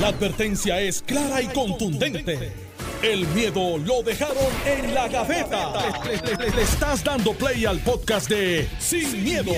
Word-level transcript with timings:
La 0.00 0.08
advertencia 0.08 0.80
es 0.80 1.02
clara 1.02 1.40
y 1.40 1.46
contundente. 1.48 2.52
El 3.02 3.26
miedo 3.28 3.78
lo 3.78 4.02
dejaron 4.02 4.36
en 4.66 4.94
la 4.94 5.08
gaveta. 5.08 5.72
Le, 6.04 6.36
le- 6.36 6.50
le 6.56 6.62
estás 6.62 7.04
dando 7.04 7.32
play 7.34 7.64
al 7.66 7.78
podcast 7.80 8.28
de 8.30 8.66
Sin, 8.78 9.22
miedo, 9.22 9.52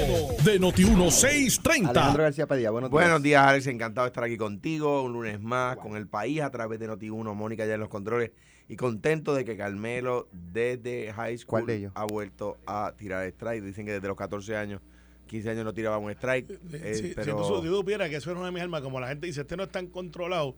de 0.44 0.60
Noti1630. 0.60 1.88
Alejandro 1.90 2.22
García 2.24 2.46
Padilla, 2.46 2.70
buenos 2.70 2.90
días. 2.90 3.02
Buenos 3.02 3.22
días, 3.22 3.42
Alex. 3.46 3.66
Encantado 3.68 4.04
de 4.04 4.08
estar 4.08 4.24
aquí 4.24 4.36
contigo. 4.36 5.02
Un 5.02 5.12
lunes 5.12 5.40
más 5.40 5.76
con 5.76 5.96
el 5.96 6.06
país 6.08 6.40
a 6.42 6.50
través 6.50 6.80
de 6.80 6.88
Noti1. 6.88 7.34
Mónica 7.34 7.64
ya 7.66 7.74
en 7.74 7.80
los 7.80 7.88
controles. 7.88 8.32
Y 8.68 8.74
contento 8.76 9.32
de 9.32 9.44
que 9.44 9.56
Carmelo, 9.56 10.28
desde 10.32 11.12
high 11.12 11.38
school, 11.38 11.46
¿Cuál 11.50 11.66
de 11.66 11.76
ellos? 11.76 11.92
ha 11.94 12.04
vuelto 12.04 12.56
a 12.66 12.92
tirar 12.96 13.24
strike. 13.26 13.62
Dicen 13.62 13.86
que 13.86 13.92
desde 13.92 14.08
los 14.08 14.16
14 14.16 14.56
años, 14.56 14.82
15 15.26 15.50
años 15.50 15.64
no 15.64 15.74
tiraba 15.74 15.98
un 15.98 16.10
strike. 16.12 16.50
eh, 16.72 16.94
si, 16.94 17.08
si 17.08 17.14
pero 17.14 17.36
tú, 17.36 17.44
si 17.62 17.68
tú 17.68 17.76
supieras 17.76 18.08
que 18.08 18.16
eso 18.16 18.30
era 18.30 18.38
una 18.40 18.46
de 18.48 18.52
mis 18.52 18.62
almas, 18.62 18.82
como 18.82 19.00
la 19.00 19.08
gente 19.08 19.26
dice, 19.26 19.42
este 19.42 19.56
no 19.56 19.64
es 19.64 19.70
tan 19.70 19.86
controlado, 19.88 20.56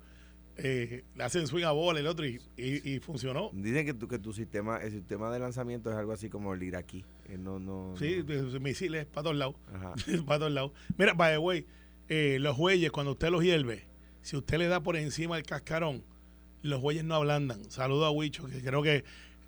eh, 0.56 1.04
le 1.14 1.22
hacen 1.24 1.46
swing 1.46 1.64
a 1.64 1.70
bola 1.70 2.00
el 2.00 2.06
otro 2.08 2.26
y, 2.26 2.40
y, 2.56 2.94
y 2.94 2.98
funcionó. 3.00 3.50
dicen 3.52 3.86
que 3.86 3.94
tu, 3.94 4.08
que 4.08 4.18
tu 4.18 4.32
sistema, 4.32 4.78
el 4.82 4.90
sistema 4.90 5.30
de 5.30 5.38
lanzamiento 5.38 5.90
es 5.90 5.96
algo 5.96 6.12
así 6.12 6.28
como 6.28 6.52
el 6.54 6.62
iraquí. 6.62 7.04
Eh, 7.28 7.38
no, 7.38 7.58
no, 7.60 7.94
Sí, 7.96 8.24
no. 8.26 8.58
misiles 8.60 9.06
para 9.06 9.22
todos 9.24 9.36
lados. 9.36 9.54
Para 10.26 10.38
todos 10.40 10.52
lados. 10.52 10.72
Mira, 10.96 11.14
by 11.14 11.32
the 11.34 11.38
way, 11.38 11.66
eh, 12.08 12.38
los 12.40 12.56
bueyes, 12.56 12.90
cuando 12.90 13.12
usted 13.12 13.30
los 13.30 13.42
hierve, 13.44 13.84
si 14.22 14.36
usted 14.36 14.58
le 14.58 14.66
da 14.66 14.82
por 14.82 14.96
encima 14.96 15.36
el 15.38 15.44
cascarón, 15.44 16.02
los 16.62 16.80
bueyes 16.80 17.04
no 17.04 17.14
ablandan. 17.14 17.70
Saludo 17.70 18.04
a 18.04 18.10
Huicho, 18.10 18.46
que 18.46 18.60
creo 18.60 18.82
que 18.82 19.04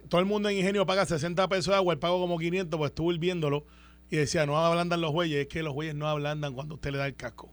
todo 0.08 0.20
el 0.20 0.26
mundo 0.26 0.48
en 0.48 0.58
Ingenio 0.58 0.86
paga 0.86 1.04
60 1.06 1.48
pesos 1.48 1.66
de 1.72 1.74
agua, 1.74 1.92
él 1.92 1.98
pago 1.98 2.20
como 2.20 2.38
500, 2.38 2.78
pues 2.78 2.90
estuvo 2.90 3.12
hirviéndolo 3.12 3.66
y 4.10 4.16
decía, 4.16 4.44
no 4.46 4.58
ablandan 4.58 5.00
los 5.00 5.12
bueyes, 5.12 5.42
es 5.42 5.46
que 5.48 5.62
los 5.62 5.72
bueyes 5.74 5.94
no 5.94 6.08
ablandan 6.08 6.54
cuando 6.54 6.74
usted 6.74 6.90
le 6.90 6.98
da 6.98 7.06
el 7.06 7.14
casco. 7.14 7.52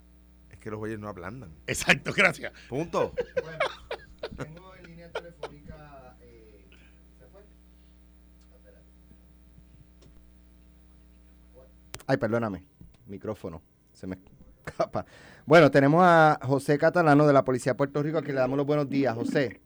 Es 0.50 0.58
que 0.60 0.72
los 0.72 0.80
bueyes 0.80 1.00
no 1.00 1.08
ablandan. 1.08 1.52
Exacto, 1.68 2.12
gracias. 2.16 2.52
Punto. 2.68 3.14
Tengo 4.36 4.76
en 4.76 4.84
línea 4.88 5.12
telefónica. 5.12 6.18
eh, 6.22 6.66
¿Se 7.20 7.26
fue? 7.28 7.42
Ay, 12.08 12.18
perdóname. 12.18 12.64
Micrófono. 13.06 13.62
Se 13.94 14.08
me 14.08 14.18
escapa. 14.66 15.06
Bueno, 15.46 15.72
tenemos 15.72 16.02
a 16.04 16.40
José 16.44 16.78
Catalano 16.78 17.26
de 17.26 17.34
la 17.34 17.44
Policía 17.44 17.74
de 17.74 17.78
Puerto 17.78 18.02
Rico, 18.04 18.22
que 18.22 18.34
le 18.34 18.40
damos 18.40 18.58
los 18.58 18.66
buenos 18.66 18.90
días. 18.90 19.16
José. 19.16 19.62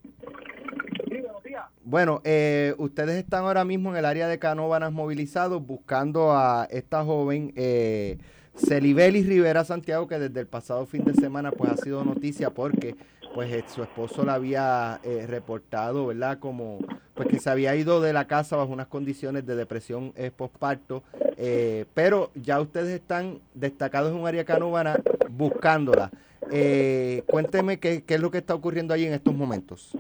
Bueno, 1.92 2.22
eh, 2.24 2.74
ustedes 2.78 3.18
están 3.18 3.44
ahora 3.44 3.66
mismo 3.66 3.90
en 3.90 3.98
el 3.98 4.06
área 4.06 4.30
de 4.30 4.40
Canóvanas 4.40 4.94
movilizados 4.94 5.68
buscando 5.68 6.32
a 6.32 6.66
esta 6.72 7.04
joven 7.04 7.52
eh, 7.58 8.18
Celibelis 8.56 9.28
Rivera 9.28 9.66
Santiago, 9.66 10.08
que 10.08 10.18
desde 10.18 10.40
el 10.40 10.48
pasado 10.48 10.86
fin 10.86 11.04
de 11.04 11.14
semana 11.14 11.52
pues 11.52 11.70
ha 11.70 11.76
sido 11.76 12.06
noticia 12.06 12.52
porque 12.52 12.96
pues 13.36 13.52
eh, 13.52 13.66
su 13.68 13.84
esposo 13.84 14.24
la 14.24 14.36
había 14.36 15.02
eh, 15.04 15.26
reportado, 15.28 16.06
¿verdad? 16.06 16.40
Como 16.40 16.80
pues 17.14 17.28
que 17.28 17.40
se 17.42 17.50
había 17.50 17.76
ido 17.76 18.00
de 18.00 18.14
la 18.14 18.26
casa 18.26 18.56
bajo 18.56 18.72
unas 18.72 18.88
condiciones 18.88 19.46
de 19.46 19.58
depresión 19.58 20.14
eh, 20.16 20.32
postparto, 20.32 21.04
eh, 21.36 21.88
pero 21.94 22.32
ya 22.36 22.62
ustedes 22.62 23.02
están 23.02 23.40
destacados 23.54 24.14
en 24.14 24.18
un 24.22 24.28
área 24.28 24.46
canóvana 24.46 24.98
buscándola. 25.30 26.10
Cuénteme 27.28 27.80
qué, 27.80 28.06
qué 28.06 28.16
es 28.16 28.22
lo 28.22 28.32
que 28.32 28.38
está 28.38 28.56
ocurriendo 28.56 28.94
allí 28.94 29.08
en 29.08 29.14
estos 29.14 29.36
momentos. 29.36 29.94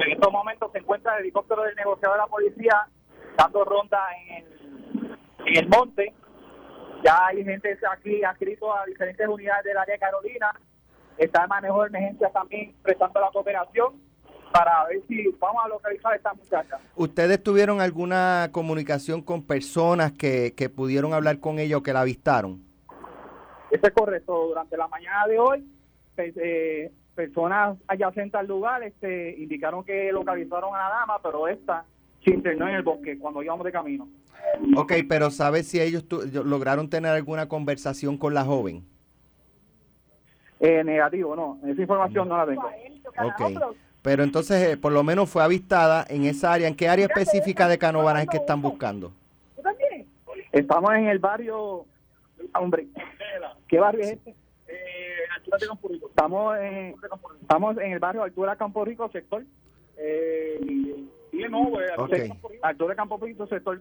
En 0.00 0.12
estos 0.12 0.32
momentos 0.32 0.72
se 0.72 0.78
encuentra 0.78 1.14
el 1.16 1.24
helicóptero 1.24 1.62
del 1.62 1.74
negociador 1.76 2.16
de 2.16 2.22
la 2.22 2.26
policía 2.26 2.88
dando 3.36 3.64
ronda 3.64 4.00
en 4.16 4.36
el, 4.36 5.18
en 5.46 5.56
el 5.58 5.68
monte. 5.68 6.14
Ya 7.04 7.26
hay 7.26 7.44
gente 7.44 7.78
aquí 7.90 8.24
adscrito 8.24 8.74
a 8.74 8.86
diferentes 8.86 9.28
unidades 9.28 9.64
del 9.64 9.76
área 9.76 9.94
de 9.94 9.98
Carolina. 9.98 10.52
Está 11.18 11.42
el 11.42 11.48
manejo 11.48 11.82
de 11.82 11.88
emergencias 11.88 12.32
también 12.32 12.74
prestando 12.82 13.20
la 13.20 13.30
cooperación 13.30 14.00
para 14.52 14.86
ver 14.86 15.02
si 15.06 15.28
vamos 15.38 15.62
a 15.64 15.68
localizar 15.68 16.12
a 16.12 16.16
esta 16.16 16.32
muchacha. 16.32 16.78
¿Ustedes 16.96 17.42
tuvieron 17.42 17.82
alguna 17.82 18.48
comunicación 18.52 19.20
con 19.20 19.46
personas 19.46 20.12
que, 20.12 20.54
que 20.56 20.70
pudieron 20.70 21.12
hablar 21.12 21.40
con 21.40 21.58
ella 21.58 21.76
o 21.76 21.82
que 21.82 21.92
la 21.92 22.00
avistaron? 22.00 22.64
Eso 23.70 23.86
es 23.86 23.92
correcto. 23.92 24.48
Durante 24.48 24.76
la 24.78 24.88
mañana 24.88 25.26
de 25.26 25.38
hoy, 25.38 25.64
pues, 26.16 26.34
eh, 26.38 26.90
personas 27.14 27.76
adyacentes 27.86 28.34
al 28.34 28.46
lugar 28.46 28.82
este, 28.82 29.36
indicaron 29.38 29.84
que 29.84 30.10
localizaron 30.12 30.74
a 30.74 30.78
la 30.78 30.88
dama, 30.90 31.18
pero 31.22 31.48
esta 31.48 31.84
se 32.24 32.30
internó 32.30 32.68
en 32.68 32.74
el 32.76 32.82
bosque 32.82 33.18
cuando 33.18 33.42
íbamos 33.42 33.64
de 33.64 33.72
camino. 33.72 34.08
Ok, 34.76 34.92
pero 35.08 35.30
¿sabes 35.30 35.68
si 35.68 35.80
ellos 35.80 36.06
tu- 36.08 36.22
lograron 36.44 36.88
tener 36.88 37.12
alguna 37.12 37.48
conversación 37.48 38.16
con 38.16 38.32
la 38.34 38.44
joven? 38.44 38.84
Eh, 40.60 40.84
negativo, 40.84 41.34
no. 41.36 41.58
Esa 41.66 41.80
información 41.80 42.28
no 42.28 42.36
la 42.36 42.46
tengo. 42.46 42.66
Ok. 43.24 43.76
Pero 44.02 44.22
entonces, 44.22 44.68
eh, 44.68 44.76
por 44.76 44.92
lo 44.92 45.02
menos 45.02 45.28
fue 45.28 45.42
avistada 45.42 46.06
en 46.08 46.24
esa 46.24 46.52
área. 46.52 46.68
¿En 46.68 46.74
qué 46.74 46.88
área 46.88 47.06
específica 47.06 47.68
de 47.68 47.78
Canóvanas 47.78 48.22
es 48.22 48.28
que 48.28 48.36
están 48.38 48.62
buscando? 48.62 49.12
Estamos 50.52 50.90
en 50.94 51.06
el 51.06 51.18
barrio. 51.18 51.84
Hombre, 52.54 52.88
¿qué 53.68 53.78
barrio 53.78 54.02
es 54.02 54.10
este? 54.12 54.34
Estamos 56.08 56.56
en, 56.58 56.94
estamos 57.40 57.78
en 57.78 57.92
el 57.92 57.98
barrio 57.98 58.22
Altura 58.22 58.56
Campo 58.56 58.84
Rico, 58.84 59.08
sector. 59.10 59.44
Eh, 59.96 61.06
Ok. 61.96 62.12
Altura 62.62 62.90
de 62.90 62.96
Campo 62.96 63.16
Rico, 63.18 63.46
sector 63.46 63.80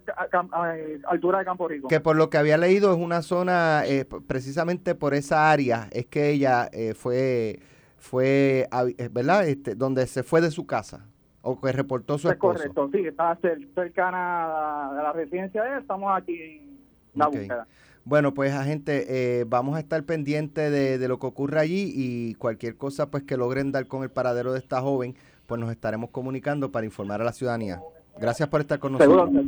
Altura 1.08 1.40
de 1.40 1.46
Campo 1.46 1.68
Rico. 1.68 1.88
Que 1.88 2.00
por 2.00 2.16
lo 2.16 2.30
que 2.30 2.38
había 2.38 2.58
leído 2.58 2.92
es 2.94 2.98
una 3.00 3.22
zona, 3.22 3.84
eh, 3.86 4.06
precisamente 4.28 4.96
por 4.96 5.14
esa 5.14 5.52
área, 5.52 5.88
es 5.92 6.06
que 6.06 6.30
ella 6.30 6.70
eh, 6.72 6.94
fue, 6.94 7.60
fue 7.98 8.68
eh, 8.98 9.10
¿verdad? 9.12 9.48
Este, 9.48 9.76
donde 9.76 10.06
se 10.08 10.24
fue 10.24 10.42
de 10.42 10.52
su 10.52 10.66
casa 10.68 11.06
o 11.42 11.60
que 11.60 11.72
reportó 11.72 12.18
su 12.18 12.28
Eso 12.28 12.30
es 12.30 12.34
esposo. 12.36 12.54
correcto, 12.60 12.90
sí, 12.94 13.06
está 13.08 13.36
cer- 13.40 13.74
cercana 13.74 14.90
a 14.90 14.94
la, 15.04 15.12
residencia 15.14 15.64
de 15.64 15.70
él. 15.74 15.80
Estamos 15.80 16.12
aquí 16.16 16.40
en 16.40 16.80
la 17.16 17.28
Ok. 17.28 17.36
búsqueda. 17.36 17.68
Bueno, 18.10 18.34
pues 18.34 18.52
agente, 18.54 19.06
eh, 19.42 19.46
vamos 19.48 19.76
a 19.78 19.80
estar 19.80 20.04
pendientes 20.04 20.72
de, 20.72 20.98
de 20.98 21.08
lo 21.08 21.20
que 21.20 21.28
ocurra 21.28 21.62
allí 21.62 21.92
y 21.96 22.34
cualquier 22.34 22.76
cosa 22.76 23.12
pues 23.12 23.22
que 23.22 23.38
logren 23.38 23.72
dar 23.72 23.86
con 23.86 24.02
el 24.02 24.10
paradero 24.10 24.52
de 24.52 24.58
esta 24.58 24.82
joven, 24.82 25.14
pues 25.46 25.62
nos 25.62 25.70
estaremos 25.70 26.10
comunicando 26.10 26.72
para 26.72 26.88
informar 26.88 27.22
a 27.22 27.24
la 27.24 27.34
ciudadanía. 27.34 27.80
Gracias 28.20 28.50
por 28.50 28.62
estar 28.62 28.80
con 28.80 28.98
Seguro, 28.98 29.28
nosotros. 29.28 29.48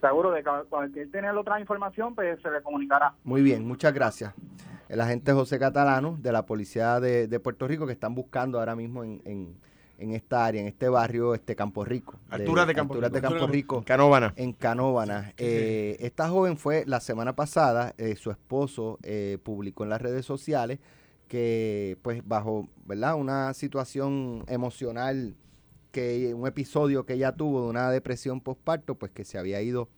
seguro 0.00 0.30
de 0.30 0.42
que 0.42 0.50
cualquier 0.70 1.10
tener 1.10 1.32
otra 1.36 1.60
información, 1.60 2.14
pues 2.14 2.40
se 2.40 2.50
le 2.50 2.62
comunicará. 2.62 3.12
Muy 3.24 3.42
bien, 3.42 3.68
muchas 3.68 3.92
gracias. 3.92 4.32
El 4.88 5.02
agente 5.02 5.34
José 5.34 5.58
Catalano 5.58 6.16
de 6.18 6.32
la 6.32 6.46
Policía 6.46 7.00
de, 7.00 7.28
de 7.28 7.40
Puerto 7.40 7.68
Rico 7.68 7.86
que 7.86 7.92
están 7.92 8.14
buscando 8.14 8.58
ahora 8.58 8.74
mismo 8.74 9.04
en, 9.04 9.20
en- 9.26 9.54
en 9.98 10.12
esta 10.12 10.46
área, 10.46 10.60
en 10.60 10.68
este 10.68 10.88
barrio, 10.88 11.34
este 11.34 11.56
Campo 11.56 11.84
Rico. 11.84 12.18
Alturas 12.30 12.66
de 12.66 12.74
Campo 12.74 12.94
alturas 12.94 13.12
de. 13.12 13.20
Campo 13.20 13.46
Rico. 13.48 13.82
Canóvana. 13.84 14.32
En 14.36 14.52
Canóvanas. 14.52 15.34
Eh, 15.36 15.96
esta 16.00 16.28
joven 16.28 16.56
fue 16.56 16.84
la 16.86 17.00
semana 17.00 17.34
pasada, 17.34 17.94
eh, 17.98 18.14
su 18.16 18.30
esposo 18.30 18.98
eh, 19.02 19.38
publicó 19.42 19.82
en 19.84 19.90
las 19.90 20.00
redes 20.00 20.24
sociales 20.24 20.78
que 21.26 21.98
pues 22.02 22.26
bajo, 22.26 22.68
¿verdad? 22.86 23.16
Una 23.16 23.52
situación 23.52 24.44
emocional, 24.48 25.34
que 25.90 26.32
un 26.32 26.46
episodio 26.46 27.04
que 27.04 27.14
ella 27.14 27.32
tuvo 27.32 27.64
de 27.64 27.68
una 27.68 27.90
depresión 27.90 28.40
postparto, 28.40 28.94
pues 28.94 29.12
que 29.12 29.24
se 29.24 29.36
había 29.36 29.60
ido 29.60 29.88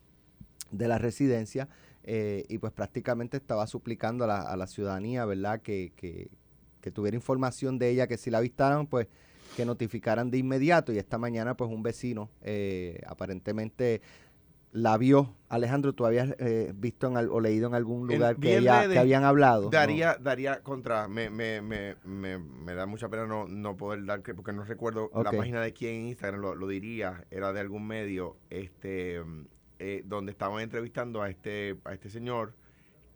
de 0.72 0.88
la 0.88 0.98
residencia 0.98 1.68
eh, 2.04 2.44
y 2.48 2.58
pues 2.58 2.72
prácticamente 2.72 3.36
estaba 3.36 3.66
suplicando 3.66 4.24
a 4.24 4.26
la, 4.26 4.40
a 4.40 4.56
la 4.56 4.66
ciudadanía, 4.66 5.24
¿verdad? 5.24 5.60
Que, 5.60 5.92
que, 5.94 6.30
que 6.80 6.90
tuviera 6.90 7.16
información 7.16 7.78
de 7.78 7.90
ella, 7.90 8.06
que 8.06 8.16
si 8.16 8.30
la 8.30 8.38
avistaran, 8.38 8.86
pues 8.86 9.06
que 9.54 9.64
notificaran 9.64 10.30
de 10.30 10.38
inmediato 10.38 10.92
y 10.92 10.98
esta 10.98 11.18
mañana 11.18 11.56
pues 11.56 11.70
un 11.70 11.82
vecino 11.82 12.30
eh, 12.42 13.00
aparentemente 13.06 14.00
la 14.72 14.96
vio. 14.96 15.34
Alejandro, 15.48 15.92
¿tú 15.94 16.06
habías 16.06 16.32
eh, 16.38 16.72
visto 16.76 17.08
en 17.08 17.16
al- 17.16 17.28
o 17.30 17.40
leído 17.40 17.66
en 17.66 17.74
algún 17.74 18.06
lugar 18.18 18.36
que, 18.36 18.56
ella- 18.58 18.82
que 18.94 18.98
habían 19.00 19.24
hablado? 19.24 19.64
¿no? 19.64 19.70
Daría, 19.70 20.16
daría 20.20 20.62
contra, 20.62 21.08
me, 21.08 21.28
me, 21.28 21.60
me, 21.60 21.96
me, 22.04 22.38
me 22.38 22.74
da 22.74 22.86
mucha 22.86 23.08
pena 23.08 23.26
no, 23.26 23.48
no 23.48 23.76
poder 23.76 24.04
dar, 24.04 24.22
que- 24.22 24.32
porque 24.34 24.52
no 24.52 24.62
recuerdo 24.62 25.10
la 25.24 25.30
página 25.38 25.60
de 25.60 25.72
quién 25.72 25.94
en 25.96 26.06
Instagram, 26.06 26.40
lo, 26.40 26.54
lo 26.54 26.68
diría, 26.68 27.24
era 27.32 27.52
de 27.52 27.58
algún 27.58 27.84
medio, 27.88 28.36
este, 28.50 29.20
eh, 29.80 30.04
donde 30.06 30.30
estaban 30.30 30.60
entrevistando 30.62 31.20
a 31.20 31.28
este, 31.30 31.76
a 31.84 31.92
este 31.92 32.08
señor 32.08 32.54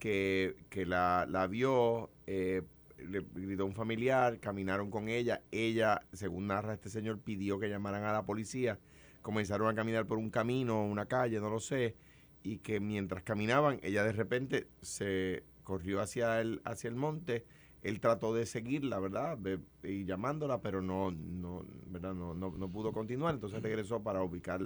que, 0.00 0.56
que 0.70 0.84
la, 0.86 1.24
la 1.30 1.46
vio, 1.46 2.10
eh, 2.26 2.62
le 2.98 3.24
gritó 3.34 3.66
un 3.66 3.74
familiar, 3.74 4.38
caminaron 4.40 4.90
con 4.90 5.08
ella, 5.08 5.42
ella, 5.50 6.02
según 6.12 6.46
narra 6.48 6.74
este 6.74 6.88
señor, 6.90 7.20
pidió 7.20 7.58
que 7.58 7.68
llamaran 7.68 8.04
a 8.04 8.12
la 8.12 8.24
policía, 8.24 8.78
comenzaron 9.22 9.68
a 9.68 9.74
caminar 9.74 10.06
por 10.06 10.18
un 10.18 10.30
camino, 10.30 10.84
una 10.84 11.06
calle, 11.06 11.40
no 11.40 11.50
lo 11.50 11.60
sé, 11.60 11.96
y 12.42 12.58
que 12.58 12.80
mientras 12.80 13.22
caminaban, 13.22 13.80
ella 13.82 14.04
de 14.04 14.12
repente 14.12 14.68
se 14.82 15.44
corrió 15.62 16.00
hacia 16.00 16.40
el, 16.40 16.60
hacia 16.64 16.88
el 16.88 16.94
monte, 16.96 17.44
él 17.82 18.00
trató 18.00 18.34
de 18.34 18.46
seguirla, 18.46 18.98
¿verdad? 18.98 19.36
Ve- 19.38 19.60
y 19.82 20.04
llamándola, 20.04 20.60
pero 20.60 20.80
no, 20.80 21.10
no, 21.10 21.64
¿verdad? 21.86 22.14
No, 22.14 22.34
no, 22.34 22.50
no 22.50 22.70
pudo 22.70 22.92
continuar, 22.92 23.34
entonces 23.34 23.62
regresó 23.62 24.02
para 24.02 24.22
ubicar 24.22 24.60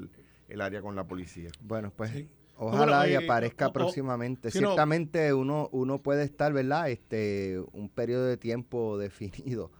el 0.48 0.60
área 0.60 0.80
con 0.82 0.94
la 0.96 1.06
policía. 1.06 1.50
Bueno, 1.60 1.92
pues 1.96 2.10
Sí. 2.10 2.28
Ojalá 2.58 2.98
Bueno, 2.98 3.06
y 3.08 3.12
eh, 3.14 3.24
aparezca 3.24 3.72
próximamente. 3.72 4.50
si 4.50 4.60
no- 4.60 4.68
Ciertamente 4.68 5.32
uno, 5.32 5.68
uno 5.72 6.02
puede 6.02 6.24
estar, 6.24 6.52
¿verdad? 6.52 6.90
Este, 6.90 7.58
un 7.72 7.88
periodo 7.88 8.26
de 8.26 8.36
tiempo 8.36 8.98
definido 8.98 9.70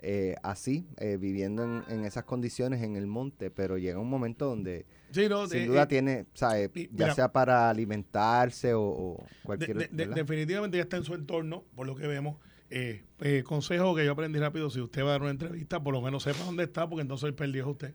eh, 0.00 0.36
así, 0.44 0.86
eh, 0.98 1.16
viviendo 1.18 1.64
en, 1.64 1.82
en 1.88 2.04
esas 2.04 2.22
condiciones 2.24 2.82
en 2.82 2.94
el 2.96 3.06
monte, 3.08 3.50
pero 3.50 3.78
llega 3.78 3.98
un 3.98 4.08
momento 4.08 4.46
donde 4.46 4.86
Sí, 5.10 5.28
no, 5.28 5.46
sin 5.48 5.60
de- 5.62 5.66
duda 5.66 5.82
eh, 5.82 5.86
tiene, 5.88 6.26
¿sabe? 6.34 6.70
ya 6.74 6.88
mira, 6.92 7.14
sea 7.14 7.32
para 7.32 7.68
alimentarse 7.68 8.74
o, 8.74 9.16
cualquier... 9.42 9.76
de- 9.76 9.88
de- 9.88 10.06
definitivamente 10.14 10.76
ya 10.76 10.84
está 10.84 10.96
en 10.98 11.04
su 11.04 11.14
entorno, 11.14 11.64
por 11.74 11.86
lo 11.86 11.96
que 11.96 12.06
vemos. 12.06 12.36
Eh, 12.70 13.02
eh, 13.20 13.42
consejo 13.44 13.94
que 13.96 14.04
yo 14.04 14.12
aprendí 14.12 14.38
rápido, 14.38 14.68
si 14.70 14.80
usted 14.80 15.02
va 15.02 15.08
a 15.08 15.12
dar 15.12 15.22
una 15.22 15.30
entrevista, 15.30 15.82
por 15.82 15.92
lo 15.94 16.00
menos 16.02 16.22
sepa 16.22 16.44
dónde 16.44 16.64
está, 16.64 16.88
porque 16.88 17.00
entonces 17.02 17.26
el 17.26 17.34
perdido 17.34 17.64
es 17.66 17.70
usted. 17.72 17.94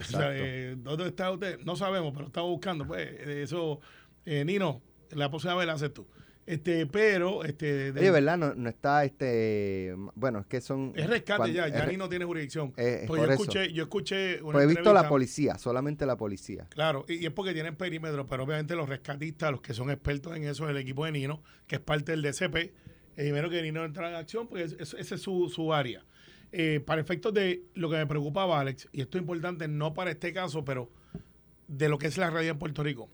O 0.00 0.04
sea, 0.04 0.30
eh, 0.32 0.74
¿Dónde 0.78 1.06
está 1.08 1.30
usted? 1.30 1.58
No 1.64 1.76
sabemos, 1.76 2.12
pero 2.14 2.26
estamos 2.26 2.50
buscando. 2.50 2.86
Pues 2.86 3.08
eh, 3.10 3.42
eso, 3.42 3.80
eh, 4.24 4.44
Nino, 4.44 4.80
la 5.10 5.28
próxima 5.30 5.54
vez 5.54 5.66
la 5.66 5.74
haces 5.74 5.92
tú. 5.92 6.06
Este, 6.44 6.86
pero, 6.86 7.44
este, 7.44 7.92
de- 7.92 8.00
Oye, 8.00 8.10
¿verdad? 8.10 8.36
No, 8.36 8.52
no 8.54 8.68
está 8.68 9.04
este... 9.04 9.94
Bueno, 10.16 10.40
es 10.40 10.46
que 10.46 10.60
son... 10.60 10.92
es 10.96 11.08
rescate 11.08 11.52
ya, 11.52 11.68
ya 11.68 11.86
Nino 11.86 12.08
tiene 12.08 12.24
jurisdicción. 12.24 12.72
eh, 12.76 13.04
Pues 13.06 13.20
por 13.20 13.28
yo 13.28 13.32
eso. 13.32 13.42
escuché, 13.42 13.72
yo 13.72 13.84
escuché 13.84 14.42
una 14.42 14.52
Pues 14.54 14.64
he 14.64 14.66
visto 14.68 14.92
la 14.92 15.08
policía, 15.08 15.56
solamente 15.56 16.04
la 16.04 16.16
policía. 16.16 16.66
Claro, 16.70 17.04
y, 17.08 17.14
y 17.14 17.26
es 17.26 17.32
porque 17.32 17.52
tienen 17.54 17.76
perímetro, 17.76 18.26
pero 18.26 18.42
obviamente 18.42 18.74
los 18.74 18.88
rescatistas, 18.88 19.52
los 19.52 19.60
que 19.60 19.72
son 19.72 19.88
expertos 19.90 20.36
en 20.36 20.42
eso, 20.44 20.64
es 20.64 20.70
el 20.70 20.78
equipo 20.78 21.04
de 21.04 21.12
Nino, 21.12 21.42
que 21.68 21.76
es 21.76 21.80
parte 21.80 22.10
del 22.10 22.22
DCP, 22.22 22.72
primero 23.14 23.48
que 23.48 23.62
Nino 23.62 23.84
entra 23.84 24.08
en 24.08 24.16
acción, 24.16 24.48
porque 24.48 24.64
es- 24.64 24.76
es- 24.80 24.94
esa 24.94 25.14
es 25.14 25.20
su, 25.22 25.48
su 25.48 25.72
área. 25.72 26.04
Eh, 26.54 26.80
para 26.84 27.00
efectos 27.00 27.32
de 27.32 27.64
lo 27.74 27.88
que 27.88 27.96
me 27.96 28.06
preocupaba, 28.06 28.60
Alex, 28.60 28.86
y 28.92 29.00
esto 29.00 29.16
es 29.16 29.22
importante 29.22 29.68
no 29.68 29.94
para 29.94 30.10
este 30.10 30.34
caso, 30.34 30.64
pero 30.64 30.90
de 31.66 31.88
lo 31.88 31.96
que 31.96 32.08
es 32.08 32.18
la 32.18 32.28
realidad 32.28 32.52
en 32.52 32.58
Puerto 32.58 32.82
Rico. 32.82 33.08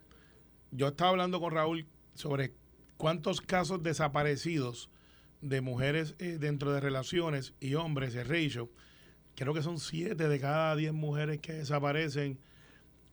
Yo 0.72 0.88
estaba 0.88 1.10
hablando 1.10 1.40
con 1.40 1.52
Raúl 1.52 1.86
sobre 2.14 2.52
cuántos 2.96 3.40
casos 3.40 3.80
desaparecidos 3.82 4.90
de 5.40 5.60
mujeres 5.60 6.16
eh, 6.18 6.38
dentro 6.40 6.72
de 6.72 6.80
relaciones 6.80 7.54
y 7.60 7.74
hombres, 7.74 8.16
el 8.16 8.28
ratio, 8.28 8.70
creo 9.36 9.54
que 9.54 9.62
son 9.62 9.78
siete 9.78 10.28
de 10.28 10.40
cada 10.40 10.74
diez 10.74 10.92
mujeres 10.92 11.38
que 11.38 11.52
desaparecen 11.52 12.40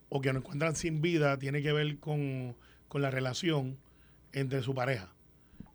o 0.09 0.21
que 0.21 0.33
no 0.33 0.39
encuentran 0.39 0.75
sin 0.75 1.01
vida 1.01 1.37
tiene 1.37 1.61
que 1.61 1.71
ver 1.71 1.99
con, 1.99 2.55
con 2.87 3.03
la 3.03 3.11
relación 3.11 3.77
entre 4.33 4.63
su 4.63 4.73
pareja. 4.73 5.13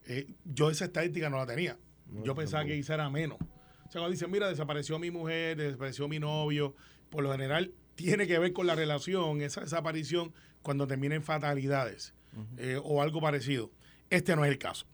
Eh, 0.07 0.27
yo 0.45 0.71
esa 0.71 0.87
estadística 0.87 1.31
no 1.31 1.37
la 1.37 1.47
tenía. 1.47 1.79
yo 2.25 2.35
pensaba 2.35 2.65
que 2.65 2.75
quizá 2.75 2.95
era 2.95 3.09
menos. 3.09 3.39
O 3.91 3.93
sea, 3.93 4.01
cuando 4.03 4.13
dicen, 4.13 4.31
mira, 4.31 4.49
desapareció 4.49 4.99
mi 5.01 5.11
mujer, 5.11 5.57
desapareció 5.57 6.07
mi 6.07 6.21
novio, 6.21 6.77
por 7.11 7.25
lo 7.25 7.33
general 7.33 7.73
tiene 7.97 8.27
que 8.29 8.39
ver 8.39 8.53
con 8.53 8.67
la 8.69 8.77
relación, 8.77 9.41
esa 9.43 9.63
desaparición, 9.63 10.33
cuando 10.63 10.87
termina 10.87 11.17
en 11.17 11.23
fatalidades 11.25 12.15
eh, 12.57 12.79
o 12.83 13.03
algo 13.03 13.21
parecido. 13.21 13.71
Este 14.09 14.37
no 14.37 14.45
es 14.45 14.51
el 14.53 14.59
caso. 14.59 14.87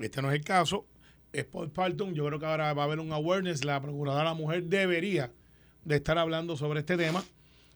Este 0.00 0.20
no 0.20 0.30
es 0.30 0.34
el 0.38 0.44
caso. 0.44 0.84
Es 1.32 1.44
postpartum. 1.44 2.12
Yo 2.14 2.26
creo 2.26 2.38
que 2.40 2.46
ahora 2.46 2.72
va 2.74 2.82
a 2.82 2.84
haber 2.86 2.98
un 2.98 3.12
awareness. 3.12 3.64
La 3.64 3.80
procuradora 3.80 4.24
de 4.24 4.28
la 4.30 4.34
mujer 4.34 4.64
debería 4.64 5.30
de 5.84 5.96
estar 5.96 6.18
hablando 6.18 6.56
sobre 6.56 6.80
este 6.80 6.96
tema. 6.96 7.22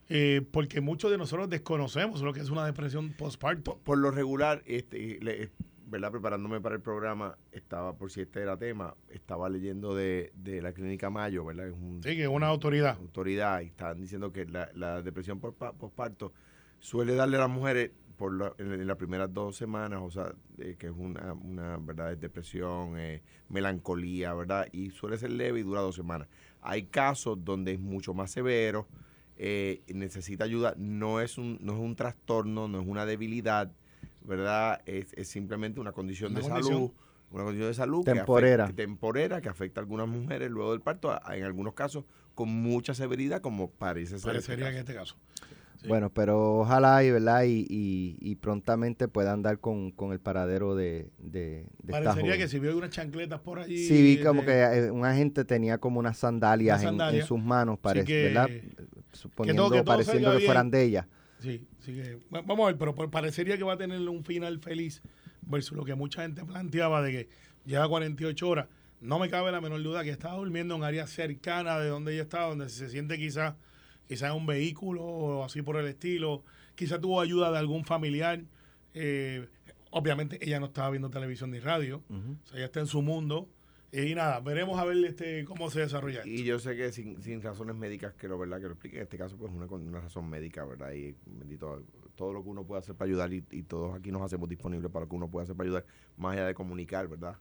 eh, 0.08 0.42
porque 0.52 0.80
muchos 0.80 1.10
de 1.10 1.18
nosotros 1.18 1.48
desconocemos 1.50 2.20
lo 2.22 2.32
que 2.32 2.40
es 2.40 2.50
una 2.50 2.64
depresión 2.66 3.12
postpartum. 3.12 3.78
Por 3.80 3.98
lo 3.98 4.10
regular, 4.12 4.62
este, 4.66 5.18
le- 5.20 5.50
¿verdad? 5.86 6.10
preparándome 6.10 6.60
para 6.60 6.74
el 6.74 6.80
programa, 6.82 7.38
estaba, 7.52 7.96
por 7.96 8.10
si 8.10 8.20
este 8.20 8.42
era 8.42 8.56
tema, 8.56 8.94
estaba 9.08 9.48
leyendo 9.48 9.94
de, 9.94 10.32
de 10.34 10.60
la 10.60 10.72
clínica 10.72 11.10
Mayo, 11.10 11.44
¿verdad? 11.44 11.68
Es 11.68 11.72
un, 11.74 12.02
Sí, 12.02 12.16
que 12.16 12.22
es 12.24 12.28
una 12.28 12.48
autoridad. 12.48 12.96
autoridad 12.98 13.60
y 13.62 13.66
estaban 13.66 14.00
diciendo 14.00 14.32
que 14.32 14.46
la, 14.46 14.68
la 14.74 15.00
depresión 15.02 15.38
por 15.40 15.54
pa- 15.54 15.72
posparto 15.72 16.32
suele 16.80 17.14
darle 17.14 17.36
a 17.36 17.40
las 17.40 17.50
mujeres 17.50 17.92
por 18.16 18.32
la- 18.34 18.52
en, 18.58 18.72
en 18.72 18.86
las 18.86 18.96
primeras 18.96 19.32
dos 19.32 19.56
semanas, 19.56 20.00
o 20.02 20.10
sea, 20.10 20.32
eh, 20.58 20.74
que 20.78 20.86
es 20.88 20.92
una, 20.96 21.32
una 21.34 21.76
verdad 21.76 22.12
es 22.12 22.20
depresión, 22.20 22.98
eh, 22.98 23.22
melancolía, 23.48 24.34
¿verdad? 24.34 24.66
Y 24.72 24.90
suele 24.90 25.18
ser 25.18 25.30
leve 25.30 25.60
y 25.60 25.62
dura 25.62 25.80
dos 25.82 25.94
semanas. 25.96 26.28
Hay 26.62 26.84
casos 26.86 27.44
donde 27.44 27.72
es 27.74 27.80
mucho 27.80 28.12
más 28.14 28.30
severo, 28.30 28.88
eh, 29.36 29.82
necesita 29.92 30.44
ayuda, 30.44 30.74
no 30.78 31.20
es 31.20 31.36
un 31.38 31.58
no 31.60 31.74
es 31.74 31.78
un 31.78 31.94
trastorno, 31.94 32.68
no 32.68 32.80
es 32.80 32.86
una 32.86 33.04
debilidad, 33.06 33.70
¿verdad? 34.26 34.80
Es, 34.86 35.12
es 35.14 35.28
simplemente 35.28 35.80
una 35.80 35.92
condición 35.92 36.32
Una 36.32 36.40
de 36.40 36.48
condición. 36.48 36.74
salud. 36.74 36.90
Una 37.30 37.42
condición 37.44 37.68
de 37.70 37.74
salud 37.74 38.04
que 38.04 38.12
Temporera. 38.12 38.64
afecta- 38.64 38.82
temporera 38.82 39.40
que 39.40 39.48
afecta 39.48 39.80
a 39.80 39.82
algunas 39.82 40.06
mujeres 40.08 40.48
luego 40.50 40.72
del 40.72 40.80
parto, 40.80 41.10
a- 41.10 41.36
en 41.36 41.44
algunos 41.44 41.74
casos 41.74 42.04
con 42.34 42.48
mucha 42.48 42.94
severidad, 42.94 43.40
como 43.40 43.70
parece 43.70 44.10
ser. 44.10 44.16
este 44.16 44.28
Parecería 44.52 44.68
en 44.70 44.76
este 44.76 44.94
caso. 44.94 45.16
Sí. 45.80 45.88
Bueno, 45.88 46.08
pero 46.10 46.60
ojalá 46.60 47.02
y, 47.04 47.10
¿verdad? 47.10 47.42
Y, 47.44 47.66
y, 47.68 48.16
y 48.20 48.36
prontamente 48.36 49.08
puedan 49.08 49.42
dar 49.42 49.58
con, 49.58 49.90
con 49.90 50.12
el 50.12 50.20
paradero 50.20 50.74
de, 50.74 51.10
de, 51.18 51.66
Parecería 51.90 52.38
que 52.38 52.48
si 52.48 52.58
vio 52.58 52.76
unas 52.76 52.90
chancletas 52.90 53.40
por 53.40 53.58
allí. 53.58 53.76
Sí, 53.86 54.02
vi 54.16 54.22
como 54.22 54.40
de- 54.42 54.46
que 54.46 54.62
eh, 54.86 54.90
un 54.90 55.04
agente 55.04 55.44
tenía 55.44 55.78
como 55.78 55.98
unas 56.00 56.16
sandalias, 56.16 56.82
Una 56.84 57.10
en- 57.10 57.26
sus 57.26 57.42
manos, 57.42 57.78
parece, 57.78 58.06
que- 58.06 58.22
¿verdad? 58.24 58.48
Suponiendo, 59.12 59.64
que 59.70 59.78
todo 59.78 59.84
pareciendo 59.84 60.32
que 60.36 60.44
fueran 60.46 60.70
de 60.70 60.82
ella. 60.84 61.08
Sí, 61.40 61.66
sí 61.80 61.94
que, 61.94 62.16
va- 62.34 62.42
vamos 62.42 62.64
a 62.64 62.66
ver, 62.68 62.78
pero 62.78 62.94
pa- 62.94 63.10
parecería 63.10 63.56
que 63.58 63.64
va 63.64 63.74
a 63.74 63.76
tener 63.78 64.00
un 64.08 64.24
final 64.24 64.58
feliz 64.60 65.02
versus 65.42 65.76
lo 65.76 65.84
que 65.84 65.94
mucha 65.94 66.22
gente 66.22 66.44
planteaba 66.44 67.02
de 67.02 67.12
que 67.12 67.28
lleva 67.64 67.88
48 67.88 68.48
horas. 68.48 68.68
No 69.00 69.18
me 69.18 69.28
cabe 69.28 69.52
la 69.52 69.60
menor 69.60 69.82
duda 69.82 70.02
que 70.02 70.10
estaba 70.10 70.36
durmiendo 70.36 70.74
en 70.74 70.82
área 70.82 71.06
cercana 71.06 71.78
de 71.78 71.88
donde 71.88 72.14
ella 72.14 72.22
estaba, 72.22 72.48
donde 72.48 72.68
se 72.68 72.88
siente 72.88 73.18
quizás 73.18 73.54
quizás 74.08 74.30
en 74.30 74.36
un 74.36 74.46
vehículo 74.46 75.02
o 75.04 75.44
así 75.44 75.62
por 75.62 75.76
el 75.76 75.86
estilo. 75.86 76.44
Quizás 76.74 77.00
tuvo 77.00 77.20
ayuda 77.20 77.50
de 77.50 77.58
algún 77.58 77.84
familiar. 77.84 78.40
Eh, 78.94 79.46
obviamente 79.90 80.38
ella 80.44 80.60
no 80.60 80.66
estaba 80.66 80.90
viendo 80.90 81.10
televisión 81.10 81.50
ni 81.50 81.58
radio. 81.58 82.02
O 82.08 82.46
sea, 82.46 82.56
ella 82.56 82.66
está 82.66 82.80
en 82.80 82.86
su 82.86 83.02
mundo. 83.02 83.48
Y 83.92 84.14
nada, 84.14 84.40
veremos 84.40 84.78
a 84.78 84.84
ver 84.84 84.96
este 85.04 85.44
cómo 85.44 85.70
se 85.70 85.80
desarrolla 85.80 86.18
esto. 86.18 86.28
Y 86.28 86.44
yo 86.44 86.58
sé 86.58 86.76
que 86.76 86.92
sin, 86.92 87.22
sin 87.22 87.40
razones 87.40 87.76
médicas 87.76 88.14
que 88.14 88.28
lo 88.28 88.38
verdad 88.38 88.58
que 88.58 88.66
lo 88.66 88.72
explique, 88.72 88.96
en 88.96 89.02
este 89.04 89.16
caso 89.16 89.36
pues 89.36 89.52
una, 89.52 89.66
una 89.66 90.00
razón 90.00 90.28
médica, 90.28 90.64
¿verdad? 90.64 90.92
Y 90.92 91.14
bendito, 91.24 91.82
todo 92.16 92.32
lo 92.32 92.42
que 92.42 92.48
uno 92.48 92.64
puede 92.64 92.80
hacer 92.80 92.94
para 92.94 93.08
ayudar 93.08 93.32
y, 93.32 93.44
y 93.50 93.62
todos 93.62 93.94
aquí 93.94 94.10
nos 94.10 94.22
hacemos 94.22 94.48
disponibles 94.48 94.90
para 94.90 95.04
lo 95.04 95.08
que 95.08 95.16
uno 95.16 95.30
puede 95.30 95.44
hacer 95.44 95.56
para 95.56 95.68
ayudar, 95.68 95.86
más 96.16 96.34
allá 96.34 96.46
de 96.46 96.54
comunicar, 96.54 97.08
¿verdad? 97.08 97.36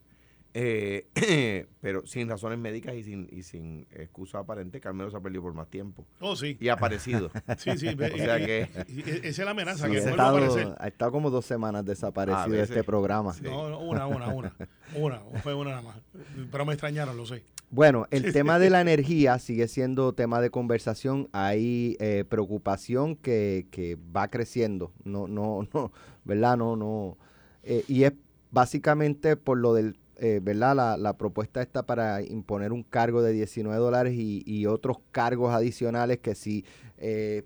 Eh, 0.58 1.66
pero 1.82 2.06
sin 2.06 2.30
razones 2.30 2.58
médicas 2.58 2.96
y 2.96 3.04
sin, 3.04 3.28
y 3.30 3.44
sin 3.44 3.86
excusa 3.92 4.40
aparente, 4.40 4.80
Carmelo 4.80 5.12
se 5.12 5.18
ha 5.18 5.20
perdido 5.20 5.42
por 5.42 5.54
más 5.54 5.68
tiempo. 5.70 6.06
Oh, 6.22 6.38
sí. 6.38 6.56
Y 6.62 6.70
ha 6.70 6.74
aparecido. 6.74 7.30
Sí, 7.58 7.78
sí. 7.78 7.94
ve- 7.94 8.12
O 8.16 8.18
sea 8.18 8.38
que- 8.38 8.70
esa 9.24 9.28
es 9.28 9.38
la 9.40 9.52
amenaza, 9.52 9.86
Sí, 9.88 9.92
que 9.92 9.98
ha, 9.98 10.10
estado, 10.12 10.76
ha 10.80 10.88
estado 10.88 11.12
como 11.12 11.30
dos 11.30 11.46
semanas 11.46 11.84
desaparecido 11.84 12.56
de 12.56 12.64
este 12.64 12.86
programa. 12.86 13.34
Sí. 13.34 13.42
No, 13.44 13.70
no, 13.70 13.80
una, 13.82 14.08
una, 14.08 14.30
una. 14.30 14.56
Una, 14.96 15.20
fue 15.44 15.54
una 15.54 15.72
nada 15.72 15.82
más. 15.82 15.98
Pero 16.50 16.66
me 16.66 16.72
extrañaron, 16.72 17.18
lo 17.18 17.26
sé. 17.26 17.44
Bueno, 17.70 18.08
el 18.12 18.32
tema 18.32 18.58
de 18.58 18.70
la 18.70 18.80
energía 18.80 19.38
sigue 19.40 19.68
siendo 19.68 20.14
tema 20.14 20.40
de 20.40 20.52
conversación. 20.52 21.28
Hay 21.34 21.98
eh, 22.00 22.24
preocupación 22.30 23.18
que, 23.18 23.68
que 23.72 23.98
va 24.16 24.30
creciendo. 24.30 24.94
No, 25.04 25.28
no, 25.28 25.68
no, 25.74 25.92
¿verdad? 26.24 26.56
No, 26.56 26.78
no. 26.78 27.18
Eh, 27.64 27.84
y 27.90 28.04
es 28.04 28.14
básicamente 28.52 29.36
por 29.36 29.58
lo 29.58 29.74
del, 29.74 29.98
eh, 30.18 30.40
¿verdad? 30.42 30.76
La, 30.76 30.98
la 30.98 31.18
propuesta 31.18 31.62
está 31.62 31.84
para 31.86 32.22
imponer 32.22 32.72
un 32.72 32.84
cargo 32.84 33.22
de 33.22 33.34
19 33.34 33.78
dólares 33.78 34.14
y, 34.16 34.44
y 34.46 34.66
otros 34.66 34.98
cargos 35.12 35.54
adicionales 35.54 36.20
que 36.20 36.36
si 36.36 36.64
eh, 36.98 37.44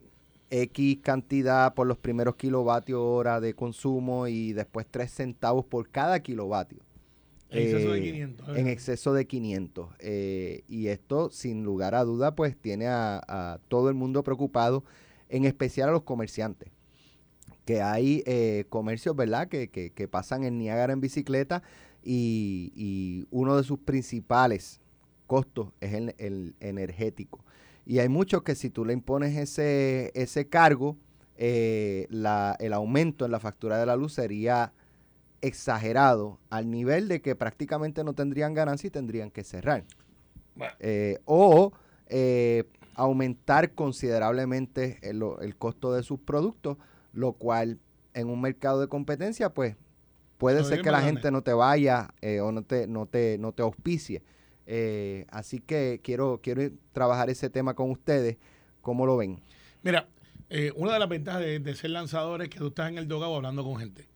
X 0.52 1.00
cantidad 1.04 1.74
por 1.74 1.86
los 1.88 1.98
primeros 1.98 2.36
kilovatios 2.36 3.00
hora 3.02 3.40
de 3.40 3.54
consumo 3.54 4.28
y 4.28 4.54
después 4.54 4.88
3 4.90 5.12
centavos 5.12 5.66
por 5.66 5.90
cada 5.90 6.20
kilovatio 6.22 6.80
En 7.52 7.60
exceso 7.64 7.92
de 7.92 8.00
eh, 8.00 8.04
500. 8.12 8.58
En 8.58 8.68
¿eh? 8.68 8.72
exceso 8.72 9.14
de 9.14 9.28
500. 9.28 9.90
y 10.68 10.88
esto, 10.88 11.30
sin 11.30 11.64
lugar 11.64 11.94
a 11.96 12.04
duda, 12.04 12.36
pues 12.36 12.58
tiene 12.58 12.88
a, 12.88 13.22
a 13.28 13.60
todo 13.68 13.90
el 13.90 13.96
mundo 13.96 14.24
preocupado, 14.24 14.84
en 15.30 15.46
especial 15.46 15.90
a 15.90 15.92
los 15.92 16.04
comerciantes. 16.04 16.70
Que 17.66 17.82
hay 17.84 18.24
eh, 18.26 18.66
comercios, 18.70 19.16
¿verdad?, 19.16 19.48
que, 19.48 19.68
que- 19.70 19.92
que 19.92 20.08
pasan 20.08 20.44
en 20.44 20.58
Niágara 20.58 20.92
en 20.94 21.02
bicicleta 21.02 21.62
y, 22.04 22.72
y 22.76 23.28
uno 23.32 23.58
de 23.58 23.64
sus 23.64 23.80
principales 23.80 24.80
costos 25.28 25.70
es 25.80 25.94
el, 25.94 26.16
el 26.18 26.56
energético. 26.60 27.40
Y 27.86 28.00
hay 28.00 28.10
muchos 28.10 28.44
que 28.44 28.56
si 28.56 28.70
tú 28.70 28.86
le 28.86 28.94
impones 28.94 29.36
ese, 29.38 30.12
ese 30.14 30.48
cargo, 30.48 30.96
eh, 31.38 32.08
la- 32.10 32.56
el 32.60 32.74
aumento 32.74 33.26
en 33.26 33.32
la 33.32 33.40
factura 33.40 33.78
de 33.78 33.86
la 33.86 33.96
luz 33.96 34.14
sería 34.14 34.74
exagerado 35.42 36.40
al 36.50 36.70
nivel 36.70 37.08
de 37.08 37.22
que 37.22 37.36
prácticamente 37.36 38.04
no 38.04 38.14
tendrían 38.14 38.54
ganancia 38.54 38.88
y 38.88 38.92
tendrían 38.92 39.32
que 39.32 39.44
cerrar. 39.44 39.86
Bueno. 40.56 40.74
Eh, 40.80 41.20
o 41.26 41.72
eh, 42.08 42.66
aumentar 42.96 43.74
considerablemente 43.74 45.00
el, 45.02 45.24
el 45.42 45.56
costo 45.56 45.94
de 45.94 46.04
sus 46.04 46.20
productos, 46.20 46.78
lo 47.14 47.34
cual 47.34 47.80
en 48.14 48.28
un 48.28 48.42
mercado 48.42 48.82
de 48.82 48.88
competencia, 48.88 49.54
pues 49.54 49.78
puede 50.40 50.64
ser 50.64 50.82
que 50.82 50.90
la 50.90 51.02
gente 51.02 51.30
no 51.30 51.44
te 51.44 51.54
vaya 51.54 52.08
eh, 52.22 52.40
o 52.40 52.52
no 52.52 52.64
te, 52.64 52.88
no 52.88 53.06
te, 53.06 53.38
no 53.38 53.52
te 53.52 53.62
auspicie. 53.62 54.24
Eh, 54.66 55.26
así 55.30 55.60
que 55.60 56.00
quiero, 56.02 56.40
quiero 56.42 56.72
trabajar 56.94 57.30
ese 57.30 57.50
tema 57.50 57.76
con 57.76 57.92
ustedes. 57.92 58.38
¿Cómo 58.82 59.06
lo 59.06 59.18
ven? 59.18 59.42
Mira, 59.84 60.08
eh, 60.50 60.72
una 60.76 60.94
de 60.94 61.00
las 61.00 61.10
ventajas 61.10 61.42
de, 61.42 61.60
de 61.60 61.76
ser 61.76 61.92
lanzador 61.92 62.42
es 62.42 62.50
que 62.50 62.58
tú 62.58 62.68
estás 62.68 62.90
en 62.90 62.98
el 62.98 63.08
dogado 63.08 63.36
hablando 63.36 63.64
con 63.64 63.78
gente. 63.78 64.08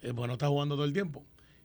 Porque 0.00 0.26
no 0.26 0.32
estás 0.32 0.48
jugando 0.48 0.74
todo 0.74 0.86
el 0.86 0.92
tiempo. 0.92 1.24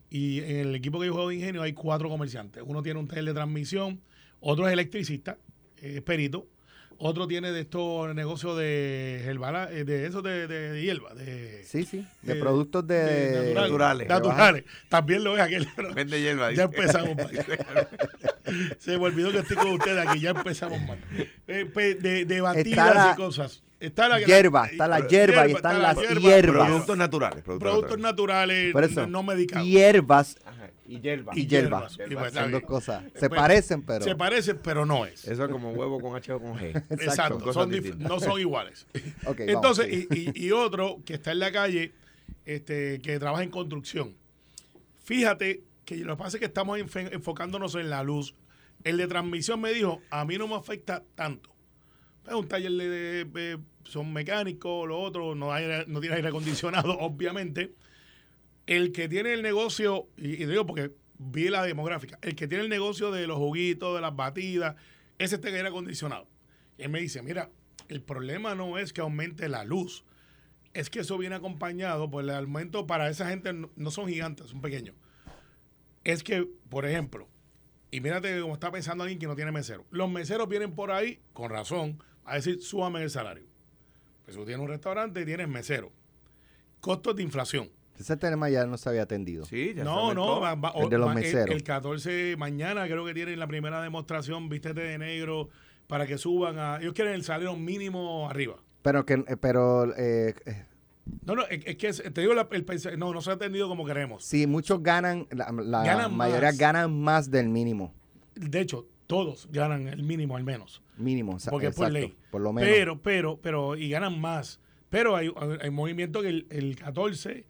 Y 0.10 0.40
en 0.40 0.68
el 0.68 0.76
equipo 0.76 1.00
que 1.00 1.08
yo 1.08 1.14
juego 1.14 1.30
de 1.30 1.36
ingenio 1.36 1.62
hay 1.62 1.74
cuatro 1.74 2.10
comerciantes. 2.10 2.62
Uno 2.66 2.84
tiene 2.84 3.00
un 3.00 3.08
taller 3.08 3.26
de 3.26 3.34
transmisión, 3.34 4.02
otro 4.42 4.68
es 4.68 4.74
electricista, 4.74 5.38
es 5.78 6.02
perito, 6.02 6.48
otro 6.98 7.28
tiene 7.28 7.52
de 7.52 7.62
estos 7.62 8.14
negocios 8.16 8.58
de 8.58 9.24
herbala, 9.26 9.70
eh, 9.72 9.84
de 9.84 10.06
eso 10.08 10.22
de, 10.22 10.48
de, 10.48 10.82
hierba, 10.82 11.14
de, 11.14 11.64
Sí, 11.66 11.84
sí, 11.86 12.06
de, 12.22 12.34
de- 12.36 12.40
productos 12.40 12.86
de, 12.88 12.96
de 12.96 13.54
naturales. 13.54 14.08
naturales. 14.08 14.64
También 14.90 15.24
lo 15.24 15.36
es 15.36 15.42
aquel. 15.42 15.68
Vende 15.96 16.22
hierba. 16.22 16.52
Ya 16.52 16.68
dice. 16.68 16.80
empezamos 16.82 17.16
mal. 17.16 17.30
Se 18.80 18.98
me 18.98 19.06
olvidó 19.06 19.32
que 19.32 19.40
estoy 19.40 19.58
con 19.58 19.72
ustedes 19.72 20.06
aquí, 20.08 20.20
ya 20.20 20.32
empezamos 20.32 20.82
mal. 20.82 20.98
Eh, 21.48 21.66
pe- 21.74 21.96
de, 21.96 22.26
de 22.26 22.42
batidas 22.42 22.96
la 22.96 23.12
y 23.14 23.16
cosas. 23.16 23.64
Está 23.80 24.08
la 24.08 24.20
hierba, 24.22 24.68
está 24.68 24.88
la 24.88 25.06
hierba 25.08 25.46
y 25.48 25.52
están 25.52 25.82
las 25.82 25.98
hierbas. 25.98 26.68
Productos 26.68 26.98
naturales. 26.98 27.44
Productos, 27.44 27.70
Productos 27.72 28.00
naturales, 28.00 28.72
Por 28.72 28.84
eso, 28.86 29.02
no, 29.02 29.08
no 29.08 29.24
medicados. 29.24 29.68
hierbas 29.68 30.38
Ajá, 30.46 30.63
Y 30.86 31.00
hierba. 31.00 31.32
y 31.36 31.48
hierbas. 31.48 31.98
Y 32.10 32.14
pues, 32.14 32.34
Son 32.34 32.52
dos 32.52 32.62
bien. 32.62 32.68
cosas. 32.68 33.04
Se 33.16 33.30
Pues, 33.30 33.40
parecen, 33.42 33.82
pero... 33.84 34.04
Se 34.04 34.16
parecen, 34.16 34.60
pero 34.64 34.86
no 34.86 35.06
es. 35.06 35.26
Eso 35.28 35.46
es 35.46 35.52
como 35.52 35.72
huevo 35.72 36.00
con 36.02 36.16
H 36.16 36.32
o 36.34 36.40
con 36.42 36.56
G. 36.58 36.76
Exacto, 36.90 37.54
son 37.54 37.72
no 38.00 38.20
son 38.20 38.40
iguales. 38.40 38.86
Vamos, 39.24 39.40
Entonces, 39.40 39.88
sí. 39.88 40.08
y, 40.12 40.40
y- 40.42 40.46
y 40.48 40.52
otro 40.52 41.00
que 41.06 41.14
está 41.14 41.32
en 41.32 41.40
la 41.40 41.52
calle, 41.52 41.94
este, 42.46 43.00
que 43.02 43.18
trabaja 43.20 43.44
en 43.44 43.50
construcción. 43.50 44.16
Fíjate 45.04 45.64
que 45.86 45.98
lo 45.98 46.16
que 46.18 46.24
pasa 46.24 46.38
es 46.38 46.40
que 46.40 46.46
estamos 46.48 46.78
enfocándonos 46.80 47.76
en 47.76 47.90
la 47.90 48.04
luz. 48.04 48.36
El 48.84 48.98
de 48.98 49.08
transmisión 49.08 49.62
me 49.62 49.72
dijo, 49.74 50.02
a 50.10 50.26
mí 50.26 50.38
no 50.38 50.48
me 50.48 50.56
afecta 50.56 51.04
tanto. 51.16 51.50
Es 52.28 52.34
un 52.34 52.48
taller 52.48 52.72
de, 52.72 52.90
de- 52.90 53.26
de- 53.26 53.60
son 53.86 54.14
mecánicos, 54.14 54.88
lo 54.88 55.00
otro, 55.00 55.36
no, 55.36 55.52
hay, 55.52 55.84
no 55.88 56.00
tiene 56.00 56.16
aire 56.16 56.30
acondicionado, 56.30 56.92
obviamente. 57.00 57.74
El 58.66 58.92
que 58.92 59.10
tiene 59.10 59.34
el 59.34 59.42
negocio, 59.42 60.08
y, 60.18 60.46
digo 60.46 60.66
porque 60.66 60.92
vi 61.18 61.50
la 61.50 61.64
demográfica, 61.64 62.18
el 62.22 62.36
que 62.36 62.48
tiene 62.48 62.64
el 62.64 62.70
negocio 62.70 63.12
de 63.12 63.28
los 63.28 63.38
juguitos, 63.38 63.96
de 63.96 64.02
las 64.02 64.16
batidas, 64.16 64.76
ese 65.20 65.36
está 65.36 65.50
en 65.50 65.56
aire 65.56 65.68
acondicionado. 65.68 66.28
Y 66.78 66.84
él 66.84 66.90
me 66.90 67.00
dice, 67.00 67.22
mira, 67.22 67.50
el 67.90 68.02
problema 68.02 68.56
no 68.56 68.78
es 68.78 68.94
que 68.94 69.02
aumente 69.02 69.50
la 69.50 69.64
luz, 69.64 70.06
es 70.74 70.90
que 70.90 71.02
eso 71.02 71.18
viene 71.18 71.36
acompañado 71.36 72.10
por 72.10 72.24
el 72.24 72.32
aumento 72.32 72.88
para 72.88 73.10
esa 73.10 73.30
gente, 73.30 73.54
no, 73.54 73.70
no 73.76 73.92
son 73.92 74.08
gigantes, 74.08 74.48
son 74.48 74.62
pequeños. 74.62 74.96
Es 76.04 76.24
que, 76.24 76.48
por 76.70 76.86
ejemplo, 76.86 77.30
y 77.94 78.02
mírate 78.02 78.42
cómo 78.42 78.56
está 78.56 78.72
pensando 78.72 79.04
alguien 79.04 79.20
que 79.20 79.28
no 79.28 79.36
tiene 79.36 79.52
mesero. 79.52 79.86
Los 79.92 80.10
meseros 80.10 80.50
vienen 80.50 80.74
por 80.74 80.92
ahí, 80.92 81.20
con 81.32 81.52
razón, 81.52 82.02
a 82.26 82.34
decir, 82.34 82.60
súbame 82.60 83.04
el 83.04 83.12
salario. 83.12 83.46
Pues 84.26 84.36
tú 84.36 84.46
tienes 84.46 84.64
un 84.64 84.70
restaurante 84.70 85.22
y 85.22 85.26
tienes 85.26 85.48
mesero. 85.48 85.92
Costos 86.80 87.16
de 87.16 87.22
inflación. 87.22 87.70
Ese 88.04 88.18
tema 88.18 88.50
ya 88.50 88.66
no 88.66 88.78
se 88.78 88.90
había 88.90 89.04
atendido. 89.04 89.46
Sí, 89.46 89.74
ya 89.74 89.86
No, 89.86 90.14
no, 90.14 90.42
va- 90.42 90.56
va- 90.56 90.74
El 90.76 90.90
de 90.90 90.98
los 90.98 91.14
meseros. 91.16 91.56
El, 91.56 91.64
14 91.64 92.36
mañana 92.38 92.84
creo 92.86 93.06
que 93.06 93.14
tienen 93.14 93.40
la 93.40 93.48
primera 93.48 93.82
demostración, 93.82 94.50
vístete 94.50 94.82
de 94.82 94.98
negro, 94.98 95.48
para 95.88 96.06
que 96.06 96.18
suban 96.18 96.60
a... 96.60 96.80
Ellos 96.82 96.94
quieren 96.94 97.14
el 97.14 97.24
salario 97.24 97.56
mínimo 97.56 98.30
arriba. 98.30 98.58
Pero 98.82 99.06
que, 99.06 99.14
eh, 99.14 99.38
pero 99.40 99.96
eh, 99.96 100.36
eh, 100.46 100.66
No, 101.26 101.36
no, 101.36 101.44
es, 101.50 101.64
que 101.78 101.94
te 101.94 102.20
digo, 102.22 102.34
la- 102.34 102.50
el, 102.52 102.66
no, 103.00 103.14
no 103.14 103.22
se 103.22 103.30
ha 103.30 103.34
atendido 103.36 103.70
como 103.70 103.86
queremos. 103.86 104.26
sí, 104.26 104.48
muchos 104.48 104.84
ganan, 104.84 105.26
la, 105.32 105.50
la 105.54 105.84
Ganan 105.86 106.14
mayoría 106.14 106.50
más. 106.50 106.58
ganan 106.58 107.02
más 107.02 107.32
del 107.32 107.48
mínimo. 107.48 107.94
De 108.36 108.60
hecho, 108.60 108.86
todos 109.08 109.48
ganan 109.50 109.88
el 109.88 110.04
mínimo 110.04 110.36
al 110.36 110.44
menos. 110.44 110.82
Mínimo, 110.98 111.36
o 111.36 111.40
sea, 111.40 111.52
porque 111.52 111.68
es 111.68 111.76
por 111.76 111.88
exacto, 111.88 112.08
ley. 112.08 112.18
Por 112.32 112.42
lo 112.42 112.52
menos. 112.52 112.70
Pero, 112.70 113.02
pero, 113.02 113.40
pero, 113.42 113.78
y 113.78 113.90
ganan 113.90 114.20
más. 114.20 114.60
Pero 114.90 115.16
hay, 115.16 115.32
hay 115.62 115.70
movimiento 115.70 116.22
que 116.22 116.28
el, 116.30 116.48
el 116.50 116.76
14 116.76 117.46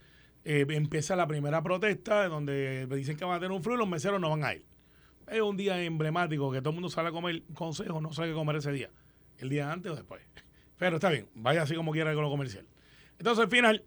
eh, 0.45 0.65
empieza 0.69 1.15
la 1.15 1.27
primera 1.27 1.61
protesta 1.61 2.27
donde 2.27 2.85
dicen 2.87 3.15
que 3.15 3.23
van 3.23 3.37
a 3.37 3.39
tener 3.39 3.51
un 3.51 3.63
flu 3.63 3.75
y 3.75 3.77
los 3.77 3.87
meseros 3.87 4.19
no 4.19 4.29
van 4.29 4.43
a 4.43 4.53
ir. 4.53 4.65
Es 5.27 5.41
un 5.41 5.55
día 5.55 5.81
emblemático 5.81 6.51
que 6.51 6.59
todo 6.59 6.71
el 6.71 6.75
mundo 6.75 6.89
sale 6.89 7.09
a 7.09 7.11
comer 7.11 7.43
consejos, 7.53 8.01
no 8.01 8.11
sabe 8.11 8.29
qué 8.29 8.33
comer 8.33 8.57
ese 8.57 8.71
día. 8.71 8.89
El 9.37 9.49
día 9.49 9.71
antes 9.71 9.91
o 9.91 9.95
después. 9.95 10.21
Pero 10.77 10.97
está 10.97 11.09
bien, 11.09 11.27
vaya 11.33 11.61
así 11.61 11.75
como 11.75 11.91
quiera 11.91 12.13
con 12.13 12.23
lo 12.23 12.29
comercial. 12.29 12.65
Entonces 13.17 13.45
al 13.45 13.49
final, 13.49 13.83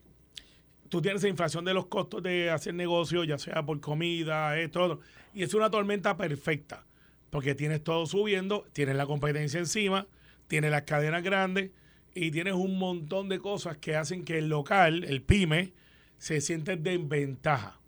tú 0.89 1.03
tienes 1.03 1.21
esa 1.21 1.29
inflación 1.29 1.65
de 1.65 1.75
los 1.75 1.87
costos 1.87 2.23
de 2.23 2.51
hacer 2.51 2.75
negocio, 2.75 3.25
ya 3.25 3.39
sea 3.39 3.65
por 3.65 3.81
comida, 3.81 4.59
esto, 4.59 4.83
otro. 4.83 5.01
Y 5.35 5.43
es 5.43 5.53
una 5.53 5.71
tormenta 5.71 6.17
perfecta, 6.17 6.87
porque 7.29 7.55
tienes 7.55 7.85
todo 7.85 8.07
subiendo, 8.07 8.65
tienes 8.73 8.97
la 8.97 9.05
competencia 9.05 9.59
encima, 9.59 10.07
tienes 10.49 10.71
las 10.71 10.83
cadenas 10.83 11.23
grandes 11.23 11.71
y 12.15 12.31
tienes 12.31 12.55
un 12.55 12.79
montón 12.79 13.29
de 13.29 13.41
cosas 13.41 13.77
que 13.77 13.95
hacen 13.95 14.25
que 14.25 14.39
el 14.39 14.49
local, 14.49 15.05
el 15.05 15.21
pyme, 15.21 15.75
se 16.19 16.41
siente 16.41 16.73
en 16.73 17.09
ventaja. 17.09 17.81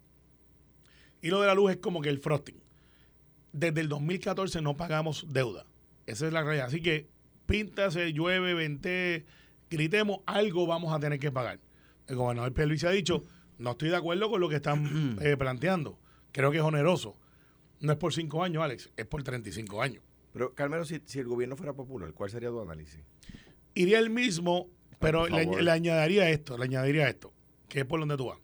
Y 1.20 1.28
lo 1.28 1.40
de 1.40 1.47
la 1.47 1.54
luz 1.54 1.73
es 1.73 1.76
como 1.78 2.00
que 2.00 2.08
el 2.08 2.18
frosting. 2.18 2.61
Desde 3.52 3.80
el 3.80 3.88
2014 3.88 4.62
no 4.62 4.76
pagamos 4.76 5.26
deuda. 5.28 5.66
Esa 6.06 6.26
es 6.26 6.32
la 6.32 6.42
realidad. 6.42 6.66
Así 6.66 6.80
que 6.80 7.08
píntase, 7.47 8.12
llueve, 8.12 8.54
vente, 8.54 9.25
gritemos, 9.70 10.20
algo 10.26 10.66
vamos 10.66 10.94
a 10.94 11.00
tener 11.00 11.18
que 11.18 11.32
pagar. 11.32 11.58
El 12.06 12.16
gobernador 12.16 12.52
Luis 12.66 12.85
ha 12.85 12.90
dicho, 12.90 13.25
no 13.58 13.73
estoy 13.73 13.90
de 13.90 13.97
acuerdo 13.97 14.30
con 14.30 14.40
lo 14.40 14.49
que 14.49 14.56
están 14.56 15.18
eh, 15.23 15.37
planteando. 15.37 15.99
Creo 16.32 16.50
que 16.50 16.58
es 16.58 16.62
oneroso. 16.62 17.16
No 17.80 17.92
es 17.92 17.99
por 17.99 18.12
cinco 18.12 18.42
años, 18.42 18.62
Alex, 18.62 18.90
es 18.97 19.06
por 19.06 19.23
35 19.23 19.82
años. 19.82 20.02
Pero, 20.32 20.54
Carmelo, 20.54 20.85
si, 20.85 21.00
si 21.04 21.20
el 21.20 21.26
gobierno 21.26 21.56
fuera 21.56 21.73
popular, 21.73 22.12
¿cuál 22.12 22.30
sería 22.30 22.49
tu 22.49 22.61
análisis? 22.61 23.00
Iría 23.75 23.99
el 23.99 24.11
mismo, 24.11 24.68
pero 24.99 25.26
le, 25.28 25.44
favor. 25.44 25.62
le 25.62 25.70
añadiría 25.70 26.28
esto, 26.30 26.58
le 26.58 26.64
añadiría 26.64 27.08
esto, 27.08 27.32
que 27.68 27.80
es 27.80 27.84
por 27.87 28.00
donde 28.00 28.16
tú 28.16 28.26
vas. 28.26 28.38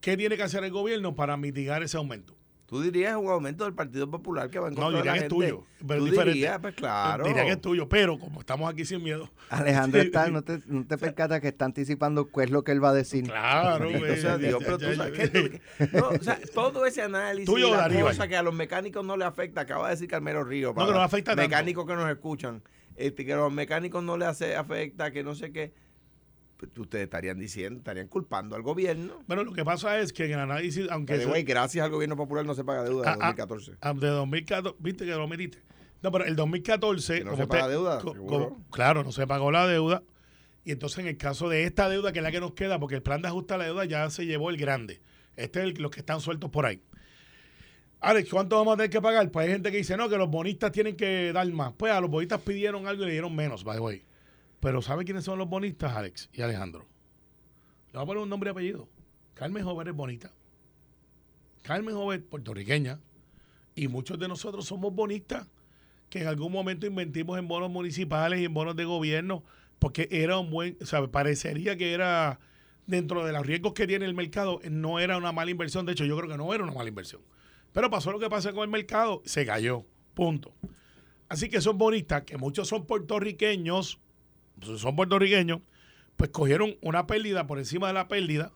¿Qué 0.00 0.16
tiene 0.16 0.36
que 0.36 0.42
hacer 0.42 0.62
el 0.64 0.70
gobierno 0.70 1.14
para 1.14 1.36
mitigar 1.36 1.82
ese 1.82 1.96
aumento? 1.96 2.34
Tú 2.66 2.82
dirías 2.82 3.16
un 3.16 3.30
aumento 3.30 3.64
del 3.64 3.72
Partido 3.72 4.10
Popular 4.10 4.50
que 4.50 4.58
va 4.58 4.68
en 4.68 4.74
contra 4.74 4.90
No, 4.90 4.90
de 4.90 4.96
diría 4.98 5.12
la 5.12 5.18
que 5.20 5.24
es 5.24 5.28
tuyo, 5.30 5.64
pero 5.86 6.00
Tú 6.00 6.04
es 6.04 6.10
diferente. 6.10 6.34
dirías, 6.34 6.58
pues 6.60 6.74
claro. 6.74 7.24
Diría 7.24 7.44
que 7.44 7.52
es 7.52 7.60
tuyo, 7.62 7.88
pero 7.88 8.18
como 8.18 8.40
estamos 8.40 8.70
aquí 8.70 8.84
sin 8.84 9.02
miedo. 9.02 9.30
Alejandro 9.48 10.00
está, 10.02 10.28
no 10.28 10.42
te, 10.42 10.60
no 10.66 10.86
te 10.86 10.98
percatas 10.98 11.40
que 11.40 11.48
está 11.48 11.64
anticipando 11.64 12.30
qué 12.30 12.42
es 12.42 12.50
lo 12.50 12.64
que 12.64 12.72
él 12.72 12.84
va 12.84 12.90
a 12.90 12.92
decir. 12.92 13.24
Claro, 13.24 13.88
güey. 13.98 14.20
sea 14.20 14.36
Dios, 14.36 14.62
pero 14.62 14.76
tú 14.78 14.94
sabes 14.94 15.30
que 15.30 15.62
no, 15.94 16.08
o 16.10 16.22
sea, 16.22 16.38
todo 16.54 16.84
ese 16.84 17.00
análisis, 17.00 17.46
Tuyo 17.46 17.68
o 17.68 17.74
la 17.74 17.78
Darío, 17.78 18.04
cosa 18.04 18.28
que 18.28 18.36
a 18.36 18.42
los 18.42 18.54
mecánicos 18.54 19.02
no 19.02 19.16
le 19.16 19.24
afecta, 19.24 19.62
acaba 19.62 19.86
de 19.88 19.94
decir 19.94 20.06
Carmelo 20.08 20.44
Río, 20.44 20.74
que 20.74 20.80
no 20.80 21.00
afecta 21.00 21.30
tanto. 21.30 21.42
mecánicos 21.48 21.86
que 21.86 21.94
nos 21.94 22.10
escuchan, 22.10 22.62
este, 22.96 23.24
que 23.24 23.32
a 23.32 23.36
los 23.36 23.52
mecánicos 23.52 24.04
no 24.04 24.18
le 24.18 24.26
hace 24.26 24.56
afecta, 24.56 25.10
que 25.10 25.24
no 25.24 25.34
sé 25.34 25.52
qué, 25.52 25.72
ustedes 26.76 27.04
estarían 27.04 27.38
diciendo, 27.38 27.78
estarían 27.78 28.08
culpando 28.08 28.56
al 28.56 28.62
gobierno. 28.62 29.22
Bueno, 29.26 29.44
lo 29.44 29.52
que 29.52 29.64
pasa 29.64 29.98
es 30.00 30.12
que 30.12 30.24
en 30.26 30.32
el 30.32 30.38
análisis, 30.40 30.86
aunque 30.90 31.14
Que 31.14 31.20
eso- 31.20 31.28
güey, 31.28 31.42
gracias 31.44 31.84
al 31.84 31.90
gobierno 31.90 32.16
popular 32.16 32.44
no 32.44 32.54
se 32.54 32.64
paga 32.64 32.82
deuda 32.84 33.10
Ah, 33.10 33.14
en 33.14 33.22
ah, 33.22 33.26
2014. 33.26 33.72
ah, 33.80 33.92
de 33.94 34.08
2014, 34.08 34.76
viste 34.80 35.04
que 35.04 35.10
lo 35.12 35.28
metiste. 35.28 35.58
No, 36.02 36.10
pero 36.12 36.24
el 36.26 36.36
2014... 36.36 37.18
Que 37.18 37.24
no 37.24 37.30
como 37.32 37.42
se 37.42 37.46
paga 37.48 37.62
usted- 37.64 37.72
deuda, 37.74 38.00
co- 38.00 38.12
seguro. 38.12 38.48
co- 38.50 38.62
claro, 38.70 39.02
no 39.04 39.12
se 39.12 39.26
pagó 39.26 39.50
la 39.50 39.66
deuda. 39.66 40.02
Y 40.64 40.72
entonces 40.72 40.98
en 40.98 41.06
el 41.08 41.16
caso 41.16 41.48
de 41.48 41.64
esta 41.64 41.88
deuda, 41.88 42.12
que 42.12 42.18
es 42.18 42.22
la 42.22 42.30
que 42.30 42.40
nos 42.40 42.52
queda, 42.52 42.78
porque 42.78 42.94
el 42.96 43.02
plan 43.02 43.22
de 43.22 43.28
ajuste 43.28 43.54
a 43.54 43.58
la 43.58 43.64
deuda 43.64 43.84
ya 43.86 44.08
se 44.10 44.26
llevó 44.26 44.50
el 44.50 44.56
grande. 44.58 45.00
Este 45.36 45.60
es 45.60 45.64
el- 45.66 45.82
los 45.82 45.90
que 45.90 46.00
están 46.00 46.20
sueltos 46.20 46.50
por 46.50 46.66
ahí. 46.66 46.80
Alex, 48.00 48.30
¿cuánto 48.30 48.56
vamos 48.56 48.74
a 48.74 48.76
tener 48.76 48.90
que 48.90 49.00
pagar? 49.00 49.28
Pues 49.30 49.46
hay 49.46 49.52
gente 49.52 49.70
que 49.72 49.78
dice, 49.78 49.96
no, 49.96 50.08
que 50.08 50.16
los 50.16 50.28
bonistas 50.30 50.70
tienen 50.70 50.94
que 50.96 51.32
dar 51.32 51.50
más. 51.50 51.72
Pues 51.76 51.92
a 51.92 52.00
los 52.00 52.08
bonistas 52.10 52.40
pidieron 52.42 52.86
algo 52.86 53.02
y 53.02 53.06
le 53.06 53.12
dieron 53.12 53.34
menos, 53.34 53.64
by 53.64 53.76
the 53.76 53.82
way. 53.82 54.02
Pero 54.60 54.82
¿sabe 54.82 55.04
quiénes 55.04 55.24
son 55.24 55.38
los 55.38 55.48
bonistas, 55.48 55.96
Alex 55.96 56.28
y 56.32 56.42
Alejandro? 56.42 56.86
Le 57.88 57.92
voy 57.94 58.02
a 58.02 58.06
poner 58.06 58.22
un 58.22 58.28
nombre 58.28 58.50
y 58.50 58.52
apellido. 58.52 58.88
Carmen 59.34 59.64
Jover 59.64 59.88
es 59.88 59.94
bonita. 59.94 60.32
Carmen 61.62 61.94
Jover, 61.94 62.24
puertorriqueña. 62.24 63.00
Y 63.74 63.88
muchos 63.88 64.18
de 64.18 64.28
nosotros 64.28 64.66
somos 64.66 64.94
bonistas 64.94 65.46
que 66.10 66.22
en 66.22 66.26
algún 66.26 66.50
momento 66.50 66.86
inventimos 66.86 67.38
en 67.38 67.46
bonos 67.46 67.70
municipales 67.70 68.40
y 68.40 68.46
en 68.46 68.54
bonos 68.54 68.74
de 68.74 68.84
gobierno 68.84 69.44
porque 69.78 70.08
era 70.10 70.38
un 70.38 70.50
buen, 70.50 70.76
o 70.80 70.86
sea, 70.86 71.06
parecería 71.06 71.76
que 71.76 71.92
era 71.92 72.40
dentro 72.86 73.24
de 73.24 73.32
los 73.32 73.46
riesgos 73.46 73.74
que 73.74 73.86
tiene 73.86 74.06
el 74.06 74.14
mercado, 74.14 74.60
no 74.70 74.98
era 74.98 75.16
una 75.16 75.32
mala 75.32 75.50
inversión. 75.50 75.86
De 75.86 75.92
hecho, 75.92 76.04
yo 76.04 76.16
creo 76.16 76.28
que 76.28 76.36
no 76.36 76.52
era 76.52 76.64
una 76.64 76.72
mala 76.72 76.88
inversión. 76.88 77.22
Pero 77.72 77.90
pasó 77.90 78.10
lo 78.10 78.18
que 78.18 78.28
pasa 78.30 78.52
con 78.52 78.62
el 78.62 78.70
mercado, 78.70 79.22
se 79.24 79.46
cayó. 79.46 79.84
Punto. 80.14 80.52
Así 81.28 81.48
que 81.48 81.58
esos 81.58 81.76
bonistas, 81.76 82.22
que 82.22 82.38
muchos 82.38 82.66
son 82.66 82.86
puertorriqueños, 82.86 84.00
son 84.62 84.96
puertorriqueños, 84.96 85.60
pues 86.16 86.30
cogieron 86.30 86.76
una 86.80 87.06
pérdida 87.06 87.46
por 87.46 87.58
encima 87.58 87.88
de 87.88 87.92
la 87.94 88.08
pérdida, 88.08 88.52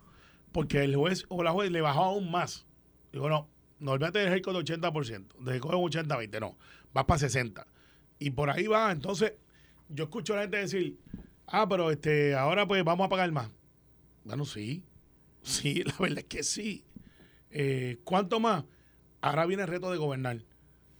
porque 0.52 0.82
el 0.82 0.96
juez 0.96 1.24
o 1.28 1.42
la 1.42 1.52
juez 1.52 1.70
le 1.70 1.80
bajó 1.80 2.02
aún 2.04 2.30
más. 2.30 2.66
Digo, 3.12 3.28
no, 3.28 3.48
no 3.78 3.92
olvídate 3.92 4.20
del 4.20 4.32
haircut 4.32 4.54
de 4.54 4.78
80%, 4.80 5.38
de 5.38 5.60
coger 5.60 5.76
un 5.76 5.90
80-20, 5.90 6.40
no, 6.40 6.56
vas 6.92 7.04
para 7.04 7.18
60. 7.18 7.66
Y 8.18 8.30
por 8.30 8.50
ahí 8.50 8.66
va, 8.66 8.92
entonces, 8.92 9.34
yo 9.88 10.04
escucho 10.04 10.32
a 10.32 10.36
la 10.36 10.42
gente 10.42 10.58
decir, 10.58 10.98
ah, 11.46 11.68
pero 11.68 11.90
este, 11.90 12.34
ahora 12.34 12.66
pues 12.66 12.82
vamos 12.84 13.06
a 13.06 13.08
pagar 13.08 13.30
más. 13.32 13.50
Bueno, 14.24 14.44
sí, 14.44 14.82
sí, 15.42 15.82
la 15.84 15.94
verdad 15.98 16.18
es 16.18 16.24
que 16.24 16.42
sí. 16.42 16.84
Eh, 17.50 17.98
¿Cuánto 18.04 18.40
más? 18.40 18.64
Ahora 19.20 19.46
viene 19.46 19.62
el 19.62 19.68
reto 19.68 19.90
de 19.90 19.98
gobernar, 19.98 20.38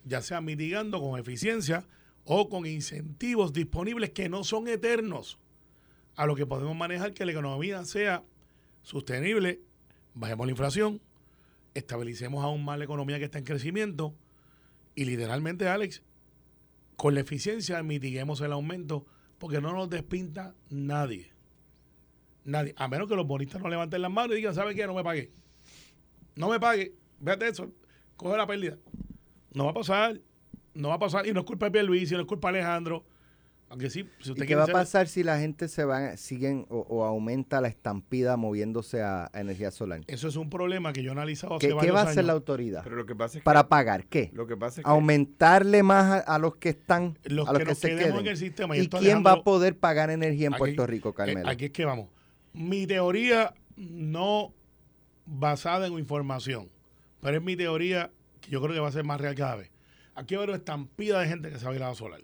ya 0.05 0.23
sea 0.23 0.41
mitigando 0.41 1.01
con 1.01 1.19
eficiencia 1.19 1.87
o 2.25 2.49
con 2.49 2.67
incentivos 2.67 3.53
disponibles 3.53 4.11
que 4.11 4.29
no 4.29 4.45
son 4.45 4.69
eternos, 4.69 5.39
a 6.15 6.27
lo 6.27 6.37
que 6.37 6.47
podemos 6.47 6.77
manejar 6.77 7.15
que 7.15 7.25
la 7.25 7.33
economía 7.33 7.85
sea 7.85 8.23
sostenible, 8.83 9.61
bajemos 10.15 10.47
la 10.47 10.53
inflación, 10.53 11.01
estabilicemos 11.75 12.45
aún 12.45 12.65
más 12.65 12.79
la 12.79 12.85
economía 12.85 13.19
que 13.19 13.25
está 13.25 13.39
en 13.39 13.45
crecimiento 13.45 14.15
y 14.95 15.05
literalmente, 15.05 15.69
Alex, 15.69 16.03
con 16.97 17.15
la 17.15 17.21
eficiencia 17.21 17.83
mitiguemos 17.83 18.41
el 18.41 18.53
aumento 18.53 19.07
porque 19.39 19.61
no 19.61 19.73
nos 19.73 19.91
despinta 19.91 20.55
nadie. 20.71 21.33
Nadie. 22.45 22.75
A 22.77 22.89
menos 22.89 23.09
que 23.09 23.17
los 23.17 23.27
bonistas 23.27 23.61
no 23.61 23.69
levanten 23.69 24.03
las 24.03 24.11
manos 24.11 24.35
y 24.35 24.37
digan, 24.37 24.55
¿sabe 24.55 24.75
qué? 24.75 24.87
No 24.87 24.95
me 24.95 25.03
pague. 25.03 25.31
No 26.37 26.49
me 26.49 26.61
pague. 26.61 26.95
Véate 27.21 27.49
eso. 27.49 27.73
Coge 28.17 28.37
la 28.37 28.47
pérdida. 28.47 28.79
No 29.53 29.65
va 29.65 29.71
a 29.71 29.75
pasar. 29.75 30.21
No 30.75 30.89
va 30.89 30.95
a 30.95 30.99
pasar. 30.99 31.27
Y 31.27 31.33
no 31.33 31.41
es 31.41 31.47
culpa 31.47 31.67
de 31.67 31.73
Pierluisi, 31.73 32.15
no 32.15 32.21
es 32.21 32.27
culpa 32.27 32.51
de 32.53 32.59
Alejandro. 32.61 33.05
Aunque 33.69 33.89
sí, 33.89 34.07
si 34.21 34.33
usted 34.33 34.45
¿Y 34.45 34.47
qué 34.47 34.55
va 34.55 34.65
a 34.65 34.67
ser- 34.67 34.75
pasar 34.75 35.09
si 35.09 35.23
la 35.23 35.39
gente 35.39 35.67
se 35.67 35.87
va, 35.87 36.15
siguen 36.19 36.67
o, 36.69 36.81
o 36.91 37.05
aumenta 37.05 37.59
la 37.63 37.69
estampida 37.69 38.37
moviéndose 38.37 39.01
a, 39.01 39.31
a 39.33 39.41
energía 39.41 39.71
solar? 39.71 40.03
Eso 40.09 40.29
es 40.29 40.37
un 40.37 40.51
problema 40.51 40.93
que 40.93 41.03
yo 41.03 41.09
he 41.09 41.13
analizado 41.13 41.55
hace 41.57 41.69
¿Qué, 41.69 41.73
va 41.73 42.01
a 42.01 42.03
hacer 42.03 42.19
años. 42.19 42.27
la 42.27 42.33
autoridad? 42.35 42.83
Pero 42.85 42.97
lo 42.97 43.07
que 43.07 43.17
pasa 43.17 43.39
es 43.39 43.45
¿Para 43.45 43.63
que, 43.63 43.69
pagar 43.71 44.05
qué? 44.09 44.31
lo 44.35 44.47
que 44.47 44.59
pasa 44.59 44.83
es 44.83 44.85
que 44.85 44.91
¿Aumentarle 44.91 45.83
más 45.83 46.05
a, 46.27 46.35
a 46.35 46.39
los 46.39 46.57
que 46.57 46.69
están, 46.69 47.17
Los 47.25 47.49
a 47.49 47.53
los 47.53 47.61
que 47.61 47.65
que, 47.65 47.71
nos 47.71 47.79
se 47.79 47.89
queden? 47.97 48.17
en 48.19 48.27
el 48.27 48.37
sistema, 48.37 48.77
y 48.77 48.81
¿Y 48.83 48.89
quién 48.89 49.25
va 49.25 49.33
a 49.33 49.43
poder 49.43 49.79
pagar 49.79 50.11
energía 50.11 50.49
en 50.49 50.53
aquí- 50.53 50.59
Puerto 50.59 50.87
Rico, 50.87 51.15
Carmelo? 51.15 51.49
aquí 51.49 51.65
es 51.67 51.71
que 51.71 51.87
vamos. 51.87 52.09
Mi 52.53 52.87
teoría 52.87 53.55
no 53.77 54.53
basada 55.25 55.87
en 55.87 55.95
información, 55.99 56.69
pero 57.23 57.39
es 57.39 57.43
mi 57.43 57.57
teoría 57.57 58.11
que 58.43 58.51
yo 58.51 58.61
creo 58.61 58.75
que 58.75 58.81
va 58.81 58.89
a 58.89 58.93
ser 58.93 59.05
más 59.05 59.19
real 59.19 59.35
cada 59.35 59.57
vez. 59.57 59.71
Aquí 60.15 60.35
va 60.35 60.41
a 60.41 60.45
haber 60.45 60.51
una 60.51 60.59
estampida 60.59 61.21
de 61.21 61.29
gente 61.29 61.51
que 61.51 61.59
sabe 61.59 61.79
la 61.79 61.95
solar. 61.95 62.21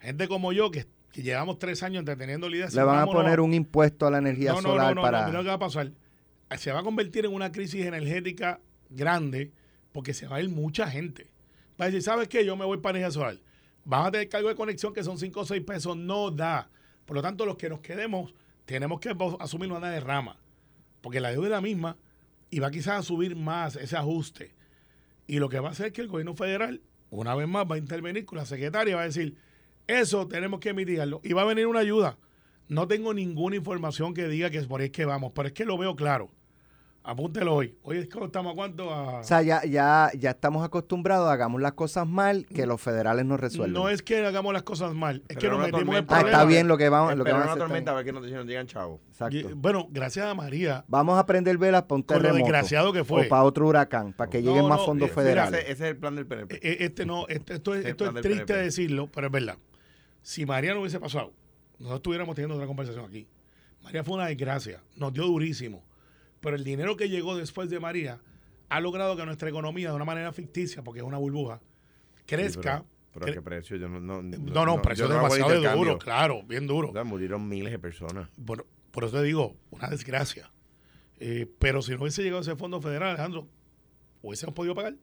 Gente 0.00 0.28
como 0.28 0.52
yo 0.52 0.70
que, 0.70 0.86
que 1.12 1.22
llevamos 1.22 1.58
tres 1.58 1.82
años 1.82 2.00
entreteniendo 2.00 2.48
la 2.48 2.56
idea. 2.56 2.66
de 2.68 2.76
Le 2.76 2.82
van 2.82 3.00
a 3.00 3.06
poner 3.06 3.40
un 3.40 3.54
impuesto 3.54 4.06
a 4.06 4.10
la 4.10 4.18
energía 4.18 4.52
no, 4.52 4.62
no, 4.62 4.68
solar 4.70 4.94
no, 4.94 4.94
no, 4.96 5.02
para... 5.02 5.22
no, 5.22 5.26
mira 5.26 5.38
lo 5.38 5.44
que 5.44 5.48
va 5.48 5.54
a 5.54 5.58
pasar. 5.58 5.92
Se 6.56 6.72
va 6.72 6.80
a 6.80 6.82
convertir 6.82 7.26
en 7.26 7.34
una 7.34 7.52
crisis 7.52 7.84
energética 7.84 8.60
grande 8.90 9.52
porque 9.92 10.14
se 10.14 10.26
va 10.26 10.36
a 10.36 10.42
ir 10.42 10.48
mucha 10.48 10.88
gente. 10.88 11.30
Va 11.80 11.86
a 11.86 11.86
decir, 11.86 12.02
¿sabes 12.02 12.28
qué? 12.28 12.44
Yo 12.44 12.56
me 12.56 12.64
voy 12.64 12.78
para 12.78 12.98
energía 12.98 13.12
solar. 13.12 13.38
Van 13.84 14.06
a 14.06 14.10
tener 14.10 14.28
cargo 14.28 14.48
de 14.48 14.54
conexión 14.54 14.92
que 14.92 15.02
son 15.02 15.18
5 15.18 15.40
o 15.40 15.44
6 15.44 15.62
pesos. 15.64 15.96
No 15.96 16.30
da. 16.30 16.70
Por 17.04 17.16
lo 17.16 17.22
tanto, 17.22 17.46
los 17.46 17.56
que 17.56 17.68
nos 17.68 17.80
quedemos, 17.80 18.34
tenemos 18.64 19.00
que 19.00 19.14
asumir 19.40 19.72
una 19.72 19.90
derrama. 19.90 20.36
Porque 21.00 21.20
la 21.20 21.30
deuda 21.30 21.46
es 21.46 21.50
la 21.52 21.60
misma 21.60 21.96
y 22.50 22.58
va 22.60 22.70
quizás 22.70 22.98
a 22.98 23.02
subir 23.02 23.36
más 23.36 23.76
ese 23.76 23.96
ajuste. 23.96 24.54
Y 25.26 25.38
lo 25.38 25.48
que 25.48 25.60
va 25.60 25.68
a 25.68 25.72
hacer 25.72 25.86
es 25.86 25.92
que 25.92 26.00
el 26.00 26.08
gobierno 26.08 26.34
federal, 26.34 26.80
una 27.10 27.34
vez 27.34 27.48
más, 27.48 27.66
va 27.66 27.76
a 27.76 27.78
intervenir 27.78 28.24
con 28.24 28.38
la 28.38 28.46
secretaria 28.46 28.92
y 28.92 28.94
va 28.94 29.02
a 29.02 29.06
decir, 29.06 29.36
eso 29.86 30.28
tenemos 30.28 30.60
que 30.60 30.74
mitigarlo. 30.74 31.20
Y 31.24 31.32
va 31.32 31.42
a 31.42 31.46
venir 31.46 31.66
una 31.66 31.80
ayuda. 31.80 32.18
No 32.68 32.86
tengo 32.86 33.14
ninguna 33.14 33.56
información 33.56 34.12
que 34.12 34.28
diga 34.28 34.50
que 34.50 34.58
es 34.58 34.66
por 34.66 34.80
ahí 34.80 34.90
que 34.90 35.06
vamos, 35.06 35.32
pero 35.34 35.48
es 35.48 35.54
que 35.54 35.64
lo 35.64 35.78
veo 35.78 35.96
claro. 35.96 36.30
Apúntelo 37.04 37.54
hoy. 37.54 37.74
Hoy 37.84 37.98
es 37.98 38.08
que 38.08 38.22
estamos 38.22 38.52
a 38.52 38.54
cuánto 38.54 38.92
a... 38.92 39.20
O 39.20 39.24
sea, 39.24 39.40
ya, 39.40 39.64
ya, 39.64 40.10
ya 40.18 40.30
estamos 40.30 40.62
acostumbrados, 40.62 41.30
hagamos 41.30 41.62
las 41.62 41.72
cosas 41.72 42.06
mal, 42.06 42.44
que 42.46 42.66
los 42.66 42.82
federales 42.82 43.24
nos 43.24 43.40
resuelven. 43.40 43.72
no 43.72 43.88
es 43.88 44.02
que 44.02 44.26
hagamos 44.26 44.52
las 44.52 44.62
cosas 44.62 44.92
mal, 44.92 45.22
es 45.28 45.36
Pero 45.36 45.40
que 45.40 45.48
nos 45.48 45.58
metimos 45.60 45.96
en 45.96 46.04
ah, 46.04 46.06
problemas. 46.06 46.32
está 46.32 46.44
bien 46.44 46.68
lo 46.68 46.76
que 46.76 46.88
vamos, 46.90 47.16
lo 47.16 47.24
que 47.24 47.32
van 47.32 47.42
a 47.42 47.44
hacer. 47.46 47.58
tormenta 47.60 47.92
a 47.92 47.94
está 47.94 47.94
ver 47.94 48.04
que 48.04 48.12
no, 48.12 48.20
no 48.20 48.44
llegan 48.44 48.66
chavos. 48.66 49.00
bien. 49.00 49.32
Y, 49.32 49.38
Exacto. 49.38 49.56
bueno, 49.56 49.88
gracias 49.90 50.26
a 50.26 50.34
María, 50.34 50.84
Vamos 50.86 51.18
a 51.18 51.24
prender 51.24 51.56
velas 51.56 51.84
para 51.84 51.96
un 51.96 52.02
con 52.02 52.16
lo 52.16 52.22
terremoto. 52.22 52.44
desgraciado 52.44 52.92
que 52.92 53.04
fue. 53.04 53.24
O 53.24 53.28
para 53.30 53.42
otro 53.44 53.66
huracán, 53.68 54.12
para 54.12 54.28
que 54.28 54.42
No, 54.42 54.50
lleguen 54.50 54.68
más 54.68 54.84
fondos 54.84 55.08
eh, 55.08 55.12
Mira, 55.16 55.22
federales. 55.46 55.60
ese, 55.62 55.72
ese 55.72 55.84
es 55.84 55.90
el 55.92 55.96
plan 55.96 56.14
del 56.14 56.26
PNP. 56.26 56.56
Eh, 56.56 56.76
Este 56.80 57.06
no, 57.06 57.26
este- 57.28 57.54
esto 57.54 57.74
es, 57.74 57.86
esto 57.86 58.04
es 58.04 58.14
triste 58.20 58.44
PNP. 58.44 58.64
decirlo, 58.64 59.06
pero 59.10 59.28
es 59.28 59.32
verdad. 59.32 59.56
Si 60.20 60.44
María 60.44 60.74
no 60.74 60.80
hubiese 60.80 61.00
pasado, 61.00 61.32
nosotros 61.78 62.00
estuviéramos 62.00 62.34
teniendo 62.34 62.56
otra 62.56 62.66
conversación 62.66 63.06
aquí. 63.06 63.26
María 63.82 64.04
fue 64.04 64.16
una 64.16 64.26
desgracia, 64.26 64.82
nos 64.96 65.14
dio 65.14 65.24
durísimo. 65.24 65.82
Pero 66.40 66.56
el 66.56 66.64
dinero 66.64 66.96
que 66.96 67.08
llegó 67.08 67.36
después 67.36 67.68
de 67.70 67.80
María 67.80 68.20
ha 68.68 68.80
logrado 68.80 69.16
que 69.16 69.24
nuestra 69.24 69.48
economía, 69.48 69.90
de 69.90 69.96
una 69.96 70.04
manera 70.04 70.32
ficticia, 70.32 70.82
porque 70.82 71.00
es 71.00 71.06
una 71.06 71.18
burbuja, 71.18 71.60
crezca. 72.26 72.78
Sí, 72.80 72.84
pero, 73.12 73.12
pero 73.12 73.24
a 73.24 73.28
cre- 73.28 73.34
qué 73.34 73.42
precio? 73.42 73.76
Yo 73.76 73.88
no, 73.88 73.98
no, 74.00 74.22
no, 74.22 74.36
no, 74.38 74.64
no 74.66 74.74
el 74.74 74.96
demasiado 74.96 75.54
intercambio. 75.56 75.74
duro, 75.76 75.98
claro, 75.98 76.42
bien 76.44 76.66
duro. 76.66 76.90
O 76.90 76.92
sea, 76.92 77.04
murieron 77.04 77.48
miles 77.48 77.72
de 77.72 77.78
personas. 77.78 78.28
Bueno, 78.36 78.64
por 78.90 79.04
eso 79.04 79.16
te 79.16 79.22
digo, 79.24 79.56
una 79.70 79.88
desgracia. 79.88 80.50
Eh, 81.20 81.50
pero 81.58 81.82
si 81.82 81.92
no 81.92 82.02
hubiese 82.02 82.22
llegado 82.22 82.42
ese 82.42 82.54
fondo 82.54 82.80
federal, 82.80 83.08
Alejandro, 83.10 83.48
hubiésemos 84.22 84.54
podido 84.54 84.74
pagar. 84.74 84.94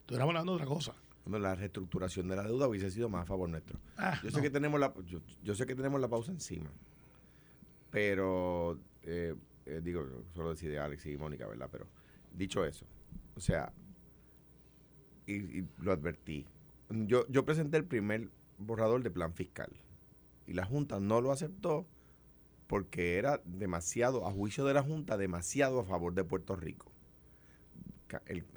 Estuviéramos 0.00 0.32
hablando 0.32 0.52
de 0.52 0.56
otra 0.62 0.66
cosa. 0.66 0.94
Bueno, 1.24 1.38
la 1.38 1.54
reestructuración 1.54 2.28
de 2.28 2.36
la 2.36 2.42
deuda 2.44 2.68
hubiese 2.68 2.90
sido 2.90 3.08
más 3.08 3.22
a 3.22 3.26
favor 3.26 3.48
nuestro. 3.48 3.80
Ah, 3.96 4.20
Yo 4.22 4.30
sé 4.30 4.36
no. 4.36 4.42
que 4.42 4.50
tenemos 4.50 4.78
la 4.78 4.92
yo, 5.06 5.20
yo 5.42 5.54
sé 5.54 5.64
que 5.66 5.74
tenemos 5.74 5.98
la 6.00 6.06
pausa 6.08 6.30
encima. 6.30 6.70
Pero 7.90 8.78
eh, 9.02 9.34
eh, 9.66 9.80
digo, 9.82 10.06
solo 10.34 10.50
decide 10.50 10.78
Alex 10.78 11.06
y 11.06 11.16
Mónica, 11.16 11.46
¿verdad? 11.46 11.68
Pero 11.70 11.86
dicho 12.32 12.64
eso, 12.64 12.86
o 13.36 13.40
sea, 13.40 13.72
y, 15.26 15.64
lo 15.78 15.92
advertí. 15.92 16.46
Yo, 16.90 17.26
yo 17.28 17.44
presenté 17.44 17.76
el 17.78 17.84
primer 17.84 18.28
borrador 18.58 19.02
de 19.02 19.10
plan 19.10 19.32
fiscal 19.32 19.70
y 20.46 20.52
la 20.52 20.64
Junta 20.64 21.00
no 21.00 21.20
lo 21.20 21.32
aceptó 21.32 21.86
porque 22.66 23.18
era 23.18 23.40
demasiado, 23.44 24.26
a 24.26 24.32
juicio 24.32 24.64
de 24.64 24.74
la 24.74 24.82
Junta, 24.82 25.16
demasiado 25.16 25.80
a 25.80 25.84
favor 25.84 26.14
de 26.14 26.24
Puerto 26.24 26.56
Rico. 26.56 26.90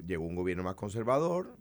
Llegó 0.06 0.24
un 0.24 0.36
gobierno 0.36 0.62
más 0.62 0.76
conservador 0.76 1.56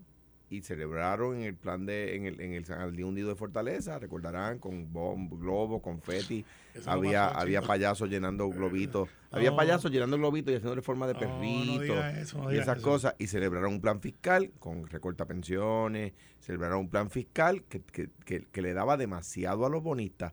y 0.49 0.61
celebraron 0.61 1.35
en 1.35 1.41
el 1.43 1.55
plan 1.55 1.85
de, 1.85 2.15
en 2.15 2.25
el, 2.25 2.39
en 2.39 2.53
el 2.53 2.63
San 2.65 2.77
Jardín 2.79 3.03
Hundido 3.05 3.27
de 3.29 3.35
Fortaleza, 3.35 3.99
recordarán, 3.99 4.59
con 4.59 4.93
bomb, 4.93 5.29
globos, 5.39 5.81
confeti, 5.81 6.45
Eso 6.73 6.89
había, 6.89 7.27
había 7.27 7.61
payasos 7.61 8.09
llenando 8.09 8.47
globitos, 8.49 9.09
había 9.29 9.49
No. 9.51 9.57
payasos 9.57 9.91
llenando 9.91 10.17
globitos 10.17 10.53
y 10.53 10.55
haciéndole 10.55 10.81
forma 10.81 11.05
de 11.05 11.15
perrito 11.15 11.95
no 11.95 12.07
eso, 12.07 12.37
no 12.43 12.53
y 12.53 12.57
esas 12.57 12.77
eso. 12.77 12.87
cosas, 12.87 13.15
y 13.17 13.27
celebraron 13.27 13.73
un 13.73 13.81
plan 13.81 13.99
fiscal 13.99 14.51
con 14.59 14.87
recorta 14.87 15.25
pensiones, 15.25 16.13
celebraron 16.39 16.79
un 16.79 16.89
plan 16.89 17.09
fiscal 17.09 17.63
que, 17.63 17.81
que- 17.81 18.09
que- 18.23 18.45
que 18.45 18.61
le 18.61 18.73
daba 18.73 18.95
demasiado 18.95 19.65
a 19.65 19.69
los 19.69 19.83
bonistas. 19.83 20.31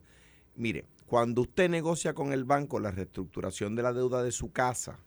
Mire, 0.54 0.84
cuando 1.06 1.42
usted 1.42 1.68
negocia 1.68 2.14
con 2.14 2.32
el 2.32 2.44
banco 2.44 2.78
la 2.78 2.92
reestructuración 2.92 3.74
de 3.74 3.82
la 3.82 3.92
deuda 3.92 4.22
de 4.22 4.30
su 4.30 4.52
casa, 4.52 5.00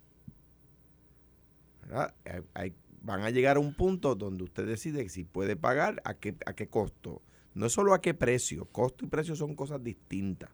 ¿verdad? 1.84 2.13
Hay- 2.26 2.41
hay- 2.54 2.74
van 3.08 3.22
a 3.22 3.30
llegar 3.30 3.56
a 3.56 3.62
un 3.62 3.74
punto 3.74 4.15
donde 4.15 4.43
usted 4.43 4.67
decide 4.67 5.08
si 5.08 5.24
puede 5.24 5.56
pagar, 5.56 6.02
a 6.04 6.15
qué, 6.15 6.36
a 6.46 6.52
qué 6.52 6.67
costo. 6.67 7.22
No 7.54 7.67
es 7.67 7.72
solo 7.72 7.93
a 7.93 8.02
qué 8.02 8.13
precio, 8.13 8.65
costo 8.65 9.06
y 9.06 9.08
precio 9.08 9.34
son 9.34 9.56
cosas 9.56 9.82
distintas. 9.82 10.50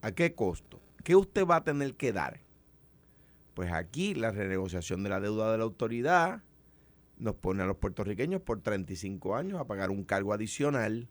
¿A 0.00 0.12
qué 0.12 0.36
costo? 0.36 0.80
¿Qué 1.02 1.16
usted 1.16 1.44
va 1.44 1.56
a 1.56 1.64
tener 1.64 1.96
que 1.96 2.12
dar? 2.12 2.40
Pues 3.54 3.72
aquí 3.72 4.14
la 4.14 4.30
renegociación 4.30 5.02
de 5.02 5.08
la 5.08 5.18
deuda 5.18 5.50
de 5.50 5.58
la 5.58 5.64
autoridad 5.64 6.44
nos 7.18 7.34
pone 7.34 7.64
a 7.64 7.66
los 7.66 7.78
puertorriqueños 7.78 8.40
por 8.42 8.60
35 8.60 9.34
años 9.34 9.58
a 9.58 9.66
pagar 9.66 9.90
un 9.90 10.04
cargo 10.04 10.32
adicional. 10.32 11.08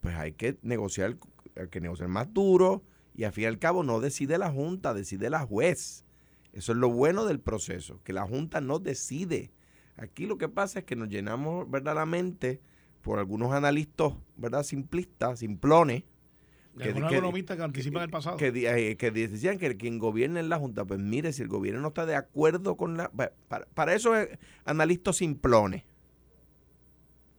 Pues 0.00 0.16
hay 0.16 0.32
que 0.32 0.56
negociar, 0.62 1.18
hay 1.54 1.68
que 1.68 1.82
negociar 1.82 2.08
más 2.08 2.32
duro 2.32 2.82
y 3.14 3.24
al 3.24 3.32
fin 3.32 3.44
y 3.44 3.46
al 3.48 3.58
cabo 3.58 3.82
no 3.82 4.00
decide 4.00 4.38
la 4.38 4.50
Junta, 4.50 4.94
decide 4.94 5.28
la 5.28 5.40
juez. 5.40 6.06
Eso 6.52 6.72
es 6.72 6.78
lo 6.78 6.90
bueno 6.90 7.24
del 7.24 7.40
proceso, 7.40 8.00
que 8.04 8.12
la 8.12 8.26
Junta 8.26 8.60
no 8.60 8.78
decide. 8.78 9.50
Aquí 9.96 10.26
lo 10.26 10.36
que 10.38 10.48
pasa 10.48 10.80
es 10.80 10.84
que 10.84 10.96
nos 10.96 11.08
llenamos 11.08 11.70
verdaderamente 11.70 12.60
por 13.02 13.18
algunos 13.18 13.52
analistas, 13.52 14.12
¿verdad? 14.36 14.62
Simplistas, 14.62 15.38
simplones, 15.40 16.04
que- 16.78 16.84
algunos 16.84 17.10
que- 17.10 17.16
economistas 17.16 17.56
que 17.56 17.62
anticipan 17.62 18.02
el 18.02 18.10
pasado. 18.10 18.36
que, 18.36 18.48
eh, 18.48 18.96
que 18.96 19.10
decían 19.10 19.58
que 19.58 19.76
quien 19.76 19.98
gobierna 19.98 20.40
en 20.40 20.48
la 20.48 20.58
Junta, 20.58 20.84
pues 20.84 21.00
mire, 21.00 21.32
si 21.32 21.42
el 21.42 21.48
gobierno 21.48 21.80
no 21.80 21.88
está 21.88 22.06
de 22.06 22.16
acuerdo 22.16 22.76
con 22.76 22.96
la... 22.96 23.10
pa- 23.10 23.32
Para, 23.48 23.66
para 23.66 23.94
eso 23.94 24.14
es 24.16 24.28
analistas 24.64 25.16
simplones, 25.16 25.82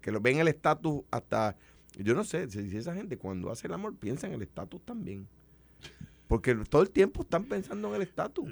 que 0.02 0.12
lo 0.12 0.20
ven 0.22 0.40
el 0.40 0.48
estatus 0.48 1.02
hasta... 1.12 1.56
Yo 1.98 2.16
no 2.16 2.24
sé, 2.24 2.50
si, 2.50 2.70
si 2.70 2.78
esa 2.78 2.96
gente 2.96 3.18
cuando 3.18 3.52
hace 3.52 3.68
el 3.68 3.74
amor 3.74 3.96
piensa 3.96 4.26
en 4.28 4.34
el 4.34 4.42
estatus 4.42 4.82
también. 4.84 5.28
Porque 6.28 6.56
todo 6.56 6.82
el 6.82 6.90
tiempo 6.90 7.22
están 7.22 7.44
pensando 7.46 7.90
en 7.90 7.96
el 7.96 8.02
estatus. 8.02 8.50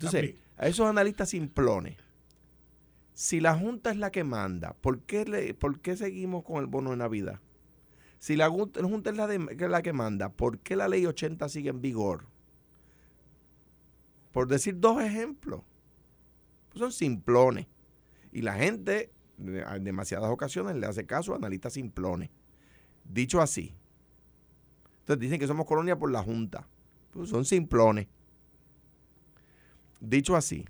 Entonces, 0.00 0.20
También. 0.22 0.42
a 0.56 0.66
esos 0.66 0.86
analistas 0.86 1.28
simplones, 1.28 1.96
si 3.12 3.38
la 3.40 3.54
Junta 3.54 3.90
es 3.90 3.98
la 3.98 4.10
que 4.10 4.24
manda, 4.24 4.72
¿por 4.72 5.00
qué, 5.00 5.26
le, 5.26 5.52
por 5.52 5.80
qué 5.80 5.94
seguimos 5.96 6.42
con 6.42 6.56
el 6.56 6.66
bono 6.66 6.90
de 6.90 6.96
Navidad? 6.96 7.38
Si 8.18 8.34
la 8.36 8.48
Junta, 8.48 8.80
es 8.80 9.16
la, 9.16 9.26
de- 9.26 9.68
la 9.68 9.82
que 9.82 9.92
manda, 9.92 10.30
¿por 10.30 10.58
qué 10.58 10.74
la 10.76 10.88
ley 10.88 11.04
80 11.04 11.48
sigue 11.50 11.68
en 11.68 11.82
vigor? 11.82 12.26
Por 14.32 14.46
decir 14.48 14.78
dos 14.78 15.02
ejemplos. 15.02 15.62
Pues 16.70 16.78
son 16.80 16.92
simplones. 16.92 17.66
Y 18.32 18.42
la 18.42 18.54
gente, 18.54 19.10
en 19.38 19.84
demasiadas 19.84 20.30
ocasiones, 20.30 20.76
le 20.76 20.86
hace 20.86 21.04
caso 21.04 21.32
a 21.32 21.36
analistas 21.36 21.72
simplones. 21.74 22.30
Dicho 23.04 23.40
así. 23.42 23.74
Entonces 25.00 25.20
dicen 25.20 25.40
que 25.40 25.46
somos 25.46 25.66
colonia 25.66 25.98
por 25.98 26.10
la 26.10 26.22
Junta. 26.22 26.68
Pues 27.10 27.28
son 27.28 27.44
simplones. 27.44 28.06
Dicho 30.00 30.34
así, 30.34 30.64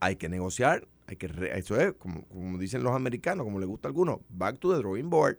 hay 0.00 0.16
que 0.16 0.28
negociar, 0.28 0.86
hay 1.06 1.16
que 1.16 1.30
eso 1.54 1.80
es, 1.80 1.94
como, 1.94 2.24
como 2.26 2.58
dicen 2.58 2.82
los 2.82 2.94
americanos, 2.94 3.44
como 3.44 3.58
les 3.58 3.68
gusta 3.68 3.88
a 3.88 3.90
algunos, 3.90 4.20
back 4.28 4.58
to 4.58 4.72
the 4.72 4.78
drawing 4.78 5.10
board. 5.10 5.38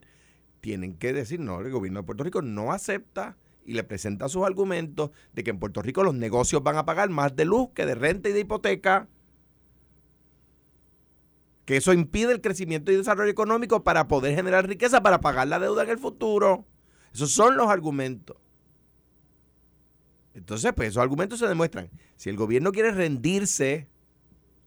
Tienen 0.59 0.95
que 0.95 1.13
decir, 1.13 1.39
no, 1.39 1.61
el 1.61 1.71
gobierno 1.71 1.99
de 1.99 2.05
Puerto 2.05 2.23
Rico 2.23 2.41
no 2.41 2.71
acepta 2.71 3.37
y 3.63 3.73
le 3.73 3.83
presenta 3.83 4.27
sus 4.29 4.43
argumentos 4.45 5.11
de 5.33 5.43
que 5.43 5.51
en 5.51 5.59
Puerto 5.59 5.81
Rico 5.81 6.03
los 6.03 6.15
negocios 6.15 6.63
van 6.63 6.77
a 6.77 6.85
pagar 6.85 7.09
más 7.09 7.35
de 7.35 7.45
luz 7.45 7.69
que 7.75 7.85
de 7.85 7.95
renta 7.95 8.29
y 8.29 8.33
de 8.33 8.39
hipoteca. 8.39 9.07
que 11.65 11.75
eso 11.75 11.91
impide 11.91 12.31
el 12.31 12.39
crecimiento 12.39 12.93
y 12.93 12.95
desarrollo 12.95 13.29
económico 13.29 13.83
para 13.83 14.07
poder 14.07 14.33
generar 14.33 14.67
riqueza 14.69 15.03
para 15.03 15.19
pagar 15.19 15.49
la 15.49 15.59
deuda 15.59 15.83
en 15.83 15.89
el 15.89 15.99
futuro. 15.99 16.65
Esos 17.13 17.31
son 17.31 17.57
los 17.57 17.67
argumentos. 17.67 18.37
Entonces, 20.37 20.71
pues 20.75 20.89
esos 20.89 21.01
argumentos 21.01 21.39
se 21.39 21.47
demuestran. 21.47 21.89
Si 22.15 22.29
el 22.29 22.37
gobierno 22.37 22.71
quiere 22.71 22.91
rendirse, 22.91 23.87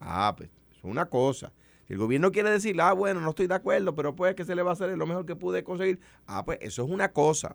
ah, 0.01 0.35
pues 0.37 0.51
es 0.73 0.83
una 0.83 1.07
cosa. 1.07 1.53
Si 1.87 1.93
el 1.93 1.99
gobierno 1.99 2.33
quiere 2.33 2.51
decir, 2.51 2.81
ah, 2.81 2.93
bueno, 2.93 3.21
no 3.21 3.31
estoy 3.31 3.47
de 3.47 3.55
acuerdo, 3.55 3.95
pero 3.95 4.17
pues 4.17 4.35
que 4.35 4.45
se 4.45 4.57
le 4.57 4.63
va 4.63 4.71
a 4.71 4.73
hacer 4.73 4.91
lo 4.99 5.07
mejor 5.07 5.27
que 5.27 5.37
pude 5.37 5.63
conseguir, 5.63 6.01
ah, 6.27 6.45
pues 6.45 6.59
eso 6.61 6.85
es 6.85 6.91
una 6.91 7.13
cosa. 7.13 7.55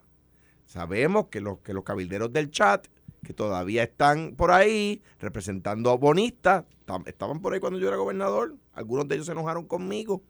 Sabemos 0.65 1.28
que 1.28 1.41
los, 1.41 1.60
que 1.60 1.73
los 1.73 1.84
cabilderos 1.84 2.32
del 2.32 2.51
chat, 2.51 2.88
que 3.21 3.34
todavía 3.34 3.84
están 3.84 4.36
por 4.38 4.51
ahí 4.51 5.01
representando 5.19 5.91
a 5.91 5.97
bonistas, 5.97 6.63
estaban 7.08 7.41
por 7.41 7.54
ahí 7.54 7.60
cuando 7.60 7.80
yo 7.80 7.89
era 7.89 7.97
gobernador. 7.97 8.56
Algunos 8.71 9.10
de 9.10 9.15
ellos 9.15 9.25
se 9.25 9.34
enojaron 9.34 9.65
conmigo. 9.65 10.23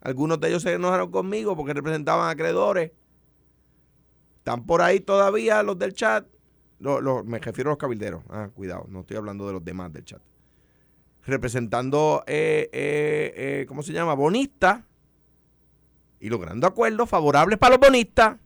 Algunos 0.00 0.40
de 0.40 0.48
ellos 0.48 0.62
se 0.62 0.72
enojaron 0.72 1.10
conmigo 1.10 1.54
porque 1.54 1.74
representaban 1.74 2.30
acreedores. 2.30 2.92
Están 4.42 4.66
por 4.66 4.82
ahí 4.82 4.98
todavía 4.98 5.62
los 5.62 5.78
del 5.78 5.94
chat. 5.94 6.26
me 6.80 7.38
refiero 7.38 7.70
a 7.70 7.74
los 7.74 7.78
cabilderos. 7.78 8.24
Ah, 8.28 8.48
cuidado, 8.52 8.86
no 8.88 9.02
estoy 9.02 9.16
hablando 9.16 9.46
de 9.46 9.52
los 9.52 9.64
demás 9.64 9.92
del 9.92 10.04
chat. 10.04 10.20
Representando, 11.24 12.24
eh, 12.26 12.68
eh, 12.72 13.34
eh, 13.36 13.66
¿cómo 13.68 13.84
se 13.84 13.92
llama? 13.92 14.14
Bonistas. 14.14 14.80
Y 16.18 16.28
logrando 16.28 16.66
acuerdos 16.66 17.08
favorables 17.08 17.56
para 17.56 17.76
los 17.76 17.86
bonistas. 17.86 18.36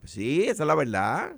Pues 0.00 0.12
sí, 0.12 0.44
esa 0.44 0.62
es 0.62 0.66
la 0.66 0.74
verdad. 0.74 1.36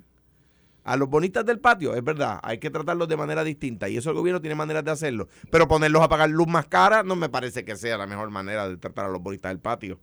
A 0.85 0.97
los 0.97 1.09
bonistas 1.09 1.45
del 1.45 1.59
patio, 1.59 1.97
es 1.97 2.05
verdad, 2.05 2.39
hay 2.43 2.59
que 2.59 2.71
tratarlos 2.71 3.09
de 3.09 3.17
manera 3.17 3.43
distinta 3.43 3.89
y 3.89 3.97
eso 3.97 4.11
el 4.11 4.17
gobierno 4.17 4.41
tiene 4.41 4.55
maneras 4.55 4.85
de 4.85 4.93
hacerlo. 4.93 5.27
Pero 5.51 5.67
ponerlos 5.67 6.03
a 6.03 6.09
pagar 6.09 6.31
luz 6.31 6.47
más 6.47 6.67
cara 6.67 7.03
no 7.03 7.17
me 7.17 7.29
parece 7.29 7.65
que 7.65 7.75
sea 7.75 7.97
la 7.99 8.07
mejor 8.07 8.31
manera 8.31 8.69
de 8.69 8.77
tratar 8.77 9.07
a 9.07 9.09
los 9.09 9.21
bonistas 9.21 9.51
del 9.51 9.59
patio. 9.59 9.99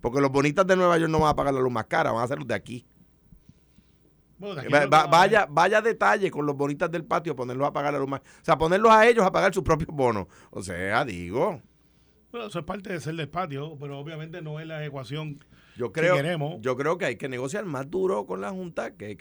Porque 0.00 0.20
los 0.20 0.30
bonitas 0.30 0.66
de 0.66 0.76
Nueva 0.76 0.98
York 0.98 1.10
no 1.10 1.20
van 1.20 1.30
a 1.30 1.36
pagar 1.36 1.54
la 1.54 1.60
luz 1.60 1.72
más 1.72 1.86
cara, 1.86 2.12
van 2.12 2.24
a 2.24 2.28
ser 2.28 2.38
los 2.38 2.46
de 2.46 2.54
aquí. 2.54 2.86
vaya, 4.38 5.46
vaya 5.50 5.82
detalle 5.82 6.30
con 6.30 6.46
los 6.46 6.56
bonitas 6.56 6.90
del 6.90 7.04
patio, 7.04 7.34
ponerlos 7.34 7.68
a 7.68 7.72
pagar 7.72 7.92
la 7.92 7.98
luz 7.98 8.08
más. 8.08 8.20
O 8.20 8.44
sea, 8.44 8.56
ponerlos 8.56 8.92
a 8.92 9.06
ellos 9.06 9.24
a 9.24 9.32
pagar 9.32 9.52
sus 9.52 9.64
propios 9.64 9.90
bonos. 9.90 10.26
O 10.50 10.62
sea, 10.62 11.04
digo. 11.04 11.60
Bueno, 12.30 12.46
eso 12.46 12.58
es 12.58 12.64
parte 12.64 12.92
de 12.92 13.00
ser 13.00 13.16
del 13.16 13.28
patio, 13.28 13.76
pero 13.80 13.98
obviamente 13.98 14.42
no 14.42 14.60
es 14.60 14.66
la 14.66 14.84
ecuación 14.84 15.42
yo 15.78 15.92
creo, 15.92 16.58
Yo 16.60 16.76
creo 16.76 16.98
que 16.98 17.04
hay 17.04 17.16
que 17.16 17.28
negociar 17.28 17.64
más 17.64 17.88
duro 17.88 18.26
con 18.26 18.40
la 18.40 18.50
Junta, 18.50 18.96
que, 18.96 19.16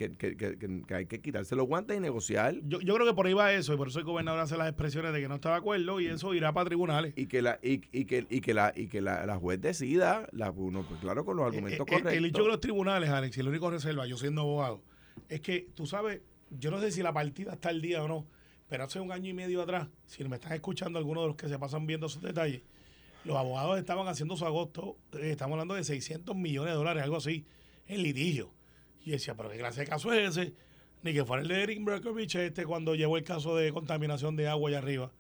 hay 0.90 1.06
que 1.06 1.22
quitarse 1.22 1.56
los 1.56 1.68
guantes 1.68 1.96
y 1.96 2.00
negociar. 2.00 2.56
Yo, 2.64 2.80
creo 2.80 3.06
que 3.06 3.14
por 3.14 3.28
ahí 3.28 3.34
va 3.34 3.54
eso, 3.54 3.76
y 3.76 3.78
por 3.78 3.90
eso 3.90 4.00
el 4.00 4.06
gobernador 4.06 4.40
hace 4.40 4.58
las 4.58 4.68
expresiones 4.68 5.14
de 5.14 5.22
que 5.22 5.28
no 5.28 5.36
está 5.36 5.52
de 5.52 5.58
acuerdo, 5.58 6.00
y 6.00 6.08
eso 6.08 6.34
irá 6.34 6.52
para 6.54 6.66
tribunales. 6.66 7.14
Y 7.16 7.28
que 7.28 7.44
la, 7.44 7.60
y, 7.62 7.78
que, 7.78 8.26
y 8.28 8.42
que 8.42 8.54
la, 8.56 8.74
y 8.76 8.88
que 8.88 9.02
la, 9.02 9.38
juez 9.38 9.62
decida, 9.62 10.28
la, 10.32 10.50
uno, 10.50 10.84
pues 10.84 11.00
claro, 11.00 11.24
con 11.24 11.38
los 11.38 11.44
eh, 11.44 11.50
argumentos 11.50 11.86
eh, 11.86 11.90
correctos. 11.90 12.14
El, 12.14 12.26
hecho 12.26 12.42
de 12.42 12.50
los 12.50 12.60
tribunales, 12.60 13.12
Alex, 13.12 13.38
y 13.38 13.42
el 13.42 13.50
único 13.50 13.70
reserva, 13.70 14.08
yo 14.08 14.18
siendo 14.18 14.42
abogado, 14.42 14.82
es 15.30 15.42
que 15.42 15.68
tú 15.76 15.86
sabes, 15.86 16.22
yo 16.50 16.72
no 16.72 16.80
sé 16.80 16.92
si 16.92 17.04
la 17.04 17.14
partida 17.14 17.54
está 17.54 17.70
al 17.70 17.84
día 17.84 18.04
o 18.04 18.08
no, 18.08 18.26
pero 18.68 18.86
hace 18.86 19.00
un 19.00 19.12
año 19.12 19.30
y 19.30 19.34
medio 19.34 19.62
atrás, 19.62 19.90
si 20.08 20.24
me 20.24 20.38
están 20.38 20.54
escuchando 20.54 20.98
algunos 20.98 21.24
de 21.24 21.28
los 21.28 21.36
que 21.36 21.48
se 21.48 21.60
pasan 21.60 21.86
viendo 21.86 22.08
esos 22.08 22.24
detalles, 22.24 22.64
los 23.28 23.38
abogados 23.38 23.78
estaban 23.78 24.08
haciendo 24.08 24.38
su 24.38 24.46
agosto, 24.46 24.98
eh, 25.14 25.32
estamos 25.32 25.56
hablando 25.56 25.76
de 25.76 25.84
600 25.84 26.36
millones 26.36 26.72
de 26.72 26.78
dólares, 26.78 27.04
algo 27.04 27.18
así, 27.18 27.46
en 27.86 28.02
litigio. 28.02 28.52
Y 29.06 29.12
decía, 29.12 29.36
pero 29.36 29.50
qué 29.50 29.58
clase 29.58 29.82
de 29.82 29.88
caso 29.88 30.14
es 30.14 30.38
ese, 30.38 30.54
ni 31.04 31.14
que 31.14 31.26
fuera 31.26 31.44
el 31.44 31.50
de 31.50 31.62
Eric 31.62 31.84
Berkovich 31.84 32.36
este 32.36 32.66
cuando 32.66 32.96
llevó 32.96 33.18
el 33.18 33.24
caso 33.24 33.56
de 33.56 33.72
contaminación 33.74 34.36
de 34.38 34.48
agua 34.48 34.70
allá 34.70 34.80
arriba. 34.80 35.12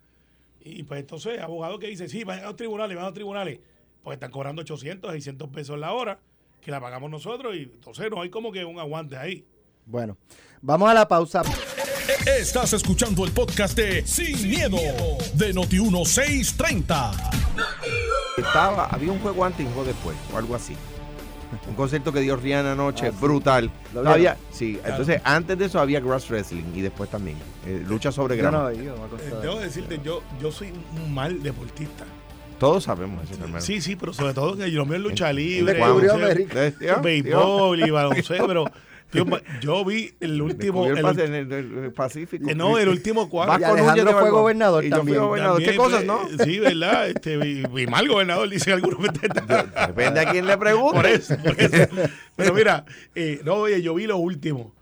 Y 0.61 0.83
pues 0.83 1.01
entonces, 1.01 1.39
abogado 1.39 1.79
que 1.79 1.87
dice, 1.87 2.07
sí, 2.07 2.23
van 2.23 2.39
a 2.39 2.43
los 2.43 2.55
tribunales, 2.55 2.95
van 2.95 3.03
a 3.03 3.09
los 3.09 3.13
tribunales, 3.13 3.59
pues 4.01 4.15
están 4.15 4.31
cobrando 4.31 4.61
800, 4.61 5.11
600 5.11 5.49
pesos 5.49 5.77
la 5.77 5.91
hora, 5.93 6.19
que 6.61 6.71
la 6.71 6.79
pagamos 6.79 7.11
nosotros, 7.11 7.55
y 7.55 7.63
entonces 7.63 8.09
no 8.09 8.21
hay 8.21 8.29
como 8.29 8.53
que 8.53 8.63
un 8.63 8.79
aguante 8.79 9.17
ahí. 9.17 9.45
Bueno, 9.85 10.17
vamos 10.61 10.89
a 10.89 10.93
la 10.93 11.07
pausa. 11.07 11.43
Estás 12.25 12.73
escuchando 12.73 13.25
el 13.25 13.31
podcast 13.31 13.77
de 13.77 14.05
Sin, 14.05 14.49
miedo, 14.49 14.77
de 15.33 15.53
Noti1630. 15.53 17.76
Estaba, 18.37 18.85
había 18.85 19.11
un 19.11 19.19
juego 19.19 19.43
antes 19.43 19.61
y 19.61 19.63
un 19.63 19.73
juego 19.73 19.87
después, 19.87 20.15
o 20.31 20.37
algo 20.37 20.53
así. 20.53 20.75
Un 21.67 21.73
concierto 21.75 22.13
que 22.13 22.19
dio 22.19 22.35
Rihanna 22.35 22.73
anoche, 22.73 23.07
ah, 23.07 23.13
brutal. 23.19 23.71
Había, 24.05 24.37
sí, 24.51 24.79
entonces 24.85 25.21
antes 25.23 25.57
de 25.57 25.65
eso 25.65 25.79
había 25.79 25.99
grass 25.99 26.29
wrestling 26.29 26.65
y 26.75 26.81
después 26.81 27.09
también. 27.09 27.37
Eh, 27.65 27.83
lucha 27.87 28.11
sobre 28.11 28.35
grama. 28.35 28.71
Eh, 28.73 28.91
debo 29.41 29.59
decirte, 29.59 29.99
yo, 30.03 30.21
yo 30.39 30.51
soy 30.51 30.71
un 30.95 31.13
mal 31.13 31.41
deportista. 31.41 32.05
Todos 32.59 32.83
sabemos 32.83 33.23
eso, 33.23 33.41
hermano. 33.41 33.61
Sí, 33.61 33.81
sí, 33.81 33.95
pero 33.95 34.13
sobre 34.13 34.33
todo 34.33 34.55
que 34.55 34.69
yo 34.69 34.83
es 34.83 34.99
lucha 34.99 35.33
libre, 35.33 35.79
béisbol 37.01 37.79
y 37.79 37.89
baloncesto, 37.89 38.45
pero 38.45 38.65
yo, 39.61 39.85
vi 39.85 40.13
el 40.19 40.41
último. 40.41 40.85
El, 40.85 41.51
el, 41.53 41.93
Pacífico. 41.93 42.49
Eh, 42.49 42.55
no, 42.55 42.77
el 42.77 42.89
último 42.89 43.29
cuadro. 43.29 43.59
Y 43.59 43.63
Alejandro 43.63 44.19
fue 44.19 44.29
gobernador 44.29 44.85
y 44.85 44.89
también. 44.89 45.19
gobernador. 45.19 45.63
¿Qué 45.63 45.75
cosas, 45.75 46.03
no? 46.03 46.27
Sí, 46.43 46.59
¿verdad? 46.59 47.09
Este, 47.09 47.37
vi, 47.37 47.87
mal 47.87 48.07
gobernador, 48.07 48.49
dice 48.49 48.73
algunos. 48.73 48.99
Depende 49.87 50.19
a 50.19 50.31
quién 50.31 50.45
le 50.45 50.57
pregunte. 50.57 50.95
Por 50.95 51.05
eso, 51.05 51.37
por 51.37 51.59
eso. 51.59 51.87
Pero 52.35 52.53
mira, 52.53 52.85
eh, 53.15 53.41
no, 53.43 53.55
oye, 53.55 53.81
yo 53.81 53.95
vi 53.95 54.07
lo 54.07 54.17
último. 54.17 54.73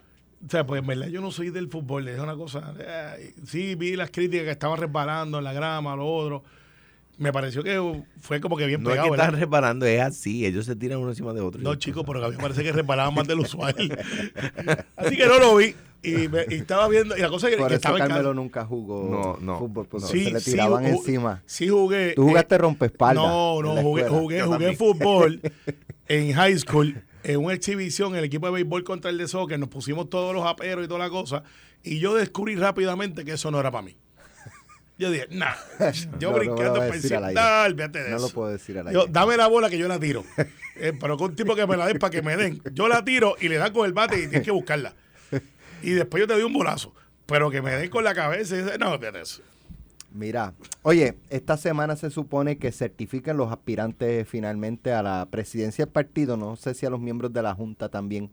O 0.46 0.50
sea, 0.50 0.66
pues 0.66 0.82
en 0.82 0.88
verdad 0.88 1.08
yo 1.08 1.22
no 1.22 1.32
soy 1.32 1.50
del 1.50 1.70
fútbol, 1.70 2.08
es 2.08 2.20
una 2.20 2.36
cosa. 2.36 2.74
Eh, 2.80 3.34
sí, 3.46 3.76
vi 3.76 3.96
las 3.96 4.12
críticas 4.12 4.46
que 4.46 4.52
estaban 4.52 4.80
resbalando 4.80 5.40
en 5.40 5.44
la 5.44 5.54
grama, 5.54 5.96
lo 5.96 6.08
otro 6.08 6.44
me 7.18 7.32
pareció 7.32 7.64
que 7.64 8.04
fue 8.20 8.42
como 8.42 8.58
que 8.58 8.66
bien 8.66 8.84
no 8.84 8.90
pegado. 8.90 9.08
No 9.08 9.14
es 9.14 9.20
que 9.20 9.26
están 9.26 9.40
reparando, 9.40 9.86
es 9.86 10.02
así. 10.02 10.46
Ellos 10.46 10.66
se 10.66 10.76
tiran 10.76 11.00
uno 11.00 11.10
encima 11.10 11.34
de 11.34 11.42
otro. 11.42 11.62
No, 11.62 11.76
chicos, 11.76 12.04
pero 12.06 12.24
a 12.24 12.30
mí 12.30 12.36
me 12.36 12.42
parece 12.42 12.64
que 12.64 12.72
reparaban 12.72 13.14
más 13.14 13.28
del 13.28 13.40
usual. 13.40 13.76
así 14.96 15.18
que 15.18 15.26
no 15.26 15.40
lo 15.40 15.56
vi. 15.56 15.76
Y, 16.04 16.28
me, 16.28 16.42
estaba 16.42 16.88
viendo. 16.88 17.18
Y 17.18 17.22
la 17.22 17.30
cosa 17.30 17.48
es 17.48 17.56
que, 17.56 17.58
Por 17.60 17.68
que 17.68 17.76
eso 17.76 17.80
estaba 17.80 17.98
Carmelo 17.98 18.34
nunca 18.34 18.66
jugó 18.66 19.10
no, 19.10 19.38
no, 19.42 19.60
fútbol. 19.60 19.88
Porque 19.88 20.08
sí, 20.08 20.26
se 20.26 20.32
le 20.32 20.42
tiraban 20.42 20.86
encima. 20.86 21.42
Sí, 21.46 21.68
jugué. 21.68 22.14
Tú 22.16 22.24
jugaste 22.28 22.56
eh, 22.56 22.58
rompespaldas. 22.60 23.24
No, 23.24 23.62
no, 23.62 23.76
jugué, 23.82 24.08
jugué, 24.08 24.42
jugué 24.42 24.76
fútbol 24.76 25.42
en 26.08 26.34
high 26.34 26.58
school. 26.60 27.04
En 27.24 27.44
una 27.44 27.56
exhibición, 27.56 28.16
el 28.16 28.24
equipo 28.24 28.46
de 28.46 28.54
béisbol 28.54 28.84
contra 28.84 29.10
el 29.10 29.18
de 29.18 29.28
soccer. 29.28 29.58
Nos 29.58 29.70
pusimos 29.70 30.10
todos 30.10 30.36
los 30.36 30.46
aperos 30.46 30.86
y 30.86 30.88
toda 30.88 31.00
la 31.00 31.10
cosa. 31.10 31.44
Y 31.82 32.00
yo 32.00 32.14
descubrí 32.14 32.56
rápidamente 32.56 33.26
que 33.26 33.34
eso 33.34 33.50
no 33.50 33.60
era 33.60 33.72
para 33.72 33.84
mí. 33.84 33.98
Yo 34.98 35.12
dije, 35.12 35.28
nah, 35.32 35.54
yo 36.20 36.32
brincando 36.32 36.80
no 36.80 37.64
olvídate 37.66 38.04
de 38.04 38.10
no 38.10 38.16
eso. 38.16 38.26
No 38.26 38.28
lo 38.28 38.30
puedo 38.30 38.52
decir 38.52 38.78
a 38.80 38.84
la 38.84 38.92
yo, 38.92 39.08
Dame 39.08 39.36
la 39.36 39.48
bola 39.48 39.70
que 39.70 39.78
yo 39.78 39.88
la 39.88 40.00
tiro. 40.00 40.24
Eh, 40.78 40.92
pero 41.00 41.16
con 41.16 41.30
un 41.30 41.38
tipo 41.38 41.56
que 41.56 41.66
me 41.66 41.78
la 41.78 41.88
den 41.88 42.00
para 42.00 42.12
que 42.12 42.22
me 42.22 42.36
den. 42.36 42.62
Yo 42.74 42.90
la 42.90 43.06
tiro 43.06 43.38
y 43.40 43.48
le 43.48 43.56
dan 43.56 43.72
con 43.72 43.86
el 43.86 43.94
bate 43.94 44.18
y 44.18 44.28
tienes 44.28 44.42
que 44.42 44.52
buscarla. 44.52 44.94
Y 45.82 45.92
después 45.92 46.20
yo 46.20 46.28
te 46.28 46.34
doy 46.34 46.44
un 46.44 46.52
bolazo. 46.52 46.94
Pero 47.26 47.50
que 47.50 47.62
me 47.62 47.74
den 47.74 47.90
con 47.90 48.04
la 48.04 48.14
cabeza 48.14 48.58
y 48.58 48.62
dice, 48.62 48.78
no, 48.78 48.92
olvídate 48.92 49.20
de 49.20 49.24
eso. 49.24 49.42
Mira, 50.12 50.54
oye, 50.82 51.18
esta 51.30 51.56
semana 51.56 51.96
se 51.96 52.10
supone 52.10 52.58
que 52.58 52.74
certifiquen 52.74 53.38
los 53.38 53.54
aspirantes 53.54 54.28
finalmente 54.28 54.92
a 54.92 55.02
la 55.02 55.28
presidencia 55.32 55.86
del 55.86 55.94
partido. 55.94 56.36
No 56.36 56.58
sé 56.58 56.74
si 56.74 56.86
a 56.86 56.90
los 56.90 57.00
miembros 57.00 57.32
de 57.32 57.42
la 57.42 57.54
Junta 57.56 57.88
también. 57.88 58.30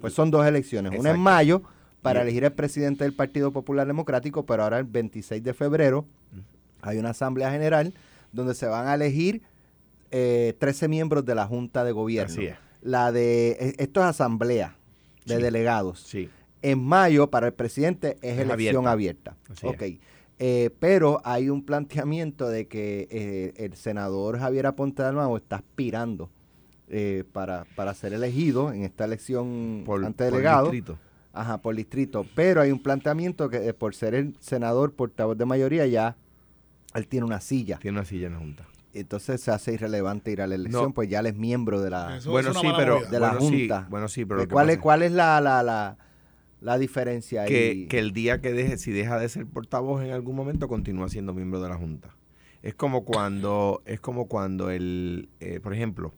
pues 0.00 0.12
son 0.12 0.32
dos 0.32 0.44
elecciones. 0.46 0.98
Una 0.98 1.10
en 1.10 1.20
mayo 1.20 1.62
para 2.02 2.22
elegir 2.22 2.44
el 2.44 2.52
presidente 2.52 3.04
del 3.04 3.12
Partido 3.12 3.52
Popular 3.52 3.86
Democrático, 3.86 4.46
pero 4.46 4.62
ahora 4.62 4.78
el 4.78 4.84
26 4.84 5.42
de 5.42 5.54
febrero 5.54 6.06
hay 6.80 6.98
una 6.98 7.10
asamblea 7.10 7.50
general 7.50 7.94
donde 8.32 8.54
se 8.54 8.66
van 8.66 8.86
a 8.86 8.94
elegir 8.94 9.42
eh, 10.10 10.54
13 10.58 10.88
miembros 10.88 11.24
de 11.24 11.34
la 11.34 11.46
Junta 11.46 11.84
de 11.84 11.92
Gobierno. 11.92 12.32
Así 12.32 12.46
es. 12.46 12.56
La 12.82 13.10
de, 13.12 13.50
e, 13.50 13.74
esto 13.78 14.00
es 14.00 14.06
asamblea 14.06 14.76
de 15.26 15.38
delegados. 15.38 16.00
Sí. 16.00 16.30
En 16.62 16.82
mayo, 16.82 17.30
para 17.30 17.48
el 17.48 17.52
presidente, 17.52 18.16
es, 18.22 18.38
elección 18.38 18.86
abierta. 18.86 19.36
ok. 19.62 19.82
Eh, 20.40 20.70
pero 20.78 21.20
hay 21.24 21.50
un 21.50 21.64
planteamiento 21.64 22.48
de 22.48 22.68
que 22.68 23.08
eh, 23.10 23.54
el 23.56 23.74
senador 23.74 24.38
Javier 24.38 24.66
Aponte 24.66 25.02
de 25.02 25.12
Nuevo 25.12 25.36
está 25.36 25.56
aspirando 25.56 26.30
eh, 26.88 27.24
para, 27.32 27.66
para 27.74 27.92
ser 27.92 28.12
elegido 28.12 28.72
en 28.72 28.84
esta 28.84 29.04
elección 29.04 29.82
por, 29.84 30.04
ante 30.04 30.24
delegado. 30.24 30.70
Ajá, 31.32 31.58
por 31.58 31.74
distrito. 31.74 32.26
Pero 32.34 32.60
hay 32.60 32.72
un 32.72 32.82
planteamiento 32.82 33.48
que 33.48 33.68
eh, 33.68 33.74
por 33.74 33.94
ser 33.94 34.14
el 34.14 34.34
senador 34.40 34.92
portavoz 34.92 35.36
de 35.36 35.44
mayoría 35.44 35.86
ya 35.86 36.16
él 36.94 37.06
tiene 37.06 37.26
una 37.26 37.40
silla. 37.40 37.78
Tiene 37.78 37.98
una 37.98 38.04
silla 38.04 38.26
en 38.26 38.32
la 38.34 38.38
Junta. 38.38 38.66
Entonces 38.94 39.40
se 39.40 39.50
hace 39.50 39.74
irrelevante 39.74 40.32
ir 40.32 40.40
a 40.40 40.46
la 40.46 40.54
elección, 40.54 40.92
pues 40.92 41.08
ya 41.08 41.20
él 41.20 41.26
es 41.26 41.36
miembro 41.36 41.80
de 41.80 41.90
la, 41.90 42.18
bueno, 42.26 42.54
sí, 42.54 42.66
pero, 42.76 43.04
de 43.04 43.20
la 43.20 43.34
Junta. 43.34 43.86
bueno, 43.90 44.08
sí, 44.08 44.24
pero... 44.24 44.48
¿Cuál, 44.48 44.70
es, 44.70 44.78
¿Cuál 44.78 45.02
es 45.02 45.12
la, 45.12 45.40
la, 45.40 45.96
la, 46.60 46.78
diferencia 46.78 47.44
que, 47.44 47.86
Que 47.88 47.98
el 47.98 48.12
día 48.12 48.40
que 48.40 48.52
deje, 48.52 48.78
si 48.78 48.90
deja 48.90 49.18
de 49.18 49.28
ser 49.28 49.46
portavoz 49.46 50.02
en 50.02 50.10
algún 50.10 50.34
momento, 50.34 50.68
continúa 50.68 51.08
siendo 51.08 51.34
miembro 51.34 51.60
de 51.60 51.68
la 51.68 51.76
Junta. 51.76 52.16
Es 52.62 52.74
como 52.74 53.04
cuando, 53.04 53.82
es 53.84 54.00
como 54.00 54.26
cuando 54.26 54.70
el, 54.70 55.28
eh, 55.38 55.60
por 55.62 55.74
ejemplo, 55.74 56.14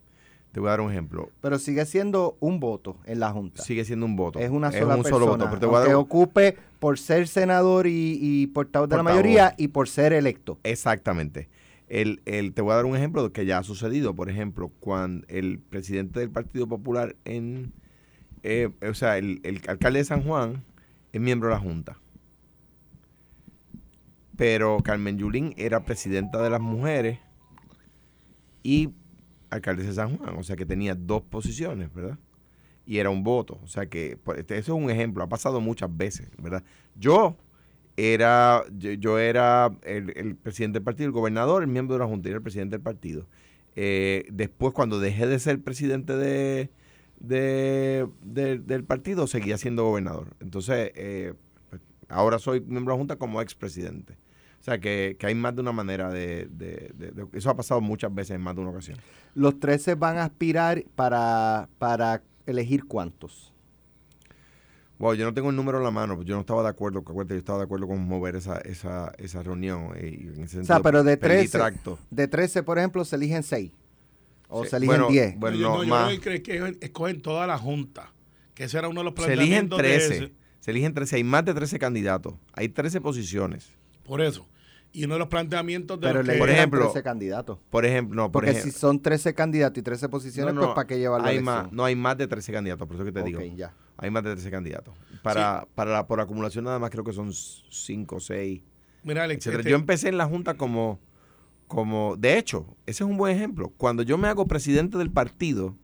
Te 0.53 0.59
voy 0.61 0.67
a 0.69 0.71
dar 0.71 0.81
un 0.81 0.91
ejemplo. 0.91 1.31
Pero 1.41 1.59
sigue 1.59 1.87
siendo 1.87 2.37
un 2.41 2.59
voto 2.59 2.97
en 3.05 3.21
la 3.21 3.31
Junta. 3.31 3.63
Sigue 3.63 3.85
siendo 3.85 4.05
un 4.07 4.17
voto. 4.17 4.39
Es 4.41 4.51
una 4.51 4.73
sola 4.73 4.97
un 4.97 5.03
persona. 5.03 5.11
solo 5.25 5.27
voto. 5.27 5.45
Pero 5.49 5.61
te 5.61 5.67
voy 5.67 5.75
a 5.77 5.79
aunque 5.79 5.89
dar 5.91 5.97
un- 5.97 6.03
ocupe 6.05 6.57
por 6.81 6.99
ser 6.99 7.29
senador 7.29 7.87
y, 7.87 8.19
y 8.21 8.47
portavoz 8.49 8.89
de 8.89 8.97
la 8.97 9.03
mayoría 9.05 9.55
y 9.57 9.69
por 9.69 9.89
ser 9.89 10.13
electo. 10.13 10.59
Exactamente. 10.65 11.49
El, 11.89 12.21
el- 12.25 12.53
te 12.53 12.63
voy 12.63 12.73
a 12.73 12.77
dar 12.77 12.85
un 12.85 12.97
ejemplo 12.97 13.23
de 13.23 13.31
que 13.33 13.47
ya 13.47 13.59
ha 13.59 13.63
sucedido. 13.63 14.15
Por 14.15 14.29
ejemplo, 14.29 14.73
cuando 14.81 15.25
el 15.29 15.59
presidente 15.61 16.19
del 16.21 16.31
Partido 16.31 16.67
Popular 16.67 17.15
en... 17.25 17.73
eh, 18.43 18.71
o 18.89 18.95
sea, 18.95 19.19
el, 19.19 19.41
el 19.45 19.61
alcalde 19.69 20.01
de 20.01 20.05
San 20.05 20.25
Juan 20.25 20.65
es 21.13 21.21
miembro 21.21 21.49
de 21.49 21.55
la 21.55 21.61
Junta. 21.61 21.97
Pero 24.37 24.79
Carmen 24.83 25.19
Yulín 25.19 25.55
era 25.57 25.85
presidenta 25.85 26.43
de 26.43 26.51
las 26.51 26.61
mujeres 26.61 27.19
y 28.63 28.91
alcaldesa 29.51 29.89
de 29.91 29.95
San 29.95 30.17
Juan. 30.17 30.37
O 30.39 30.43
sea 30.43 30.57
que 30.57 30.67
tenía 30.67 30.95
dos 30.95 31.23
posiciones, 31.23 31.93
¿verdad? 31.95 32.19
Y 32.87 32.99
era 32.99 33.11
un 33.11 33.23
voto. 33.23 33.59
O 33.63 33.67
sea 33.69 33.87
que 33.87 34.19
pues, 34.23 34.39
este, 34.41 34.59
eso 34.59 34.77
es 34.77 34.83
un 34.85 34.91
ejemplo. 34.91 35.23
Ha 35.25 35.29
pasado 35.29 35.61
muchas 35.61 35.95
veces, 35.97 36.31
¿verdad? 36.43 36.65
Yo 36.97 37.37
era, 37.97 38.65
yo, 38.77 38.93
yo 38.93 39.19
era 39.19 39.71
el, 39.83 40.37
presidente 40.37 40.79
del 40.79 40.85
partido, 40.85 41.07
el 41.07 41.13
gobernador, 41.13 41.63
el 41.63 41.69
miembro 41.69 41.95
de 41.95 42.01
la 42.01 42.07
Junta, 42.07 42.29
y 42.29 42.33
el 42.33 42.43
presidente 42.43 42.77
del 42.77 42.83
partido. 42.83 43.27
Eh, 43.77 44.25
después, 44.33 44.73
cuando 44.75 44.99
dejé 45.01 45.27
de 45.27 45.39
ser 45.39 45.61
presidente 45.63 46.17
de, 46.17 46.71
de- 47.21 48.09
de- 48.23 48.59
del 48.59 48.85
partido, 48.85 49.27
seguía 49.27 49.59
siendo 49.59 49.85
gobernador. 49.85 50.29
Entonces, 50.41 50.93
eh, 50.95 51.35
pues, 51.69 51.83
ahora 52.09 52.39
soy 52.39 52.61
miembro 52.61 52.93
de 52.95 52.97
la 52.97 53.01
Junta 53.01 53.17
como 53.17 53.41
expresidente. 53.43 54.17
O 54.61 54.63
sea, 54.63 54.79
que, 54.79 55.17
que 55.19 55.27
hay 55.27 55.35
más 55.35 55.55
de 55.55 55.63
una 55.63 55.73
manera 55.73 56.11
de, 56.11 56.47
de- 56.51 56.93
de- 56.95 57.13
de- 57.13 57.27
Eso 57.33 57.49
ha 57.51 57.57
pasado 57.57 57.81
muchas 57.81 58.15
veces 58.15 58.33
en 58.37 58.43
más 58.43 58.55
de 58.55 58.61
una 58.61 58.71
ocasión. 58.71 58.99
Los 59.35 59.59
13 59.59 59.95
van 59.95 60.19
a 60.19 60.25
aspirar 60.25 60.85
para, 60.95 61.69
para 61.79 62.23
elegir 62.47 62.85
cuántos. 62.85 63.53
Wow, 64.99 65.15
yo 65.15 65.25
no 65.25 65.33
tengo 65.33 65.49
el 65.49 65.57
número 65.57 65.79
en 65.79 65.85
la 65.85 65.91
mano, 65.91 66.15
pues 66.15 66.29
yo 66.29 66.35
no 66.35 66.43
estaba 66.43 66.63
de 66.63 66.69
acuerdo, 66.69 66.99
acuérdate, 66.99 67.33
yo 67.35 67.39
estaba 67.39 67.59
de 67.61 67.65
acuerdo 67.65 67.89
con 67.89 68.07
mover 68.07 68.37
esa, 68.37 68.59
esa, 68.59 69.13
esa 69.17 69.43
reunión. 69.43 69.93
eh, 69.97 70.15
y 70.21 70.27
en 70.27 70.45
ese 70.45 70.61
O 70.61 70.65
sea, 70.65 70.77
sentido, 70.77 70.83
pero 70.83 71.05
de 71.05 71.17
perdí 71.17 71.37
13, 71.49 71.59
tracto. 71.59 71.99
de 72.11 72.29
13, 72.29 72.63
por 72.63 72.77
ejemplo, 72.79 73.03
se 73.07 73.17
eligen 73.17 73.43
6. 73.43 73.73
O 74.49 74.65
Sí, 74.65 74.71
se 74.71 74.77
eligen 74.77 74.97
bueno, 74.97 75.09
10. 75.09 75.39
bueno, 75.39 75.57
yo, 75.57 75.69
no, 75.71 75.77
no, 75.79 75.85
yo 75.85 75.89
más. 75.91 76.19
creo 76.19 76.43
que, 76.43 76.77
escogen 76.83 77.23
toda 77.23 77.47
la 77.47 77.57
Junta. 77.57 78.13
Que 78.53 78.65
ese 78.65 78.77
era 78.77 78.89
uno 78.89 79.01
de 79.03 79.05
los 79.11 79.15
Se 79.25 79.33
eligen 79.33 79.69
planteamientos 79.69 79.79
de 79.79 79.85
13. 79.85 80.15
ese. 80.25 80.33
Se 80.59 80.71
eligen 80.73 80.93
13. 80.93 81.17
Hay 81.17 81.25
más 81.25 81.47
de 81.47 81.55
13 81.55 81.79
candidatos. 81.79 82.35
Hay 82.53 82.69
13 82.69 83.01
posiciones. 83.01 83.71
Por 84.05 84.21
eso. 84.21 84.47
Y 84.93 85.05
uno 85.05 85.15
de 85.15 85.21
los 85.21 85.29
planteamientos 85.29 86.01
de 86.01 86.07
pero 86.09 86.23
los 86.23 86.33
que- 86.33 86.39
Por 86.39 86.51
ejemplo, 86.51 86.81
13 86.91 87.03
candidatos. 87.05 87.59
Por 87.71 87.85
ejemplo, 87.87 88.17
no, 88.17 88.23
por 88.25 88.43
Porque 88.43 88.51
ejemplo. 88.51 88.73
si 88.73 88.79
son 88.79 89.01
13 89.01 89.35
candidatos 89.35 89.79
y 89.79 89.83
13 89.83 90.09
posiciones, 90.09 90.53
no, 90.53 90.63
pues 90.63 90.75
¿para 90.75 90.87
qué 90.89 90.99
llevar 90.99 91.21
la 91.23 91.29
hay 91.29 91.37
elección? 91.37 91.65
más, 91.65 91.73
No 91.73 91.85
hay 91.85 91.95
más 91.95 92.19
de 92.19 92.27
13 92.27 92.53
candidatos, 92.53 92.89
por 92.89 92.97
eso 92.97 93.05
que 93.05 93.13
te 93.13 93.23
digo. 93.23 93.41
ya. 93.57 93.73
Hay 93.99 94.11
más 94.11 94.25
de 94.25 94.33
13 94.33 94.51
candidatos. 94.51 94.95
Para, 95.23 95.69
para 95.75 95.93
la, 95.93 96.07
por 96.09 96.21
acumulación 96.21 96.65
nada 96.65 96.79
más 96.81 96.91
creo 96.91 97.05
que 97.05 97.13
son 97.13 97.33
5 97.33 98.17
o 98.17 98.21
6. 98.21 98.63
Mira, 99.05 99.23
Alex, 99.25 99.47
este- 99.47 99.71
Yo 99.71 99.77
empecé 99.77 100.09
en 100.09 100.19
la 100.19 100.27
Junta 100.27 100.55
como, 100.55 100.99
como, 101.69 102.17
de 102.17 102.37
hecho, 102.39 102.67
ese 102.87 103.05
es 103.05 103.09
un 103.09 103.17
buen 103.17 103.37
ejemplo. 103.37 103.73
Cuando 103.77 104.03
yo 104.03 104.19
me 104.19 104.27
hago 104.27 104.49
presidente 104.49 104.99
del 104.99 105.11
partido, 105.13 105.77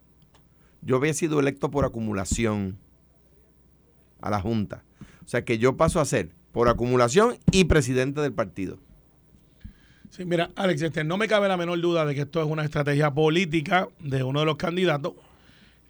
yo 0.82 0.96
había 0.96 1.14
sido 1.14 1.38
electo 1.38 1.70
por 1.70 1.84
acumulación 1.84 2.78
a 4.20 4.30
la 4.30 4.40
Junta. 4.40 4.82
O 5.24 5.28
sea 5.28 5.44
que 5.44 5.58
yo 5.58 5.76
paso 5.76 6.00
a 6.00 6.04
ser 6.04 6.30
por 6.56 6.70
acumulación 6.70 7.36
y 7.52 7.64
presidente 7.64 8.22
del 8.22 8.32
partido. 8.32 8.78
Sí, 10.08 10.24
mira, 10.24 10.52
Alex, 10.56 10.80
este, 10.80 11.04
no 11.04 11.18
me 11.18 11.28
cabe 11.28 11.48
la 11.48 11.58
menor 11.58 11.78
duda 11.82 12.06
de 12.06 12.14
que 12.14 12.22
esto 12.22 12.40
es 12.40 12.48
una 12.48 12.64
estrategia 12.64 13.12
política 13.12 13.90
de 14.00 14.22
uno 14.22 14.40
de 14.40 14.46
los 14.46 14.56
candidatos, 14.56 15.12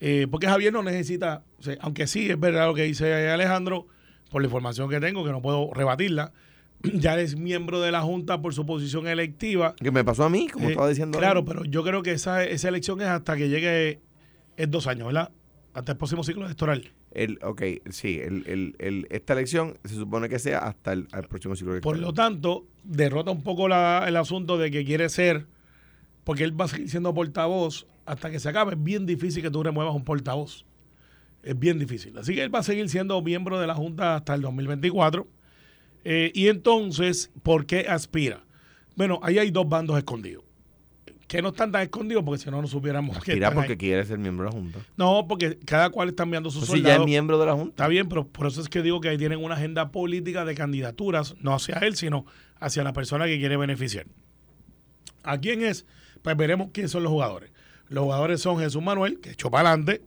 eh, 0.00 0.26
porque 0.28 0.48
Javier 0.48 0.72
no 0.72 0.82
necesita, 0.82 1.44
o 1.60 1.62
sea, 1.62 1.76
aunque 1.82 2.08
sí 2.08 2.28
es 2.28 2.40
verdad 2.40 2.66
lo 2.66 2.74
que 2.74 2.82
dice 2.82 3.30
Alejandro, 3.30 3.86
por 4.28 4.42
la 4.42 4.46
información 4.46 4.90
que 4.90 4.98
tengo, 4.98 5.24
que 5.24 5.30
no 5.30 5.40
puedo 5.40 5.72
rebatirla, 5.72 6.32
ya 6.94 7.16
es 7.16 7.36
miembro 7.36 7.80
de 7.80 7.92
la 7.92 8.00
Junta 8.00 8.42
por 8.42 8.52
su 8.52 8.66
posición 8.66 9.06
electiva. 9.06 9.76
Que 9.76 9.92
me 9.92 10.02
pasó 10.02 10.24
a 10.24 10.30
mí, 10.30 10.48
como 10.48 10.66
Eh, 10.66 10.70
estaba 10.72 10.88
diciendo. 10.88 11.16
Claro, 11.16 11.44
pero 11.44 11.64
yo 11.64 11.84
creo 11.84 12.02
que 12.02 12.10
esa, 12.10 12.42
esa 12.42 12.68
elección 12.68 13.00
es 13.02 13.06
hasta 13.06 13.36
que 13.36 13.48
llegue, 13.48 14.00
es 14.56 14.68
dos 14.68 14.88
años, 14.88 15.06
¿verdad? 15.06 15.30
Hasta 15.76 15.92
el 15.92 15.98
próximo 15.98 16.24
ciclo 16.24 16.46
electoral. 16.46 16.90
El, 17.10 17.38
ok, 17.42 17.62
sí, 17.90 18.18
el, 18.18 18.44
el, 18.46 18.76
el- 18.78 19.06
esta 19.10 19.34
elección 19.34 19.78
se 19.84 19.94
supone 19.94 20.28
que 20.28 20.38
sea 20.38 20.58
hasta 20.60 20.92
el, 20.94 21.06
al 21.12 21.28
próximo 21.28 21.54
ciclo 21.54 21.78
Por 21.80 21.96
electoral. 21.96 22.00
lo 22.00 22.12
tanto, 22.14 22.66
derrota 22.82 23.30
un 23.30 23.42
poco 23.42 23.68
la- 23.68 24.04
el 24.08 24.16
asunto 24.16 24.56
de 24.56 24.70
que 24.70 24.84
quiere 24.86 25.08
ser, 25.10 25.46
porque 26.24 26.44
él 26.44 26.58
va 26.58 26.64
a 26.64 26.68
seguir 26.68 26.88
siendo 26.88 27.12
portavoz 27.12 27.86
hasta 28.06 28.30
que 28.30 28.40
se 28.40 28.48
acabe. 28.48 28.72
Es 28.74 28.82
bien 28.82 29.04
difícil 29.04 29.42
que 29.42 29.50
tú 29.50 29.62
remuevas 29.62 29.94
un 29.94 30.02
portavoz. 30.04 30.64
Es 31.42 31.58
bien 31.58 31.78
difícil. 31.78 32.16
Así 32.18 32.34
que 32.34 32.42
él 32.42 32.52
va 32.54 32.60
a 32.60 32.62
seguir 32.62 32.88
siendo 32.88 33.20
miembro 33.20 33.60
de 33.60 33.66
la 33.66 33.74
Junta 33.74 34.16
hasta 34.16 34.34
el 34.34 34.40
2024. 34.40 35.28
Eh, 36.04 36.32
y 36.34 36.48
entonces, 36.48 37.30
¿por 37.42 37.66
qué 37.66 37.80
aspira? 37.88 38.44
Bueno, 38.96 39.20
ahí 39.22 39.38
hay 39.38 39.50
dos 39.50 39.68
bandos 39.68 39.98
escondidos. 39.98 40.42
Que 41.26 41.42
no 41.42 41.48
están 41.48 41.72
tan 41.72 41.82
escondidos 41.82 42.22
porque 42.24 42.42
si 42.44 42.50
no, 42.50 42.62
no 42.62 42.68
supiéramos 42.68 43.18
que 43.22 43.34
Mira 43.34 43.50
porque 43.52 43.72
ahí. 43.72 43.78
quiere 43.78 44.04
ser 44.06 44.16
miembro 44.18 44.44
de 44.46 44.50
la 44.52 44.56
Junta. 44.60 44.78
No, 44.96 45.26
porque 45.26 45.58
cada 45.64 45.90
cual 45.90 46.10
está 46.10 46.22
enviando 46.22 46.50
sus 46.50 46.66
Pues 46.66 46.78
si 46.78 46.82
ya 46.82 46.90
soldados. 46.90 47.00
es 47.02 47.06
miembro 47.06 47.38
de 47.38 47.46
la 47.46 47.52
Junta. 47.54 47.70
Está 47.70 47.88
bien, 47.88 48.08
pero 48.08 48.28
por 48.28 48.46
eso 48.46 48.60
es 48.60 48.68
que 48.68 48.80
digo 48.82 49.00
que 49.00 49.08
ahí 49.08 49.18
tienen 49.18 49.42
una 49.42 49.56
agenda 49.56 49.90
política 49.90 50.44
de 50.44 50.54
candidaturas, 50.54 51.34
no 51.40 51.52
hacia 51.52 51.76
él, 51.78 51.96
sino 51.96 52.26
hacia 52.60 52.84
la 52.84 52.92
persona 52.92 53.26
que 53.26 53.38
quiere 53.38 53.56
beneficiar. 53.56 54.06
¿A 55.24 55.38
quién 55.38 55.62
es? 55.62 55.84
Pues 56.22 56.36
veremos 56.36 56.68
quiénes 56.72 56.92
son 56.92 57.02
los 57.02 57.10
jugadores. 57.10 57.50
Los 57.88 58.04
jugadores 58.04 58.40
son 58.40 58.58
Jesús 58.58 58.82
Manuel, 58.82 59.18
que 59.20 59.30
echó 59.30 59.50
para 59.50 59.70
adelante, 59.70 60.02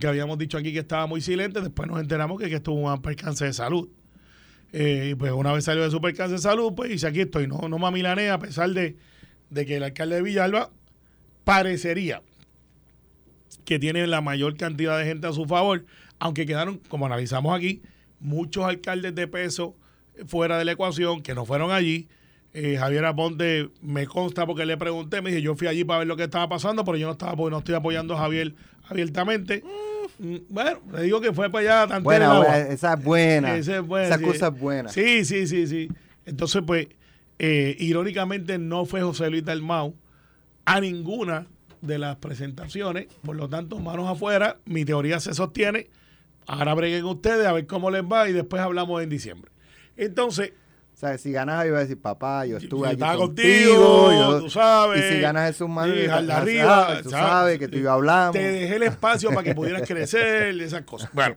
que 0.00 0.06
habíamos 0.06 0.38
dicho 0.38 0.56
aquí 0.56 0.72
que 0.72 0.78
estaba 0.78 1.06
muy 1.06 1.20
silente, 1.20 1.60
después 1.60 1.88
nos 1.88 2.00
enteramos 2.00 2.40
que, 2.40 2.48
que 2.48 2.56
estuvo 2.56 2.76
un 2.90 3.02
percance 3.02 3.44
de 3.44 3.52
salud. 3.52 3.88
Eh, 4.72 5.10
y 5.12 5.14
pues 5.14 5.32
una 5.32 5.52
vez 5.52 5.64
salió 5.64 5.82
de 5.82 5.90
su 5.90 6.00
percance 6.00 6.32
de 6.32 6.38
salud, 6.38 6.72
pues 6.74 6.88
dice 6.88 7.06
aquí 7.06 7.20
estoy, 7.20 7.46
no, 7.46 7.68
no 7.68 7.78
mamilanea, 7.78 8.34
a 8.34 8.38
pesar 8.38 8.70
de, 8.70 8.96
de 9.52 9.66
que 9.66 9.76
el 9.76 9.82
alcalde 9.82 10.16
de 10.16 10.22
Villalba 10.22 10.70
parecería 11.44 12.22
que 13.64 13.78
tiene 13.78 14.06
la 14.06 14.20
mayor 14.20 14.56
cantidad 14.56 14.98
de 14.98 15.04
gente 15.04 15.26
a 15.26 15.32
su 15.32 15.44
favor, 15.46 15.84
aunque 16.18 16.46
quedaron, 16.46 16.78
como 16.88 17.06
analizamos 17.06 17.56
aquí, 17.56 17.82
muchos 18.18 18.64
alcaldes 18.64 19.14
de 19.14 19.28
peso 19.28 19.76
fuera 20.26 20.58
de 20.58 20.64
la 20.64 20.72
ecuación 20.72 21.22
que 21.22 21.34
no 21.34 21.44
fueron 21.44 21.70
allí. 21.70 22.08
Eh, 22.54 22.76
Javier 22.78 23.04
Aponte 23.06 23.70
me 23.80 24.06
consta 24.06 24.46
porque 24.46 24.66
le 24.66 24.76
pregunté, 24.76 25.22
me 25.22 25.30
dije, 25.30 25.42
yo 25.42 25.54
fui 25.54 25.68
allí 25.68 25.84
para 25.84 26.00
ver 26.00 26.08
lo 26.08 26.16
que 26.16 26.24
estaba 26.24 26.48
pasando, 26.48 26.84
pero 26.84 26.96
yo 26.98 27.06
no 27.06 27.12
estaba 27.12 27.34
no 27.50 27.58
estoy 27.58 27.74
apoyando 27.74 28.14
a 28.14 28.18
Javier 28.18 28.54
abiertamente. 28.88 29.62
Mm, 30.18 30.36
Bueno, 30.48 30.80
le 30.92 31.02
digo 31.04 31.20
que 31.20 31.32
fue 31.32 31.50
para 31.50 31.62
allá 31.82 31.88
tanto 31.88 32.04
Buena, 32.04 32.36
buena, 32.38 32.58
esa 32.58 32.94
es 32.94 33.04
buena. 33.04 33.56
esa 33.56 33.76
es 33.76 33.82
buena, 33.86 34.06
Esa 34.08 34.18
sí. 34.18 34.24
cosa 34.24 34.46
es 34.48 34.58
buena. 34.58 34.88
Sí, 34.90 35.24
sí, 35.24 35.46
sí, 35.46 35.66
sí. 35.66 35.88
Entonces, 36.26 36.62
pues, 36.66 36.88
eh, 37.44 37.76
irónicamente 37.80 38.56
no 38.58 38.84
fue 38.84 39.02
José 39.02 39.28
Luis 39.28 39.44
Dalmau 39.44 39.96
a 40.64 40.80
ninguna 40.80 41.46
de 41.80 41.98
las 41.98 42.16
presentaciones. 42.16 43.06
Por 43.24 43.34
lo 43.36 43.48
tanto, 43.48 43.78
manos 43.80 44.08
afuera, 44.08 44.58
mi 44.64 44.84
teoría 44.84 45.18
se 45.18 45.34
sostiene. 45.34 45.90
Ahora 46.46 46.74
breguen 46.74 47.04
ustedes 47.04 47.44
a 47.46 47.52
ver 47.52 47.66
cómo 47.66 47.90
les 47.90 48.02
va 48.04 48.28
y 48.28 48.32
después 48.32 48.62
hablamos 48.62 49.02
en 49.02 49.08
diciembre. 49.08 49.50
Entonces, 49.96 50.52
O 50.94 50.96
sea, 51.02 51.18
si 51.18 51.32
ganas, 51.32 51.64
yo 51.64 51.70
voy 51.72 51.78
a 51.78 51.80
decir, 51.82 52.00
papá, 52.00 52.46
yo 52.46 52.58
estuve 52.58 52.86
allí 52.86 52.94
estaba 52.94 53.16
contigo. 53.16 53.74
contigo, 53.74 54.12
yo- 54.12 54.40
tú 54.42 54.50
sabes. 54.50 55.04
Y 55.10 55.14
si 55.16 55.20
ganas 55.20 55.48
Jesús 55.48 55.68
Manuel, 55.68 56.08
arriba, 56.30 57.00
tú 57.02 57.10
¿sabes? 57.10 57.26
sabes 57.26 57.58
que 57.58 57.66
tú 57.66 57.78
y 57.78 57.82
yo 57.82 57.90
hablamos. 57.92 58.32
Te 58.34 58.42
dejé 58.52 58.76
el 58.76 58.82
espacio 58.84 59.30
para 59.30 59.42
que 59.42 59.52
pudieras 59.54 59.82
crecer, 59.88 60.60
esas 60.60 60.82
cosas. 60.82 61.10
Bueno, 61.12 61.34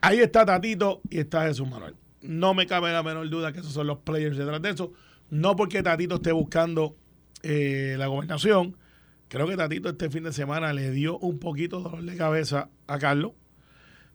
ahí 0.00 0.20
está 0.20 0.46
Tatito 0.46 1.02
y 1.10 1.18
está 1.18 1.42
Jesús 1.44 1.68
Manuel. 1.68 1.94
No 2.22 2.54
me 2.54 2.66
cabe 2.66 2.92
la 2.92 3.02
menor 3.02 3.28
duda 3.28 3.52
que 3.52 3.60
esos 3.60 3.72
son 3.72 3.86
los 3.88 3.98
players 3.98 4.38
detrás 4.38 4.62
de 4.62 4.70
eso. 4.70 4.92
No 5.34 5.56
porque 5.56 5.82
Tatito 5.82 6.14
esté 6.14 6.30
buscando 6.30 6.96
eh, 7.42 7.96
la 7.98 8.06
gobernación. 8.06 8.76
Creo 9.26 9.48
que 9.48 9.56
Tatito 9.56 9.88
este 9.88 10.08
fin 10.08 10.22
de 10.22 10.32
semana 10.32 10.72
le 10.72 10.92
dio 10.92 11.18
un 11.18 11.40
poquito 11.40 11.78
de 11.78 11.82
dolor 11.82 12.04
de 12.04 12.16
cabeza 12.16 12.68
a 12.86 13.00
Carlos. 13.00 13.32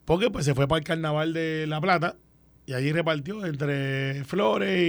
Porque 0.05 0.31
pues 0.31 0.45
se 0.45 0.55
fue 0.55 0.65
para 0.69 0.79
el 0.79 0.85
carnaval 0.85 1.33
de 1.33 1.65
La 1.67 1.81
Plata 1.81 2.15
y 2.65 2.71
allí 2.71 2.93
repartió 2.93 3.45
entre 3.45 4.23
flores 4.23 4.79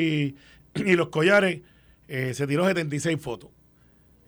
y, 0.76 0.94
los 0.94 1.08
collares. 1.08 1.62
eh, 2.06 2.32
se 2.32 2.46
tiró 2.46 2.64
76 2.64 3.20
fotos. 3.20 3.50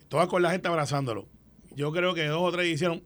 Todas 0.09 0.27
con 0.27 0.43
la 0.43 0.51
gente 0.51 0.67
abrazándolo. 0.67 1.29
Yo 1.77 1.93
creo 1.93 2.15
que 2.15 2.27
dos 2.27 2.43
o 2.43 2.51
tres 2.51 2.67
hicieron. 2.67 3.05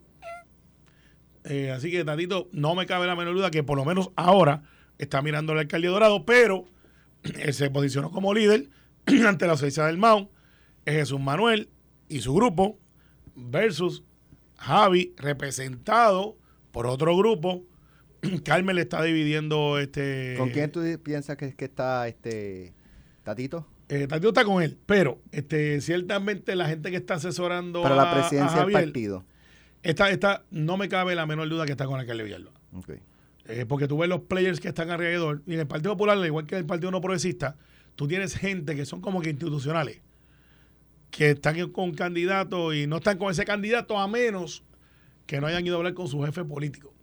Eh, 1.43 1.69
así 1.69 1.91
que 1.91 2.03
Tatito, 2.03 2.49
no 2.51 2.73
me 2.73 2.87
cabe 2.87 3.05
la 3.05 3.15
menor 3.15 3.35
duda 3.35 3.51
que 3.51 3.61
por 3.61 3.77
lo 3.77 3.85
menos 3.85 4.09
ahora 4.15 4.63
está 4.97 5.21
mirando 5.21 5.53
al 5.53 5.59
alcalde 5.59 5.87
Dorado, 5.87 6.25
pero 6.25 6.65
se 7.51 7.69
posicionó 7.69 8.09
como 8.09 8.33
líder 8.33 8.69
ante 9.27 9.45
la 9.45 9.53
ausencia 9.53 9.85
del 9.85 9.97
Mount, 9.97 10.29
es 10.85 10.93
Jesús 10.95 11.19
Manuel 11.19 11.69
y 12.09 12.19
su 12.19 12.33
grupo 12.33 12.79
versus 13.35 14.03
Javi 14.57 15.13
representado 15.17 16.37
por 16.71 16.87
otro 16.87 17.15
grupo. 17.17 17.63
Carmen 18.43 18.75
le 18.75 18.81
está 18.83 19.01
dividiendo 19.03 19.79
este. 19.79 20.35
¿Con 20.37 20.49
quién 20.49 20.71
tú 20.71 20.81
piensas 21.03 21.37
que, 21.37 21.53
que 21.55 21.65
está 21.65 22.07
este 22.07 22.73
Tatito? 23.23 23.67
Eh, 23.89 24.07
Tatito 24.07 24.29
está 24.29 24.43
con 24.43 24.61
él, 24.61 24.77
pero 24.85 25.21
este, 25.31 25.79
ciertamente 25.81 26.55
la 26.55 26.67
gente 26.67 26.91
que 26.91 26.97
está 26.97 27.15
asesorando 27.15 27.83
Para 27.83 27.95
la 27.95 28.11
a- 28.11 28.13
presidencia 28.13 28.63
del 28.65 28.71
partido. 28.73 29.23
Esta, 29.83 30.09
esta 30.09 30.43
no 30.51 30.75
me 30.75 30.89
cabe 30.89 31.15
la 31.15 31.25
menor 31.25 31.47
duda 31.47 31.65
que 31.65 31.71
está 31.71 31.85
con 31.85 31.99
alcalde 31.99 32.23
Villalba. 32.23 32.51
Ok. 32.73 32.89
Eh, 33.45 33.65
porque 33.65 33.87
tú 33.87 33.97
ves 33.97 34.09
los 34.09 34.21
players 34.21 34.59
que 34.59 34.67
están 34.67 34.89
alrededor. 34.89 35.41
Y 35.45 35.53
en 35.53 35.61
el 35.61 35.67
Partido 35.67 35.93
Popular, 35.93 36.17
al 36.17 36.25
igual 36.25 36.45
que 36.45 36.55
en 36.55 36.59
el 36.61 36.65
Partido 36.65 36.91
No 36.91 36.99
Progresista, 36.99 37.55
tú 37.97 38.07
tienes 38.07 38.37
gente 38.37 38.75
que 38.75 38.85
son 38.85 39.01
como 39.01 39.21
que 39.21 39.31
institucionales. 39.31 39.99
Que 41.11 41.31
están 41.31 41.71
con 41.71 41.93
candidatos 41.93 42.75
y 42.75 42.87
no 42.87 42.97
están 42.97 43.17
con 43.17 43.31
ese 43.31 43.43
candidato 43.43 43.97
a 43.97 44.07
menos 44.07 44.63
que 45.25 45.41
no 45.41 45.47
hayan 45.47 45.65
ido 45.65 45.75
a 45.75 45.77
hablar 45.79 45.93
con 45.93 46.07
su 46.07 46.21
jefe 46.21 46.45
político. 46.45 46.93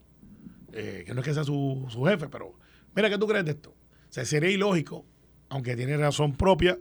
Eh, 0.73 1.03
que 1.07 1.13
no 1.13 1.21
es 1.21 1.27
que 1.27 1.35
sea 1.35 1.45
su, 1.45 1.87
su 1.91 2.03
jefe, 2.05 2.29
pero 2.29 2.55
mira, 2.95 3.11
¿qué 3.11 3.19
tú 3.19 3.27
crees 3.27 3.45
de 3.45 3.51
esto? 3.51 3.71
O 3.71 4.13
sea, 4.13 4.25
sería 4.25 4.51
ilógico, 4.51 5.05
aunque 5.49 5.77
tiene 5.77 5.97
razón 5.97 6.37
propia, 6.37 6.79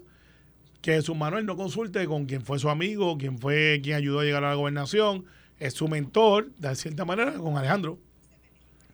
que 0.81 1.01
su 1.01 1.15
Manuel 1.15 1.45
no 1.45 1.55
consulte 1.55 2.05
con 2.05 2.25
quien 2.25 2.43
fue 2.43 2.59
su 2.59 2.69
amigo, 2.69 3.17
quien 3.17 3.39
fue 3.39 3.79
quien 3.83 3.95
ayudó 3.97 4.19
a 4.19 4.23
llegar 4.23 4.43
a 4.43 4.49
la 4.49 4.55
gobernación, 4.55 5.25
es 5.59 5.73
su 5.73 5.87
mentor, 5.87 6.51
de 6.55 6.75
cierta 6.75 7.03
manera, 7.03 7.33
con 7.33 7.57
Alejandro. 7.57 7.99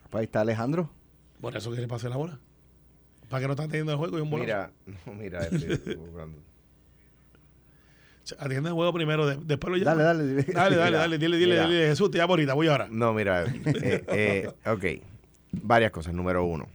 Pues 0.08 0.20
ahí 0.20 0.24
está 0.24 0.40
Alejandro. 0.40 0.90
Por 1.40 1.56
eso 1.56 1.70
que 1.72 1.80
le 1.80 1.88
pase 1.88 2.08
la 2.08 2.16
bola. 2.16 2.38
Para 3.30 3.40
que 3.40 3.46
no 3.46 3.52
están 3.54 3.68
teniendo 3.70 3.92
el 3.92 3.98
juego 3.98 4.18
y 4.18 4.20
un 4.20 4.28
bolazo. 4.28 4.44
Mira, 4.46 4.70
no, 5.06 5.14
mira, 5.14 5.46
este, 5.46 5.94
buscando. 5.94 6.36
Atiende 8.38 8.68
el 8.68 8.74
juego 8.74 8.92
primero, 8.92 9.26
de- 9.26 9.36
después 9.44 9.72
lo 9.76 9.84
Dale, 9.84 10.02
llama. 10.02 10.14
dale. 10.22 10.42
Dale, 10.44 10.76
dale, 10.76 10.90
Mira, 10.90 10.98
dale, 10.98 11.18
dile, 11.18 11.36
dile, 11.36 11.60
dile, 11.66 11.86
Jesús, 11.88 12.10
te 12.12 12.18
llamo 12.18 12.34
ahorita, 12.34 12.54
voy 12.54 12.68
ahora. 12.68 12.86
No, 12.90 13.12
mira, 13.12 13.44
eh, 13.44 14.04
eh, 14.08 14.48
ok. 14.66 14.84
Varias 15.62 15.90
cosas. 15.90 16.14
Número 16.14 16.44
uno. 16.44 16.68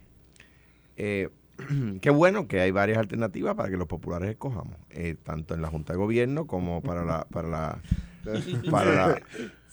Eh, 0.98 1.30
qué 2.02 2.10
bueno 2.10 2.48
que 2.50 2.60
hay 2.60 2.72
varias 2.72 2.98
alternativas 2.98 3.56
para 3.56 3.70
que 3.70 3.78
los 3.78 3.88
populares 3.88 4.30
escojamos, 4.30 4.76
eh, 4.90 5.16
tanto 5.24 5.54
en 5.54 5.62
la 5.62 5.70
Junta 5.70 5.94
de 5.94 5.98
Gobierno 6.00 6.46
como 6.46 6.82
para 6.82 7.06
la, 7.06 7.26
para 7.32 7.48
la, 7.48 7.80
para 8.72 8.92
la- 8.94 9.22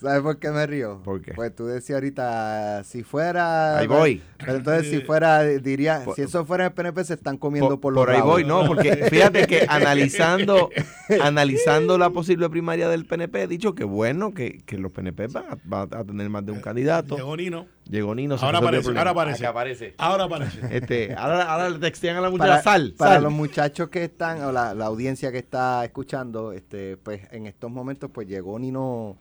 ¿Sabes 0.03 0.21
por 0.21 0.37
qué 0.37 0.51
me 0.51 0.67
río? 0.67 1.01
¿Por 1.03 1.21
qué? 1.21 1.33
Pues 1.33 1.55
tú 1.55 1.65
decías 1.65 1.95
ahorita, 1.95 2.83
si 2.83 3.03
fuera... 3.03 3.77
Ahí 3.79 3.87
voy. 3.87 4.21
Pero 4.37 4.57
entonces 4.57 4.89
si 4.91 4.99
fuera, 4.99 5.43
diría, 5.43 6.01
Por- 6.03 6.15
si 6.15 6.23
eso 6.23 6.45
fuera 6.45 6.65
el 6.65 6.73
PNP 6.73 7.03
se 7.05 7.13
están 7.13 7.37
comiendo 7.37 7.79
por, 7.79 7.79
por, 7.79 7.93
los 7.93 8.01
por 8.01 8.09
ahí 8.09 8.17
rabos. 8.17 8.33
voy, 8.33 8.43
no, 8.43 8.65
porque 8.67 8.95
fíjate 9.09 9.47
que 9.47 9.65
analizando, 9.67 10.69
analizando 11.21 11.97
la 11.97 12.09
posible 12.09 12.49
primaria 12.49 12.89
del 12.89 13.05
PNP, 13.05 13.43
he 13.43 13.47
dicho 13.47 13.75
que 13.75 13.83
bueno 13.83 14.33
que, 14.33 14.59
que 14.65 14.77
los 14.77 14.91
PNP 14.91 15.27
van 15.27 15.45
a, 15.49 15.57
van 15.63 15.89
a 15.93 16.03
tener 16.03 16.29
más 16.29 16.45
de 16.45 16.51
un 16.51 16.59
candidato. 16.59 17.15
Llegó 17.15 17.37
Nino. 17.37 17.65
Llegó 17.89 18.15
Nino. 18.15 18.37
se 18.37 18.45
Ahora 18.45 18.59
aparece, 18.59 18.89
ahora 18.97 19.11
aparece. 19.11 19.45
Aparece. 19.45 19.93
Ahora 19.97 20.23
aparece. 20.25 20.59
Este, 20.71 21.13
ahora, 21.15 21.43
ahora 21.51 21.69
le 21.69 21.79
textean 21.79 22.17
a 22.17 22.21
la 22.21 22.29
muchacha 22.29 22.49
para, 22.49 22.61
sal, 22.63 22.93
para 22.97 23.13
sal. 23.15 23.23
los 23.23 23.31
muchachos 23.33 23.89
que 23.89 24.03
están, 24.03 24.41
o 24.43 24.51
la, 24.51 24.73
la 24.73 24.85
audiencia 24.85 25.31
que 25.31 25.37
está 25.39 25.83
escuchando, 25.85 26.51
este, 26.53 26.97
pues 26.97 27.21
en 27.31 27.47
estos 27.47 27.71
momentos 27.71 28.09
pues 28.13 28.27
llegó 28.27 28.57
Nino, 28.59 29.17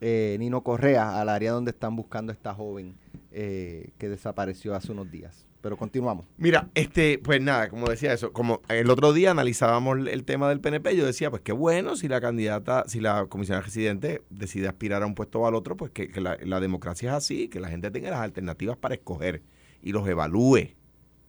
eh, 0.00 0.36
Nino 0.38 0.62
Correa 0.62 1.20
al 1.20 1.28
área 1.28 1.52
donde 1.52 1.70
están 1.72 1.96
buscando 1.96 2.32
a 2.32 2.34
esta 2.34 2.54
joven 2.54 2.94
eh, 3.32 3.90
que 3.98 4.08
desapareció 4.08 4.74
hace 4.74 4.92
unos 4.92 5.10
días. 5.10 5.46
Pero 5.60 5.76
continuamos. 5.76 6.26
Mira, 6.38 6.70
este, 6.74 7.18
pues 7.18 7.38
nada, 7.42 7.68
como 7.68 7.86
decía 7.86 8.14
eso, 8.14 8.32
como 8.32 8.62
el 8.68 8.88
otro 8.88 9.12
día 9.12 9.30
analizábamos 9.32 9.98
el- 10.08 10.24
tema 10.24 10.48
del 10.48 10.58
PNP, 10.60 10.96
yo 10.96 11.04
decía, 11.04 11.28
pues 11.28 11.42
qué 11.42 11.52
bueno 11.52 11.96
si 11.96 12.08
la 12.08 12.18
candidata, 12.22 12.84
si 12.86 12.98
la 12.98 13.26
comisionada 13.26 13.62
residente 13.66 14.22
decide 14.30 14.68
aspirar 14.68 15.02
a 15.02 15.06
un 15.06 15.14
puesto 15.14 15.40
o 15.40 15.46
al 15.46 15.54
otro, 15.54 15.76
pues 15.76 15.90
que, 15.90 16.08
que 16.08 16.22
la, 16.22 16.38
la 16.42 16.60
democracia 16.60 17.10
es 17.10 17.14
así, 17.16 17.48
que 17.48 17.60
la 17.60 17.68
gente 17.68 17.90
tenga 17.90 18.08
las 18.10 18.20
alternativas 18.20 18.78
para 18.78 18.94
escoger 18.94 19.42
y 19.82 19.92
los 19.92 20.08
evalúe, 20.08 20.70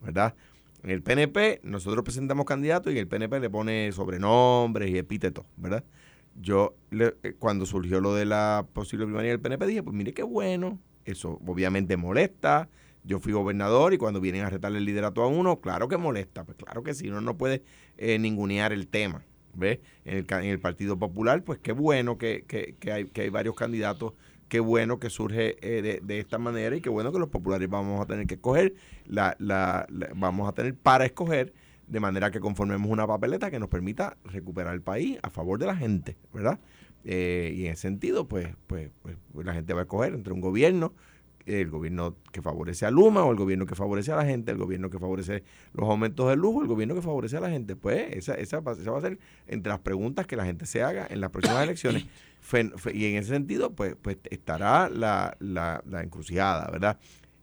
¿verdad? 0.02 0.34
En 0.82 0.92
el 0.92 1.04
PNP 1.04 1.60
nosotros 1.64 2.04
presentamos 2.06 2.46
candidatos 2.46 2.94
y 2.94 2.98
el 3.00 3.08
PNP 3.10 3.38
le 3.42 3.50
pone 3.50 3.92
sobrenombres 3.92 4.90
y 4.92 4.98
epítetos, 4.98 5.46
¿verdad? 5.58 5.84
Yo, 6.39 6.76
le- 6.89 7.15
eh, 7.24 7.34
cuando 7.38 7.65
surgió 7.65 8.00
lo 8.02 8.15
de 8.15 8.26
la 8.26 8.65
posible 8.74 9.06
primaria 9.06 9.32
del 9.32 9.39
PNP, 9.39 9.65
dije, 9.67 9.84
pues 9.84 9.96
mire 9.96 10.13
qué 10.13 10.24
bueno, 10.24 10.80
eso 11.06 11.39
obviamente 11.46 11.98
molesta, 11.98 12.70
yo 13.04 13.20
fui 13.20 13.34
gobernador 13.34 13.94
y 13.94 13.98
cuando 13.98 14.22
vienen 14.22 14.44
a 14.46 14.50
retarle 14.50 14.78
el 14.78 14.86
liderato 14.86 15.22
a 15.24 15.28
uno, 15.28 15.60
claro 15.60 15.88
que 15.88 15.98
molesta, 15.98 16.44
pues 16.44 16.58
claro 16.58 16.84
que 16.84 16.94
sí, 16.94 17.10
uno 17.10 17.22
no 17.22 17.38
puede 17.38 17.63
eh, 17.98 18.17
ningunear 18.20 18.72
el 18.74 18.88
tema. 18.88 19.24
¿Ves? 19.54 19.80
En 20.06 20.15
el, 20.20 20.26
en 20.30 20.46
el 20.46 20.60
Partido 20.62 20.98
Popular, 20.98 21.44
pues 21.44 21.60
qué 21.60 21.74
bueno 21.74 22.17
que, 22.17 22.46
que- 22.48 22.76
que 22.80 22.91
hay, 22.94 23.06
que 23.06 23.24
hay 23.24 23.30
varios 23.30 23.54
candidatos, 23.54 24.13
qué 24.48 24.62
bueno 24.62 24.98
que 24.98 25.10
surge 25.10 25.58
eh, 25.62 25.82
de, 25.82 26.00
de 26.02 26.20
esta 26.20 26.38
manera 26.38 26.74
y 26.74 26.80
qué 26.80 26.89
bueno 26.89 27.12
que 27.12 27.20
los 27.20 27.28
populares 27.28 27.70
vamos 27.70 28.00
a 28.00 28.06
tener 28.06 28.28
que 28.28 28.36
escoger, 28.36 28.76
la, 29.06 29.36
la- 29.39 29.86
la- 29.89 30.10
vamos 30.15 30.48
a 30.48 30.54
tener 30.54 30.74
para 30.76 31.04
escoger, 31.06 31.52
de 31.91 31.99
manera 31.99 32.32
que 32.32 32.39
conformemos 32.39 32.89
una 32.89 33.06
papeleta 33.06 33.51
que 33.51 33.60
nos 33.60 33.67
permita 33.67 34.15
recuperar 34.23 34.73
el 34.73 34.82
país 34.82 35.17
a 35.23 35.30
favor 35.30 35.60
de 35.60 35.65
la 35.65 35.75
gente, 35.75 36.15
¿verdad? 36.34 36.58
Eh, 37.04 37.51
y 37.56 37.65
en 37.65 37.73
ese 37.73 37.82
sentido, 37.82 38.27
pues, 38.27 38.47
pues, 38.67 38.89
pues, 39.01 39.17
pues 39.34 39.45
la 39.45 39.54
gente 39.54 39.73
va 39.73 39.82
a 39.82 39.84
escoger 39.84 40.13
entre 40.13 40.32
un 40.34 40.39
gobierno 40.39 40.93
el 41.47 41.69
gobierno 41.71 42.15
que 42.32 42.41
favorece 42.43 42.86
a 42.86 42.91
Luma 42.91 43.25
o 43.25 43.32
el 43.32 43.38
gobierno 43.38 43.65
que 43.65 43.73
favorece 43.75 44.12
a 44.12 44.15
la 44.15 44.25
gente, 44.25 44.51
el 44.51 44.58
gobierno 44.60 44.91
que 44.91 44.99
favorece 44.99 45.43
los 45.73 45.89
aumentos 45.89 46.30
de 46.30 46.36
lujo, 46.36 46.62
el 46.62 46.67
gobierno 46.67 46.93
que 46.93 47.01
favorece 47.01 47.36
a 47.36 47.39
la 47.41 47.49
gente. 47.49 47.75
Pues 47.75 48.15
esa, 48.15 48.36
esa, 48.36 48.60
va- 48.60 48.73
esa 48.73 48.91
va 48.91 48.99
a 48.99 49.01
ser 49.01 49.17
entre 49.47 49.71
las 49.71 49.80
preguntas 49.80 50.27
que 50.27 50.36
la 50.36 50.45
gente 50.45 50.67
se 50.67 50.84
haga 50.84 51.08
en 51.10 51.19
las 51.19 51.32
próximas 51.32 51.63
elecciones. 51.63 52.06
Fen- 52.47 52.77
fe- 52.77 52.95
y 52.95 53.06
en 53.06 53.15
ese 53.17 53.30
sentido, 53.30 53.73
pues, 53.73 53.95
pues 54.01 54.17
estará 54.30 54.88
la, 54.88 55.36
la, 55.39 55.84
la 55.89 56.04
encrucijada, 56.04 56.69
¿verdad? 56.71 56.99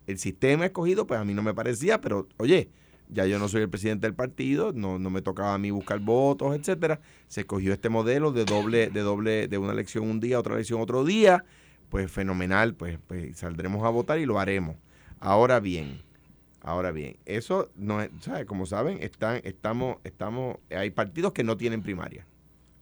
El 0.06 0.18
sistema 0.18 0.64
escogido, 0.64 1.06
pues 1.06 1.18
a 1.20 1.24
mí 1.24 1.34
no 1.34 1.42
me 1.42 1.52
parecía, 1.52 2.00
pero 2.00 2.28
oye, 2.38 2.70
ya 3.10 3.26
yo 3.26 3.38
no 3.38 3.48
soy 3.48 3.62
el 3.62 3.68
presidente 3.70 4.06
del 4.06 4.14
partido, 4.14 4.72
no, 4.74 4.98
no 4.98 5.10
me 5.10 5.22
tocaba 5.22 5.54
a 5.54 5.58
mí 5.58 5.70
buscar 5.70 5.98
votos, 6.00 6.54
etcétera. 6.56 7.00
Se 7.28 7.40
escogió 7.40 7.72
este 7.72 7.88
modelo 7.88 8.32
de 8.32 8.44
doble, 8.44 8.88
de 8.90 9.00
doble, 9.00 9.48
de 9.48 9.58
una 9.58 9.72
elección 9.72 10.08
un 10.08 10.20
día, 10.20 10.38
otra 10.38 10.54
elección 10.54 10.80
otro 10.80 11.04
día 11.04 11.44
pues 11.88 12.10
fenomenal, 12.10 12.74
pues, 12.74 12.98
pues 13.06 13.38
saldremos 13.38 13.82
a 13.84 13.88
votar 13.88 14.18
y 14.18 14.26
lo 14.26 14.38
haremos. 14.38 14.76
Ahora 15.20 15.58
bien, 15.58 16.02
ahora 16.60 16.90
bien, 16.90 17.16
eso 17.24 17.70
no 17.76 18.02
es, 18.02 18.10
¿sabes? 18.20 18.44
Como 18.44 18.66
saben, 18.66 19.02
están, 19.02 19.40
estamos, 19.44 19.96
estamos, 20.04 20.58
hay 20.70 20.90
partidos 20.90 21.32
que 21.32 21.44
no 21.44 21.56
tienen 21.56 21.82
primaria. 21.82 22.26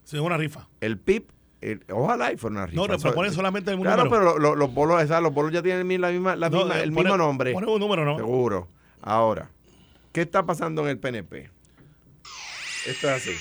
Sí, 0.02 0.18
una 0.18 0.36
rifa. 0.36 0.68
El 0.80 0.98
PIB, 0.98 1.24
el- 1.60 1.84
ojalá 1.92 2.32
y 2.32 2.36
fuera 2.36 2.56
una 2.56 2.66
rifa. 2.66 2.76
No, 2.84 2.92
Eso- 2.92 3.02
proponen 3.08 3.32
solamente 3.32 3.70
el 3.70 3.78
Claro, 3.78 4.04
número. 4.04 4.22
pero 4.22 4.32
lo- 4.32 4.38
lo- 4.40 4.56
los 4.56 4.74
bolos, 4.74 5.08
los 5.08 5.32
bolos 5.32 5.52
ya 5.52 5.62
tienen 5.62 6.00
la 6.00 6.10
misma, 6.10 6.34
la 6.34 6.50
No, 6.50 6.58
misma- 6.64 6.80
eh, 6.80 6.82
el 6.82 6.90
mismo 6.90 7.16
nombre. 7.16 7.52
pone 7.52 7.66
un 7.70 7.78
número, 7.80 8.04
¿no? 8.04 8.16
Seguro. 8.16 8.66
Ahora, 9.02 9.50
¿qué 10.16 10.22
está 10.22 10.46
pasando 10.46 10.80
en 10.80 10.88
el 10.88 10.98
PNP? 10.98 11.50
Esto 12.86 13.10
es 13.10 13.12
así. 13.12 13.32